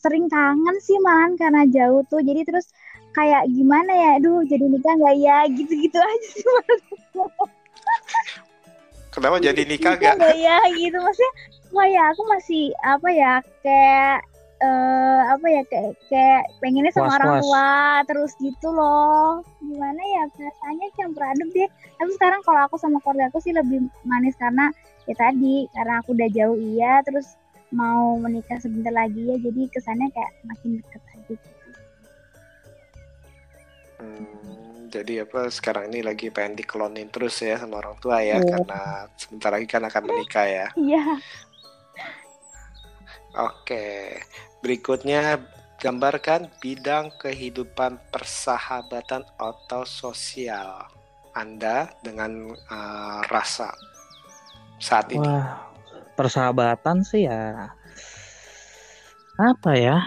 sering 0.00 0.26
kangen 0.32 0.76
sih 0.80 0.96
malahan 1.04 1.36
karena 1.36 1.62
jauh 1.68 2.02
tuh. 2.08 2.20
Jadi 2.24 2.48
terus 2.48 2.66
kayak 3.12 3.44
gimana 3.52 3.92
ya? 3.92 4.08
Aduh 4.18 4.42
jadi 4.48 4.64
nikah 4.66 4.94
nggak 4.96 5.16
ya? 5.20 5.38
Gitu-gitu 5.52 5.98
aja 6.10 6.28
sih 6.32 6.44
Kenapa 9.10 9.42
jadi 9.42 9.62
nikah 9.66 9.94
nikah 9.98 10.12
gak? 10.16 10.16
nggak 10.18 10.34
ya? 10.38 10.58
Gitu. 10.74 10.96
Maksudnya 10.96 11.32
wah 11.74 11.86
ya 11.86 12.02
aku 12.14 12.22
masih 12.30 12.62
apa 12.82 13.08
ya 13.10 13.32
kayak 13.62 14.26
eh 14.60 15.20
apa 15.32 15.46
ya 15.48 15.62
kayak 15.72 15.92
kayak 16.12 16.42
pengennya 16.60 16.92
sama 16.92 17.16
orang 17.16 17.40
Was-was. 17.40 17.44
tua 17.48 17.70
terus 18.06 18.32
gitu 18.38 18.68
loh. 18.70 19.40
Gimana 19.64 20.02
ya? 20.04 20.22
Perasaannya 20.36 20.88
campur 21.00 21.22
aduk 21.24 21.48
deh. 21.56 21.68
Tapi 21.98 22.10
sekarang 22.16 22.40
kalau 22.44 22.60
aku 22.68 22.76
sama 22.76 23.00
keluarga 23.02 23.32
aku 23.32 23.40
sih 23.40 23.52
lebih 23.56 23.88
manis 24.04 24.36
karena 24.36 24.68
ya 25.08 25.14
tadi 25.16 25.64
karena 25.74 26.04
aku 26.04 26.12
udah 26.14 26.28
jauh 26.30 26.58
iya. 26.60 27.00
Terus 27.02 27.39
mau 27.70 28.18
menikah 28.18 28.58
sebentar 28.58 28.90
lagi 28.90 29.22
ya 29.22 29.36
jadi 29.38 29.60
kesannya 29.70 30.10
kayak 30.10 30.32
makin 30.42 30.70
deket 30.78 31.02
aja 31.06 31.22
gitu. 31.30 31.48
Hmm, 34.00 34.88
jadi 34.88 35.22
apa 35.22 35.46
sekarang 35.48 35.92
ini 35.92 36.00
lagi 36.00 36.32
pengen 36.32 36.56
diklonin 36.56 37.12
terus 37.12 37.38
ya 37.38 37.60
sama 37.60 37.78
orang 37.78 37.94
tua 38.00 38.18
ya 38.20 38.40
Iya. 38.40 38.48
karena 38.58 38.80
sebentar 39.14 39.50
lagi 39.52 39.66
kan 39.68 39.84
akan 39.84 40.02
menikah 40.04 40.46
ya. 40.48 40.66
iya 40.90 41.04
Oke, 43.30 44.18
berikutnya 44.58 45.38
gambarkan 45.78 46.50
bidang 46.58 47.14
kehidupan 47.16 48.02
persahabatan 48.10 49.22
atau 49.38 49.86
sosial 49.86 50.90
Anda 51.30 51.94
dengan 52.02 52.50
eh, 52.50 53.20
rasa 53.30 53.70
saat 54.82 55.14
ini. 55.14 55.22
wah 55.22 55.69
persahabatan 56.20 57.00
sih 57.00 57.24
ya 57.24 57.72
apa 59.40 59.72
ya 59.72 60.04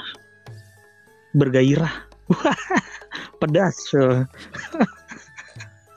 bergairah 1.33 2.05
pedas 3.41 3.73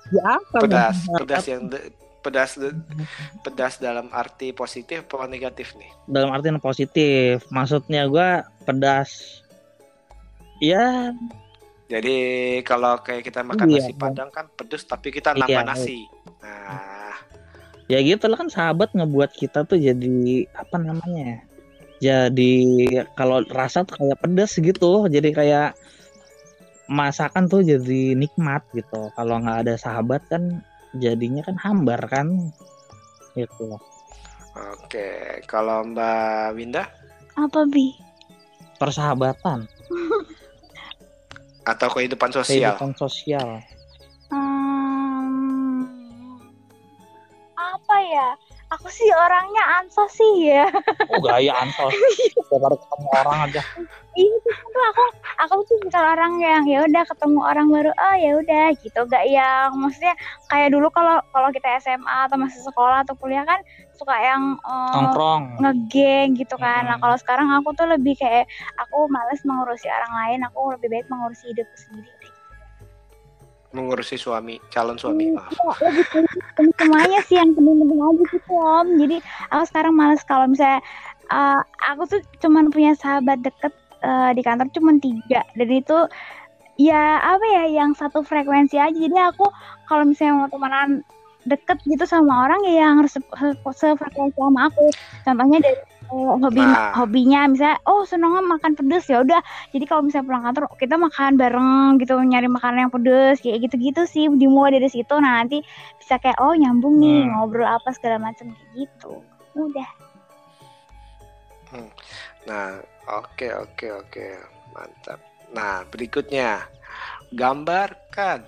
ya 0.08 0.22
apa 0.24 0.56
Pedas, 0.64 0.96
dong? 1.04 1.20
pedas 1.20 1.44
yang 1.44 1.62
de- 1.68 1.92
pedas 2.24 2.56
de- 2.56 2.74
pedas 3.40 3.76
dalam 3.76 4.08
arti 4.10 4.50
positif 4.50 5.04
atau 5.04 5.28
negatif 5.28 5.76
nih? 5.76 5.92
dalam 6.08 6.32
artian 6.32 6.56
positif 6.56 7.44
maksudnya 7.50 8.08
gua 8.08 8.40
pedas 8.64 9.44
ya 10.58 11.12
Jadi 11.86 12.18
kalau 12.66 12.98
kayak 12.98 13.22
kita 13.22 13.46
makan 13.46 13.70
Iya. 13.70 13.78
nasi 13.78 13.92
padang 13.94 14.26
kan 14.26 14.50
pedes 14.50 14.82
tapi 14.82 15.14
kita 15.14 15.30
nambah 15.30 15.54
Iya. 15.54 15.62
nasi. 15.62 16.02
Nah, 16.42 16.95
ya 17.86 18.02
gitu 18.02 18.26
lah 18.26 18.38
kan 18.38 18.50
sahabat 18.50 18.90
ngebuat 18.94 19.30
kita 19.38 19.62
tuh 19.62 19.78
jadi 19.78 20.46
apa 20.58 20.76
namanya 20.78 21.22
ya? 21.22 21.38
jadi 21.96 22.52
kalau 23.14 23.40
rasa 23.48 23.86
tuh 23.86 23.96
kayak 24.02 24.18
pedas 24.20 24.58
gitu 24.58 25.06
jadi 25.06 25.30
kayak 25.32 25.70
masakan 26.90 27.46
tuh 27.46 27.62
jadi 27.62 28.14
nikmat 28.18 28.62
gitu 28.74 29.10
kalau 29.14 29.38
nggak 29.42 29.66
ada 29.66 29.74
sahabat 29.78 30.22
kan 30.26 30.62
jadinya 30.98 31.42
kan 31.46 31.56
hambar 31.62 32.00
kan 32.10 32.50
gitu 33.36 33.76
oke. 34.56 35.08
Kalau 35.44 35.84
Mbak 35.84 36.46
Winda 36.56 36.84
apa 37.36 37.68
bi 37.68 37.92
persahabatan 38.80 39.68
atau 41.66 41.88
kehidupan 41.90 42.30
sosial? 42.32 42.72
kehidupan 42.76 42.92
sosial 42.96 43.60
Hmm, 44.26 44.85
apa 47.96 48.12
ya? 48.12 48.28
Aku 48.76 48.90
sih 48.92 49.06
orangnya 49.14 49.62
ansos 49.78 50.10
sih 50.18 50.52
ya. 50.52 50.66
oh 51.06 51.22
gaya 51.22 51.54
ansos 51.64 51.94
baru 52.50 52.76
ketemu 52.76 53.08
orang 53.24 53.38
aja 53.48 53.62
Iya 54.16 54.36
tuh 54.42 54.84
aku 54.90 55.04
aku 55.38 55.54
tuh 55.68 55.76
bukan 55.86 56.02
orang 56.02 56.32
yang 56.40 56.64
ya 56.66 56.82
udah 56.88 57.04
ketemu 57.06 57.40
orang 57.46 57.68
baru 57.70 57.92
oh 57.94 58.16
ya 58.16 58.32
udah 58.42 58.66
gitu 58.80 59.00
gak 59.06 59.28
yang 59.28 59.70
maksudnya 59.76 60.18
kayak 60.48 60.72
dulu 60.72 60.88
kalau 60.90 61.20
kalau 61.30 61.48
kita 61.52 61.78
SMA 61.78 62.26
atau 62.26 62.40
masih 62.40 62.58
sekolah 62.64 63.06
atau 63.06 63.14
kuliah 63.20 63.44
kan 63.46 63.60
suka 63.96 64.16
yang 64.18 64.56
eh, 64.60 64.92
nongkrong 64.92 65.42
ngegeng 65.60 66.36
gitu 66.36 66.56
kan. 66.60 66.84
Nah 66.84 66.96
Mm-mm. 66.96 67.02
kalau 67.06 67.16
sekarang 67.22 67.48
aku 67.60 67.72
tuh 67.76 67.88
lebih 67.88 68.16
kayak 68.16 68.44
aku 68.76 69.08
males 69.08 69.40
mengurusi 69.44 69.88
orang 69.88 70.12
lain, 70.12 70.40
aku 70.44 70.76
lebih 70.76 70.88
baik 70.92 71.06
mengurusi 71.08 71.52
hidupku 71.54 71.76
sendiri. 71.76 72.12
Mengurusi 73.76 74.16
suami, 74.16 74.56
calon 74.72 74.96
suami. 74.96 75.28
Iya, 75.28 75.36
Maaf. 75.36 75.76
lebih 75.84 76.04
penting 76.56 76.72
semuanya 76.80 77.20
sih 77.28 77.36
yang 77.36 77.52
penting-penting 77.52 78.00
aja 78.00 78.22
gitu 78.32 78.52
om. 78.56 78.86
Jadi 78.96 79.16
aku 79.52 79.64
sekarang 79.68 79.92
males 79.92 80.24
kalau 80.24 80.48
misalnya 80.48 80.80
uh, 81.28 81.60
aku 81.92 82.08
tuh 82.08 82.20
cuman 82.40 82.72
punya 82.72 82.96
sahabat 82.96 83.44
deket 83.44 83.76
uh, 84.00 84.32
di 84.32 84.40
kantor 84.40 84.72
cuman 84.72 84.96
tiga. 84.96 85.44
Dan 85.52 85.68
itu 85.68 86.08
ya 86.80 87.20
apa 87.20 87.44
ya 87.44 87.64
yang 87.84 87.92
satu 87.92 88.24
frekuensi 88.24 88.80
aja. 88.80 88.96
Jadi 88.96 89.12
aku 89.12 89.44
kalau 89.84 90.08
misalnya 90.08 90.40
mau 90.40 90.48
temenan 90.48 91.04
deket 91.46 91.78
gitu 91.84 92.02
sama 92.08 92.48
orang 92.48 92.58
ya 92.64 92.88
yang 92.88 93.04
harus 93.04 93.14
se- 93.14 93.36
se- 93.36 93.76
sefrekuensi 93.76 94.40
sama 94.40 94.72
aku. 94.72 94.88
Contohnya 95.22 95.60
dari 95.60 95.78
oh, 96.12 96.38
hobi 96.38 96.62
Nah. 96.62 96.94
hobinya 96.94 97.50
misalnya 97.50 97.78
oh 97.88 98.06
senengnya 98.06 98.42
makan 98.44 98.72
pedes 98.78 99.06
ya 99.10 99.22
udah. 99.22 99.40
Jadi 99.74 99.84
kalau 99.88 100.06
misalnya 100.06 100.26
pulang 100.28 100.44
kantor 100.46 100.64
kita 100.78 100.94
makan 100.98 101.32
bareng 101.38 101.98
gitu 102.02 102.14
nyari 102.18 102.48
makanan 102.50 102.88
yang 102.88 102.92
pedes 102.94 103.42
kayak 103.42 103.66
gitu-gitu 103.66 104.02
sih 104.06 104.30
dimulai 104.30 104.76
dari 104.76 104.88
situ. 104.90 105.14
Nah 105.18 105.42
nanti 105.42 105.62
bisa 105.98 106.18
kayak 106.22 106.38
oh 106.38 106.54
nyambung 106.54 107.02
nih 107.02 107.26
Hmm. 107.26 107.42
ngobrol 107.42 107.66
apa 107.66 107.90
segala 107.96 108.22
macam 108.22 108.50
kayak 108.54 108.70
gitu. 108.86 109.22
Udah 109.56 109.88
Nah, 112.46 112.78
oke 113.10 113.48
oke 113.50 113.86
oke, 113.90 114.26
mantap. 114.70 115.18
Nah, 115.50 115.82
berikutnya. 115.90 116.62
Gambarkan 117.34 118.46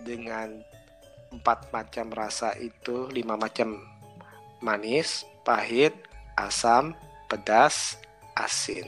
dengan 0.00 0.48
empat 1.28 1.68
macam 1.68 2.08
rasa 2.08 2.56
itu 2.56 3.04
lima 3.12 3.36
macam 3.36 3.76
manis, 4.64 5.28
pahit, 5.44 5.92
asam, 6.46 6.94
pedas, 7.26 7.98
asin 8.38 8.86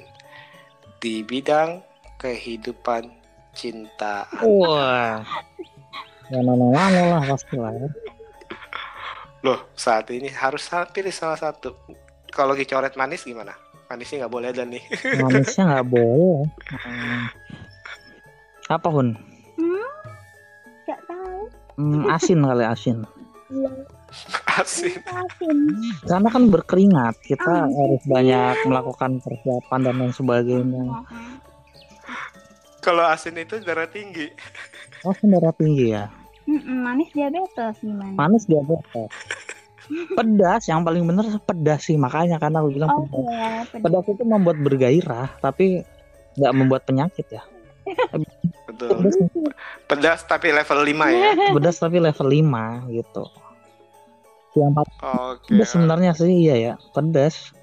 di 1.03 1.25
bidang 1.25 1.83
kehidupan 2.21 3.09
cinta. 3.57 4.29
Wah. 4.45 5.25
Ya 6.31 6.39
mana-mana 6.47 7.19
lah 7.19 7.23
pasti 7.27 7.59
lah 7.59 7.75
ya. 7.75 7.89
Loh, 9.41 9.59
saat 9.73 10.07
ini 10.13 10.29
harus 10.31 10.69
pilih 10.93 11.11
salah 11.11 11.41
satu. 11.41 11.75
Kalau 12.31 12.55
lagi 12.55 12.69
coret 12.69 12.95
manis 12.95 13.27
gimana? 13.27 13.57
Manisnya 13.91 14.23
nggak 14.25 14.35
boleh 14.37 14.49
ada 14.55 14.63
nih. 14.63 14.85
Manisnya 15.25 15.65
nggak 15.67 15.89
boleh. 15.91 16.47
Hmm. 16.87 17.25
Apa 18.71 18.87
Hun? 18.87 19.19
nggak 20.87 21.01
tahu 21.07 21.43
Hmm, 21.79 22.03
asin 22.13 22.45
kali 22.45 22.65
asin. 22.67 22.99
Asin. 24.53 24.99
asin 25.01 25.59
Karena 26.03 26.29
kan 26.29 26.45
berkeringat, 26.47 27.15
kita 27.23 27.47
Ah, 27.61 27.69
harus 27.69 28.03
banyak 28.03 28.67
melakukan 28.67 29.21
persiapan 29.21 29.81
dan 29.81 29.95
lain 29.97 30.11
sebagainya. 30.11 30.85
Kalau 32.81 33.05
asin 33.05 33.37
itu 33.37 33.61
darah 33.61 33.87
tinggi. 33.87 34.27
Oh, 35.03 35.13
kan 35.13 35.29
darah 35.29 35.53
tinggi 35.53 35.93
ya. 35.93 36.09
Mm-mm, 36.45 36.83
manis 36.83 37.13
diabetes 37.13 37.79
gimana 37.79 38.17
Manis 38.17 38.45
diabetes. 38.45 39.11
Pedas, 39.91 40.63
yang 40.67 40.83
paling 40.83 41.03
bener 41.03 41.27
pedas 41.41 41.83
sih 41.83 41.95
makanya 41.95 42.39
karena 42.39 42.59
aku 42.59 42.71
bilang 42.73 42.91
oh 42.91 43.05
pedas. 43.05 43.23
iya 43.23 43.49
pedas. 43.65 43.83
Pedas 43.83 44.05
itu 44.09 44.23
membuat 44.25 44.57
bergairah, 44.59 45.29
tapi 45.39 45.83
nggak 46.35 46.55
membuat 46.55 46.83
penyakit 46.85 47.27
ya. 47.29 47.43
Betul. 48.67 48.89
Pedas, 49.03 49.15
Pedas 49.85 50.21
tapi 50.25 50.51
level 50.51 50.79
5 50.81 51.07
ya. 51.11 51.31
pedas 51.51 51.77
tapi 51.77 51.99
level 51.99 52.29
5 52.29 52.87
gitu. 52.89 53.25
Yang 54.59 54.73
paling 54.83 54.95
Oke. 55.03 55.47
pedas 55.55 55.69
sebenarnya 55.71 56.11
sih 56.19 56.31
iya 56.31 56.55
ya, 56.59 56.73
pedas. 56.91 57.55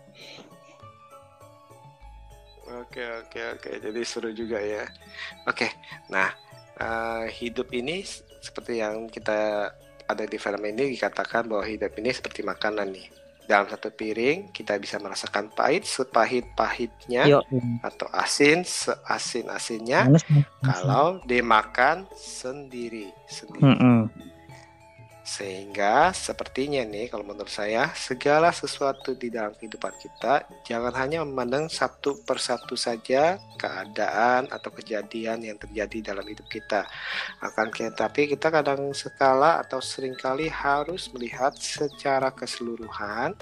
Oke, 2.68 3.04
oke, 3.04 3.40
oke. 3.60 3.70
Jadi 3.84 4.02
seru 4.08 4.32
juga 4.32 4.64
ya. 4.64 4.88
Oke. 5.44 5.68
Nah, 6.08 6.32
eh, 6.80 7.26
hidup 7.36 7.70
ini 7.76 8.02
seperti 8.40 8.80
yang 8.80 9.12
kita 9.12 9.70
ada 10.08 10.24
di 10.24 10.40
film 10.40 10.64
ini 10.64 10.96
dikatakan 10.96 11.52
bahwa 11.52 11.68
hidup 11.68 11.92
ini 12.00 12.16
seperti 12.16 12.42
makanan 12.48 12.96
nih. 12.96 13.08
Dalam 13.48 13.68
satu 13.72 13.92
piring 13.92 14.52
kita 14.52 14.76
bisa 14.76 15.00
merasakan 15.00 15.48
pahit 15.56 15.88
sepahit-pahitnya 15.88 17.32
Yuk, 17.32 17.48
atau 17.80 18.12
asin 18.12 18.68
seasin-asinnya 18.68 20.12
kalau 20.60 21.24
dimakan 21.24 22.04
sendiri 22.12 23.08
sendiri. 23.32 23.64
Mm-mm. 23.64 24.12
Sehingga 25.28 26.16
sepertinya 26.16 26.88
nih 26.88 27.12
kalau 27.12 27.28
menurut 27.28 27.52
saya 27.52 27.92
segala 28.00 28.48
sesuatu 28.56 29.12
di 29.12 29.28
dalam 29.28 29.52
kehidupan 29.60 29.92
kita 30.00 30.48
jangan 30.64 30.96
hanya 30.96 31.20
memandang 31.28 31.68
satu 31.68 32.24
persatu 32.24 32.80
saja 32.80 33.36
keadaan 33.60 34.48
atau 34.48 34.72
kejadian 34.72 35.44
yang 35.44 35.60
terjadi 35.60 36.16
dalam 36.16 36.24
hidup 36.24 36.48
kita. 36.48 36.88
Akan 37.44 37.68
ke- 37.76 37.92
tapi 37.92 38.32
kita 38.32 38.48
kadang 38.48 38.96
sekala 38.96 39.60
atau 39.60 39.84
sering 39.84 40.16
kali 40.16 40.48
harus 40.48 41.12
melihat 41.12 41.52
secara 41.60 42.32
keseluruhan 42.32 43.36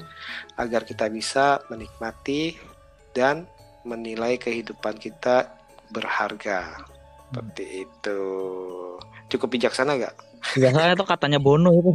agar 0.57 0.89
kita 0.89 1.05
bisa 1.05 1.61
menikmati 1.69 2.57
dan 3.13 3.45
menilai 3.85 4.41
kehidupan 4.41 4.97
kita 4.97 5.53
berharga. 5.93 6.81
Seperti 7.29 7.85
itu. 7.85 8.21
Cukup 9.29 9.53
bijaksana 9.53 10.01
gak? 10.01 10.15
Biasanya 10.53 10.93
itu 10.93 11.05
katanya 11.05 11.39
Bono 11.41 11.73
itu. 11.73 11.91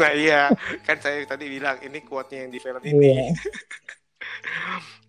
Nah 0.00 0.10
iya, 0.16 0.50
kan 0.82 0.96
saya 0.98 1.22
tadi 1.28 1.46
bilang 1.46 1.78
ini 1.84 2.02
quote-nya 2.02 2.48
yang 2.48 2.52
di 2.52 2.58
film 2.58 2.82
ini. 2.82 2.96
Iya. 2.96 3.24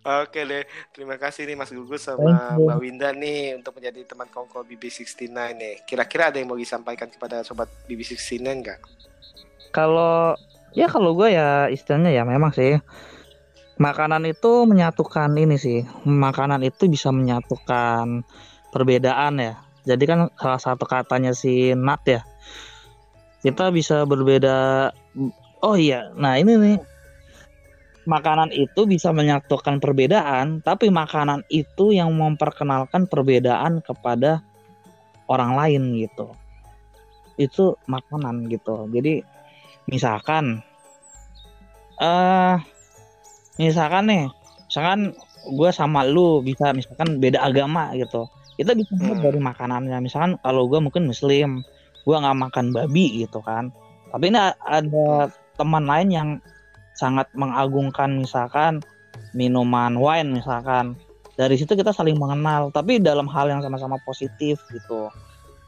Oke 0.26 0.42
deh, 0.42 0.66
terima 0.90 1.14
kasih 1.14 1.46
nih 1.46 1.54
Mas 1.54 1.70
Gugus 1.70 2.10
sama. 2.10 2.58
Mbak 2.58 2.78
Winda 2.82 3.14
nih 3.14 3.54
untuk 3.54 3.78
menjadi 3.78 4.02
teman 4.02 4.26
kongko 4.34 4.66
BB69 4.66 5.30
nih. 5.30 5.74
Kira-kira 5.86 6.34
ada 6.34 6.42
yang 6.42 6.50
mau 6.50 6.58
disampaikan 6.58 7.06
kepada 7.06 7.46
sobat 7.46 7.70
BB69 7.86 8.42
nggak? 8.42 8.78
Kalau 9.70 10.34
ya 10.74 10.90
kalau 10.90 11.14
gue 11.14 11.30
ya 11.30 11.70
istilahnya 11.70 12.10
ya 12.10 12.26
memang 12.26 12.50
sih 12.50 12.82
makanan 13.78 14.26
itu 14.26 14.66
menyatukan 14.66 15.30
ini 15.38 15.54
sih. 15.54 15.86
Makanan 16.02 16.66
itu 16.66 16.90
bisa 16.90 17.14
menyatukan 17.14 18.26
perbedaan 18.74 19.38
ya. 19.38 19.54
Jadi 19.82 20.04
kan 20.06 20.30
salah 20.38 20.62
satu 20.62 20.84
katanya 20.86 21.34
si 21.34 21.74
Nat 21.74 22.02
ya. 22.06 22.20
Kita 23.42 23.74
bisa 23.74 24.06
berbeda. 24.06 24.90
Oh 25.62 25.74
iya, 25.74 26.14
nah 26.14 26.38
ini 26.38 26.54
nih. 26.54 26.78
Makanan 28.02 28.50
itu 28.50 28.82
bisa 28.82 29.14
menyatukan 29.14 29.78
perbedaan, 29.78 30.58
tapi 30.66 30.90
makanan 30.90 31.46
itu 31.46 31.94
yang 31.94 32.10
memperkenalkan 32.10 33.06
perbedaan 33.06 33.78
kepada 33.78 34.42
orang 35.30 35.54
lain 35.54 35.82
gitu. 36.02 36.34
Itu 37.38 37.78
makanan 37.86 38.50
gitu. 38.50 38.90
Jadi 38.90 39.22
misalkan 39.86 40.62
eh 42.02 42.56
misalkan 43.58 44.10
nih 44.10 44.24
misalkan 44.66 45.14
gue 45.52 45.70
sama 45.74 46.06
lu 46.06 46.42
bisa 46.42 46.70
misalkan 46.74 47.18
beda 47.18 47.42
agama 47.42 47.94
gitu 47.98 48.26
kita 48.56 48.76
bisa 48.76 48.92
lihat 49.00 49.18
Hmm. 49.20 49.26
dari 49.26 49.40
makanannya. 49.40 49.98
Misalkan 50.04 50.36
kalau 50.44 50.68
gue 50.68 50.78
mungkin 50.78 51.08
muslim 51.08 51.64
gue 52.02 52.16
nggak 52.16 52.38
makan 52.38 52.74
babi 52.74 53.24
gitu 53.24 53.40
kan. 53.40 53.70
Tapi 54.12 54.28
ini 54.28 54.38
ada 54.60 55.32
teman 55.56 55.84
lain 55.88 56.08
yang 56.12 56.28
sangat 56.98 57.30
mengagungkan 57.32 58.20
misalkan 58.20 58.84
minuman 59.32 59.96
wine 59.96 60.36
misalkan. 60.36 60.98
Dari 61.32 61.56
situ 61.56 61.72
kita 61.72 61.96
saling 61.96 62.20
mengenal 62.20 62.68
tapi 62.68 63.00
dalam 63.00 63.24
hal 63.30 63.48
yang 63.48 63.64
sama-sama 63.64 63.96
positif 64.04 64.60
gitu. 64.68 65.08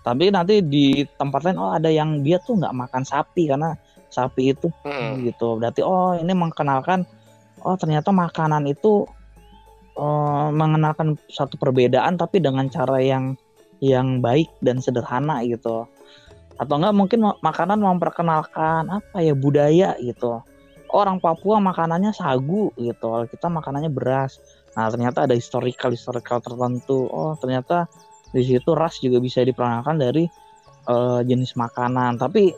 Tapi 0.04 0.28
nanti 0.28 0.60
di 0.60 1.08
tempat 1.16 1.48
lain 1.48 1.56
oh 1.56 1.72
ada 1.72 1.88
yang 1.88 2.20
dia 2.20 2.36
tuh 2.44 2.60
nggak 2.60 2.76
makan 2.76 3.02
sapi 3.08 3.48
karena 3.48 3.72
sapi 4.12 4.52
itu 4.52 4.68
Mm-mm. 4.84 5.24
gitu. 5.24 5.56
Berarti 5.56 5.80
oh 5.80 6.12
ini 6.20 6.36
mengenalkan 6.36 7.08
oh 7.64 7.74
ternyata 7.80 8.12
makanan 8.12 8.68
itu 8.68 9.08
eh, 9.98 10.48
mengenalkan 10.50 11.18
satu 11.30 11.58
perbedaan 11.58 12.18
tapi 12.18 12.42
dengan 12.42 12.66
cara 12.70 12.98
yang 13.02 13.38
yang 13.82 14.22
baik 14.24 14.48
dan 14.64 14.78
sederhana 14.80 15.42
gitu. 15.44 15.84
Atau 16.56 16.74
enggak 16.78 16.94
mungkin 16.94 17.18
ma- 17.26 17.38
makanan 17.42 17.82
memperkenalkan 17.82 18.86
apa 18.88 19.18
ya 19.20 19.34
budaya 19.34 19.98
gitu. 19.98 20.40
Orang 20.94 21.18
Papua 21.18 21.58
makanannya 21.58 22.14
sagu 22.14 22.70
gitu 22.78 23.26
kita 23.26 23.50
makanannya 23.50 23.90
beras. 23.90 24.38
Nah 24.78 24.86
ternyata 24.90 25.26
ada 25.26 25.34
historical 25.34 25.90
historical 25.90 26.38
tertentu. 26.38 27.10
Oh 27.10 27.34
ternyata 27.34 27.90
di 28.30 28.42
situ 28.46 28.74
ras 28.74 28.98
juga 29.02 29.18
bisa 29.18 29.42
diperkenalkan 29.42 29.98
dari 29.98 30.24
eh, 30.86 31.20
jenis 31.26 31.58
makanan. 31.58 32.22
Tapi 32.22 32.54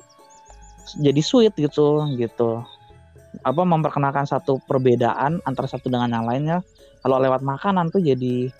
jadi 1.00 1.20
sweet 1.24 1.56
gitu 1.56 2.04
gitu. 2.20 2.62
Apa 3.42 3.62
memperkenalkan 3.64 4.28
satu 4.28 4.60
perbedaan 4.64 5.40
antara 5.48 5.68
satu 5.68 5.88
dengan 5.88 6.12
yang 6.12 6.24
lainnya 6.28 6.60
kalau 7.06 7.22
lewat 7.22 7.46
makanan 7.46 7.94
tuh 7.94 8.02
jadi 8.02 8.50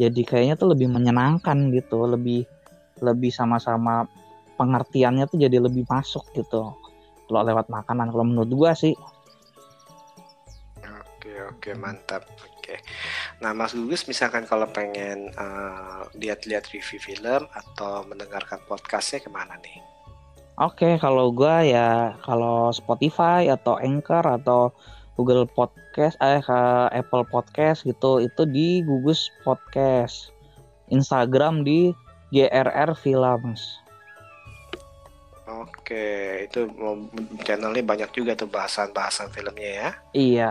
jadi 0.00 0.22
kayaknya 0.24 0.56
tuh 0.56 0.72
lebih 0.72 0.88
menyenangkan 0.88 1.68
gitu 1.68 2.08
lebih 2.08 2.48
lebih 3.04 3.28
sama-sama 3.28 4.08
pengertiannya 4.56 5.28
tuh 5.28 5.36
jadi 5.36 5.60
lebih 5.60 5.84
masuk 5.84 6.24
gitu 6.32 6.72
kalau 7.28 7.42
lewat 7.44 7.68
makanan 7.68 8.08
kalau 8.08 8.24
menurut 8.24 8.48
gua 8.56 8.72
sih 8.72 8.96
Oke 11.24 11.40
oke 11.40 11.70
mantap. 11.80 12.20
Oke. 12.36 12.84
Nah 13.40 13.56
Mas 13.56 13.72
Gugus 13.72 14.04
misalkan 14.04 14.44
kalau 14.44 14.68
pengen 14.68 15.32
eh, 15.32 16.00
lihat-lihat 16.20 16.68
review 16.68 17.00
film 17.00 17.48
atau 17.48 18.04
mendengarkan 18.04 18.60
podcastnya 18.68 19.24
ke 19.24 19.32
mana 19.32 19.56
nih? 19.64 19.80
Oke, 20.60 21.00
kalau 21.00 21.32
gua 21.32 21.64
ya 21.64 22.12
kalau 22.20 22.68
Spotify 22.76 23.48
atau 23.48 23.80
Anchor 23.80 24.20
atau 24.20 24.76
Google 25.14 25.46
Podcast, 25.46 26.18
eh 26.18 26.42
ke 26.42 26.60
Apple 26.90 27.26
Podcast 27.30 27.86
gitu, 27.86 28.18
itu 28.22 28.42
di 28.46 28.82
Gugus 28.82 29.30
Podcast. 29.46 30.34
Instagram 30.92 31.64
di 31.64 31.94
GRR 32.34 32.92
Films. 32.98 33.84
Oke, 35.44 36.44
itu 36.48 36.66
channelnya 37.44 37.84
banyak 37.84 38.10
juga 38.16 38.32
tuh 38.34 38.48
bahasan-bahasan 38.48 39.30
filmnya 39.30 39.70
ya. 39.70 39.90
Iya. 40.12 40.50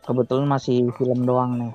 kebetulan 0.00 0.48
masih 0.48 0.90
film 0.98 1.22
doang 1.22 1.54
nih. 1.60 1.74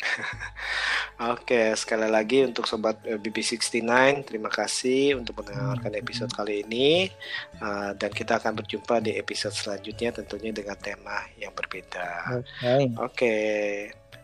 Oke, 1.34 1.76
sekali 1.76 2.08
lagi 2.08 2.44
untuk 2.44 2.64
sobat 2.64 3.00
eh, 3.04 3.20
BB69, 3.20 3.84
terima 4.24 4.48
kasih 4.48 5.20
untuk 5.20 5.40
mendengarkan 5.40 5.92
episode 5.96 6.32
kali 6.32 6.64
ini 6.64 7.12
uh, 7.60 7.92
dan 7.94 8.10
kita 8.10 8.40
akan 8.40 8.56
berjumpa 8.60 9.04
di 9.04 9.16
episode 9.20 9.52
selanjutnya 9.52 10.16
tentunya 10.16 10.50
dengan 10.50 10.76
tema 10.80 11.28
yang 11.36 11.52
berbeda. 11.52 12.40
Oke. 12.40 12.74
Oke, 12.96 13.36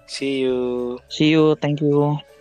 see 0.08 0.44
you. 0.44 0.96
See 1.12 1.32
you. 1.32 1.56
Thank 1.60 1.84
you. 1.84 2.35